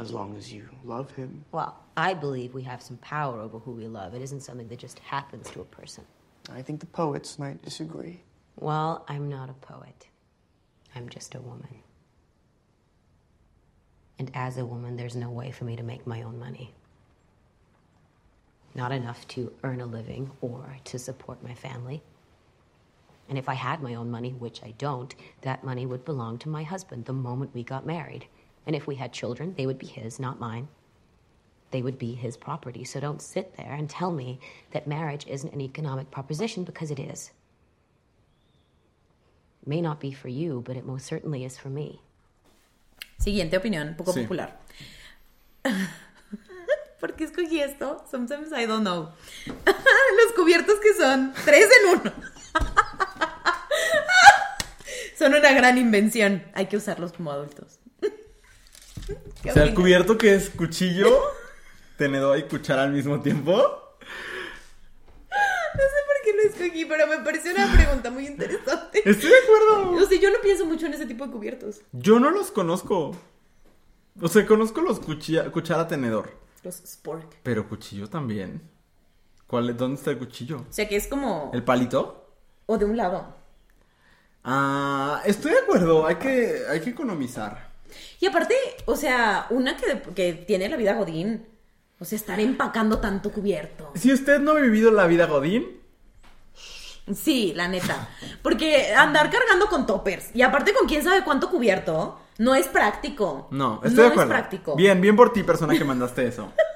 as 0.00 0.12
long 0.12 0.36
as 0.36 0.52
you 0.52 0.68
love 0.84 1.10
him. 1.16 1.44
Well, 1.50 1.76
I 1.96 2.14
believe 2.14 2.54
we 2.54 2.62
have 2.62 2.80
some 2.80 2.98
power 2.98 3.40
over 3.40 3.58
who 3.58 3.72
we 3.72 3.88
love. 3.88 4.14
It 4.14 4.22
isn't 4.22 4.42
something 4.42 4.68
that 4.68 4.78
just 4.78 5.00
happens 5.00 5.50
to 5.50 5.60
a 5.60 5.64
person. 5.64 6.04
I 6.52 6.62
think 6.62 6.78
the 6.78 6.86
poets 6.86 7.36
might 7.36 7.60
disagree. 7.62 8.20
Well, 8.60 9.04
I'm 9.08 9.28
not 9.28 9.50
a 9.50 9.54
poet. 9.54 10.06
I'm 10.94 11.08
just 11.08 11.34
a 11.34 11.40
woman. 11.40 11.82
And 14.20 14.30
as 14.34 14.56
a 14.56 14.64
woman, 14.64 14.96
there's 14.96 15.16
no 15.16 15.30
way 15.30 15.50
for 15.50 15.64
me 15.64 15.74
to 15.74 15.82
make 15.82 16.06
my 16.06 16.22
own 16.22 16.38
money. 16.38 16.72
Not 18.76 18.92
enough 18.92 19.26
to 19.28 19.52
earn 19.64 19.80
a 19.80 19.86
living 19.86 20.30
or 20.40 20.76
to 20.84 20.98
support 20.98 21.42
my 21.42 21.54
family. 21.54 22.02
And 23.28 23.36
if 23.36 23.48
I 23.48 23.54
had 23.54 23.82
my 23.82 23.94
own 23.94 24.10
money, 24.10 24.30
which 24.32 24.62
I 24.62 24.72
don't, 24.78 25.14
that 25.42 25.62
money 25.64 25.84
would 25.86 26.04
belong 26.04 26.38
to 26.38 26.48
my 26.48 26.62
husband 26.62 27.04
the 27.04 27.12
moment 27.12 27.54
we 27.54 27.62
got 27.62 27.84
married. 27.86 28.26
And 28.66 28.74
if 28.74 28.86
we 28.86 28.94
had 28.96 29.12
children, 29.12 29.54
they 29.56 29.66
would 29.66 29.78
be 29.78 29.86
his, 29.86 30.18
not 30.18 30.40
mine. 30.40 30.68
They 31.70 31.82
would 31.82 31.98
be 31.98 32.14
his 32.14 32.36
property. 32.38 32.84
So 32.84 33.00
don't 33.00 33.20
sit 33.20 33.56
there 33.56 33.72
and 33.74 33.90
tell 33.90 34.10
me 34.10 34.40
that 34.70 34.86
marriage 34.86 35.26
isn't 35.28 35.52
an 35.52 35.60
economic 35.60 36.10
proposition 36.10 36.64
because 36.64 36.90
it 36.90 36.98
is. 36.98 37.30
It 39.62 39.68
may 39.68 39.82
not 39.82 40.00
be 40.00 40.12
for 40.12 40.28
you, 40.28 40.62
but 40.66 40.76
it 40.76 40.86
most 40.86 41.04
certainly 41.06 41.44
is 41.44 41.58
for 41.58 41.68
me. 41.68 42.00
Siguiente 43.18 43.58
opinión, 43.58 43.96
poco 43.96 44.12
Sí. 44.12 44.22
popular. 44.22 44.52
¿Por 47.00 47.12
qué 47.14 47.24
escogí 47.24 47.60
esto? 47.60 48.02
Sometimes 48.10 48.52
I 48.52 48.64
don't 48.66 48.82
know. 48.84 49.10
Los 49.46 50.32
cubiertos 50.34 50.80
que 50.80 50.94
son 50.94 51.32
tres 51.44 51.68
en 51.82 52.00
uno. 52.00 52.12
son 55.18 55.34
una 55.34 55.52
gran 55.52 55.76
invención. 55.78 56.44
Hay 56.54 56.66
que 56.66 56.76
usarlos 56.76 57.12
como 57.12 57.32
adultos. 57.32 57.78
¿Qué 59.42 59.50
O 59.50 59.52
sea, 59.54 59.62
el 59.64 59.74
cubierto 59.74 60.16
que 60.18 60.34
es 60.34 60.50
cuchillo, 60.50 61.08
tenedor 61.96 62.38
y 62.38 62.44
cuchara 62.44 62.82
al 62.84 62.92
mismo 62.92 63.20
tiempo. 63.20 63.52
No 65.74 65.84
sé 65.84 65.98
por 66.06 66.24
qué 66.24 66.32
lo 66.36 66.42
escogí, 66.42 66.84
pero 66.86 67.06
me 67.06 67.18
pareció 67.18 67.52
una 67.52 67.72
pregunta 67.74 68.10
muy 68.10 68.26
interesante. 68.26 68.98
Estoy 69.04 69.30
de 69.30 69.36
acuerdo. 69.38 69.92
O 69.92 70.06
sea, 70.06 70.18
yo 70.20 70.30
no 70.30 70.38
pienso 70.42 70.66
mucho 70.66 70.86
en 70.86 70.94
ese 70.94 71.06
tipo 71.06 71.26
de 71.26 71.32
cubiertos. 71.32 71.80
Yo 71.92 72.18
no 72.18 72.30
los 72.30 72.50
conozco. 72.50 73.12
O 74.20 74.28
sea, 74.28 74.44
conozco 74.46 74.80
los 74.80 75.00
cuchilla- 75.00 75.50
cuchara 75.52 75.86
tenedor. 75.86 76.30
Los 76.64 76.76
spork. 76.84 77.36
Pero 77.42 77.68
cuchillo 77.68 78.08
también. 78.08 78.60
¿Cuál, 79.46 79.76
¿Dónde 79.76 79.96
está 79.98 80.10
el 80.10 80.18
cuchillo? 80.18 80.58
O 80.68 80.72
sea, 80.72 80.88
que 80.88 80.96
es 80.96 81.06
como... 81.06 81.50
¿El 81.54 81.62
palito? 81.62 82.34
O 82.66 82.76
de 82.76 82.84
un 82.84 82.96
lado. 82.96 83.34
Ah, 84.50 85.20
estoy 85.26 85.52
de 85.52 85.58
acuerdo. 85.58 86.06
Hay 86.06 86.16
que, 86.16 86.62
hay 86.70 86.80
que 86.80 86.90
economizar. 86.90 87.68
Y 88.18 88.26
aparte, 88.26 88.54
o 88.86 88.96
sea, 88.96 89.46
una 89.50 89.76
que, 89.76 90.00
que 90.14 90.32
tiene 90.32 90.68
la 90.70 90.76
vida 90.76 90.94
godín. 90.94 91.46
O 92.00 92.04
sea, 92.04 92.16
estar 92.16 92.40
empacando 92.40 92.98
tanto 92.98 93.30
cubierto. 93.30 93.90
Si 93.94 94.12
usted 94.12 94.40
no 94.40 94.52
ha 94.52 94.60
vivido 94.60 94.90
la 94.90 95.06
vida 95.06 95.26
Godín, 95.26 95.78
Sí, 97.14 97.52
la 97.56 97.68
neta. 97.68 98.08
Porque 98.42 98.94
andar 98.94 99.30
cargando 99.30 99.66
con 99.66 99.86
toppers 99.86 100.30
y 100.34 100.42
aparte 100.42 100.74
con 100.74 100.86
quién 100.86 101.02
sabe 101.02 101.24
cuánto 101.24 101.50
cubierto, 101.50 102.20
no 102.38 102.54
es 102.54 102.68
práctico. 102.68 103.48
no, 103.50 103.80
estoy 103.82 104.04
de 104.04 104.10
acuerdo. 104.10 104.32
es 104.32 104.38
práctico. 104.38 104.76
Bien, 104.76 105.00
bien 105.00 105.16
por 105.16 105.32
ti, 105.32 105.42
persona 105.42 105.76
que 105.76 105.84
mandaste 105.84 106.26
eso. 106.26 106.52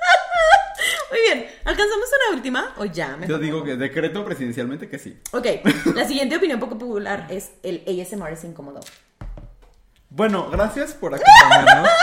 Muy 1.13 1.21
bien. 1.21 1.47
¿Alcanzamos 1.67 2.07
una 2.09 2.37
última? 2.37 2.75
O 2.79 2.87
ya, 2.87 3.19
mejor 3.19 3.29
Yo 3.29 3.39
digo 3.39 3.63
que 3.63 3.77
decreto 3.77 4.25
presidencialmente 4.25 4.89
que 4.89 4.99
sí. 4.99 5.19
Ok, 5.33 5.47
la 5.95 6.09
siguiente 6.09 6.37
opinión 6.37 6.59
poco 6.59 6.79
popular 6.79 7.27
es 7.29 7.53
el 7.63 7.83
ASMR 7.87 8.33
es 8.33 8.45
incómodo. 8.45 8.81
Bueno, 10.09 10.49
gracias 10.51 10.95
por 10.95 11.15
acompañarnos. 11.15 11.89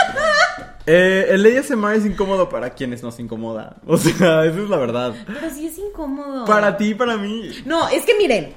Eh, 0.92 1.36
el 1.36 1.46
ASMR 1.46 1.94
es 1.94 2.06
incómodo 2.06 2.50
para 2.50 2.72
quienes 2.72 3.04
nos 3.04 3.20
incomoda. 3.20 3.76
O 3.86 3.96
sea, 3.98 4.44
esa 4.46 4.60
es 4.60 4.70
la 4.70 4.78
verdad. 4.78 5.14
Pero 5.28 5.48
sí 5.52 5.68
es 5.68 5.78
incómodo. 5.78 6.46
Para 6.46 6.78
ti 6.78 6.96
para 6.96 7.16
mí. 7.16 7.52
No, 7.64 7.88
es 7.90 8.06
que 8.06 8.16
miren, 8.16 8.56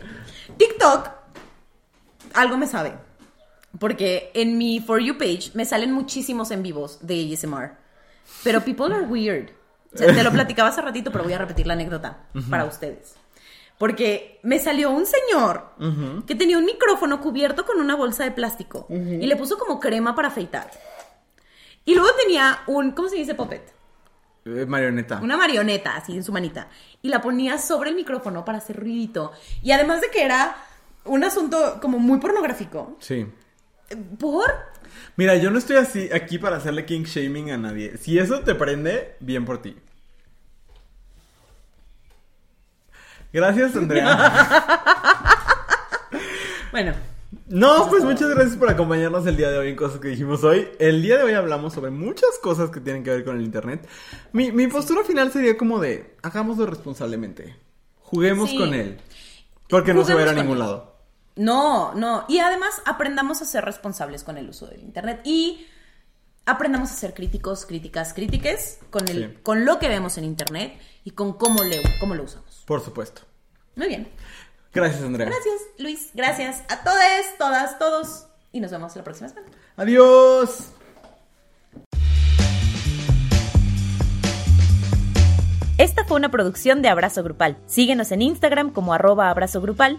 TikTok 0.56 1.10
algo 2.32 2.56
me 2.56 2.66
sabe. 2.66 2.94
Porque 3.78 4.30
en 4.32 4.56
mi 4.56 4.80
For 4.80 5.00
You 5.00 5.18
page 5.18 5.50
me 5.52 5.66
salen 5.66 5.92
muchísimos 5.92 6.50
en 6.52 6.62
vivos 6.62 6.98
de 7.02 7.34
ASMR. 7.34 7.72
Pero 8.44 8.62
people 8.62 8.94
are 8.94 9.04
weird. 9.04 9.50
Sea, 9.94 10.14
te 10.14 10.22
lo 10.22 10.30
platicaba 10.32 10.68
hace 10.68 10.82
ratito, 10.82 11.10
pero 11.12 11.24
voy 11.24 11.32
a 11.32 11.38
repetir 11.38 11.66
la 11.66 11.74
anécdota 11.74 12.26
para 12.50 12.64
ustedes. 12.64 13.14
Porque 13.78 14.38
me 14.42 14.58
salió 14.58 14.90
un 14.90 15.06
señor 15.06 15.72
que 16.26 16.34
tenía 16.34 16.58
un 16.58 16.64
micrófono 16.64 17.20
cubierto 17.20 17.66
con 17.66 17.80
una 17.80 17.96
bolsa 17.96 18.24
de 18.24 18.30
plástico 18.30 18.86
y 18.88 19.26
le 19.26 19.36
puso 19.36 19.58
como 19.58 19.80
crema 19.80 20.14
para 20.14 20.28
afeitar. 20.28 20.70
Y 21.84 21.94
luego 21.94 22.10
tenía 22.14 22.60
un, 22.68 22.92
¿cómo 22.92 23.08
se 23.08 23.16
dice 23.16 23.34
puppet? 23.34 23.72
Eh, 24.44 24.66
marioneta. 24.66 25.20
Una 25.22 25.36
marioneta 25.36 25.96
así 25.96 26.16
en 26.16 26.24
su 26.24 26.32
manita. 26.32 26.68
Y 27.00 27.08
la 27.08 27.20
ponía 27.20 27.58
sobre 27.58 27.90
el 27.90 27.96
micrófono 27.96 28.44
para 28.44 28.58
hacer 28.58 28.76
ruidito. 28.78 29.32
Y 29.62 29.72
además 29.72 30.00
de 30.00 30.10
que 30.10 30.22
era 30.22 30.56
un 31.04 31.24
asunto 31.24 31.78
como 31.80 31.98
muy 31.98 32.18
pornográfico. 32.18 32.96
Sí. 33.00 33.26
¿Por? 34.18 34.71
Mira, 35.16 35.36
yo 35.36 35.50
no 35.50 35.58
estoy 35.58 35.76
así 35.76 36.08
aquí 36.12 36.38
para 36.38 36.56
hacerle 36.56 36.84
king 36.86 37.02
shaming 37.04 37.50
a 37.50 37.58
nadie. 37.58 37.96
Si 37.98 38.18
eso 38.18 38.40
te 38.40 38.54
prende, 38.54 39.16
bien 39.20 39.44
por 39.44 39.60
ti. 39.60 39.76
Gracias, 43.32 43.76
Andrea. 43.76 44.32
Bueno, 46.72 46.94
No, 47.48 47.86
pues 47.90 48.02
muchas 48.02 48.30
gracias 48.30 48.56
por 48.56 48.70
acompañarnos 48.70 49.26
el 49.26 49.36
día 49.36 49.50
de 49.50 49.58
hoy 49.58 49.68
en 49.68 49.76
cosas 49.76 50.00
que 50.00 50.08
dijimos 50.08 50.42
hoy. 50.42 50.68
El 50.78 51.02
día 51.02 51.18
de 51.18 51.24
hoy 51.24 51.34
hablamos 51.34 51.74
sobre 51.74 51.90
muchas 51.90 52.38
cosas 52.42 52.70
que 52.70 52.80
tienen 52.80 53.04
que 53.04 53.10
ver 53.10 53.24
con 53.26 53.36
el 53.36 53.42
internet. 53.42 53.86
Mi, 54.32 54.50
mi 54.52 54.68
postura 54.68 55.04
final 55.04 55.30
sería 55.32 55.58
como 55.58 55.78
de, 55.80 56.14
hagámoslo 56.22 56.64
responsablemente. 56.64 57.54
Juguemos 58.00 58.48
Sí. 58.48 58.56
con 58.56 58.72
él. 58.72 58.98
Porque 59.68 59.92
no 59.92 60.02
se 60.04 60.14
va 60.14 60.20
a 60.20 60.22
ir 60.22 60.28
a 60.30 60.32
ningún 60.32 60.54
él. 60.54 60.60
lado. 60.60 60.91
No, 61.36 61.94
no. 61.94 62.24
Y 62.28 62.38
además 62.38 62.82
aprendamos 62.84 63.42
a 63.42 63.44
ser 63.44 63.64
responsables 63.64 64.24
con 64.24 64.36
el 64.36 64.48
uso 64.48 64.66
del 64.66 64.82
Internet 64.82 65.20
y 65.24 65.66
aprendamos 66.44 66.90
a 66.90 66.94
ser 66.94 67.14
críticos, 67.14 67.64
críticas, 67.66 68.12
crítiques 68.12 68.78
con, 68.90 69.04
con 69.42 69.64
lo 69.64 69.78
que 69.78 69.88
vemos 69.88 70.18
en 70.18 70.24
Internet 70.24 70.78
y 71.04 71.12
con 71.12 71.32
cómo, 71.34 71.60
cómo 72.00 72.14
lo 72.14 72.24
usamos. 72.24 72.64
Por 72.66 72.82
supuesto. 72.82 73.22
Muy 73.76 73.88
bien. 73.88 74.08
Gracias, 74.72 75.02
Andrea. 75.02 75.28
Gracias, 75.28 75.60
Luis. 75.78 76.10
Gracias 76.14 76.62
a 76.68 76.82
todos, 76.82 77.38
todas, 77.38 77.78
todos. 77.78 78.26
Y 78.52 78.60
nos 78.60 78.70
vemos 78.70 78.94
la 78.96 79.04
próxima 79.04 79.28
semana. 79.28 79.48
Adiós. 79.76 80.72
Esta 85.78 86.04
fue 86.04 86.16
una 86.16 86.30
producción 86.30 86.80
de 86.82 86.88
Abrazo 86.88 87.22
Grupal. 87.24 87.56
Síguenos 87.66 88.12
en 88.12 88.22
Instagram 88.22 88.70
como 88.70 88.94
arroba 88.94 89.30
abrazo 89.30 89.60
grupal 89.60 89.98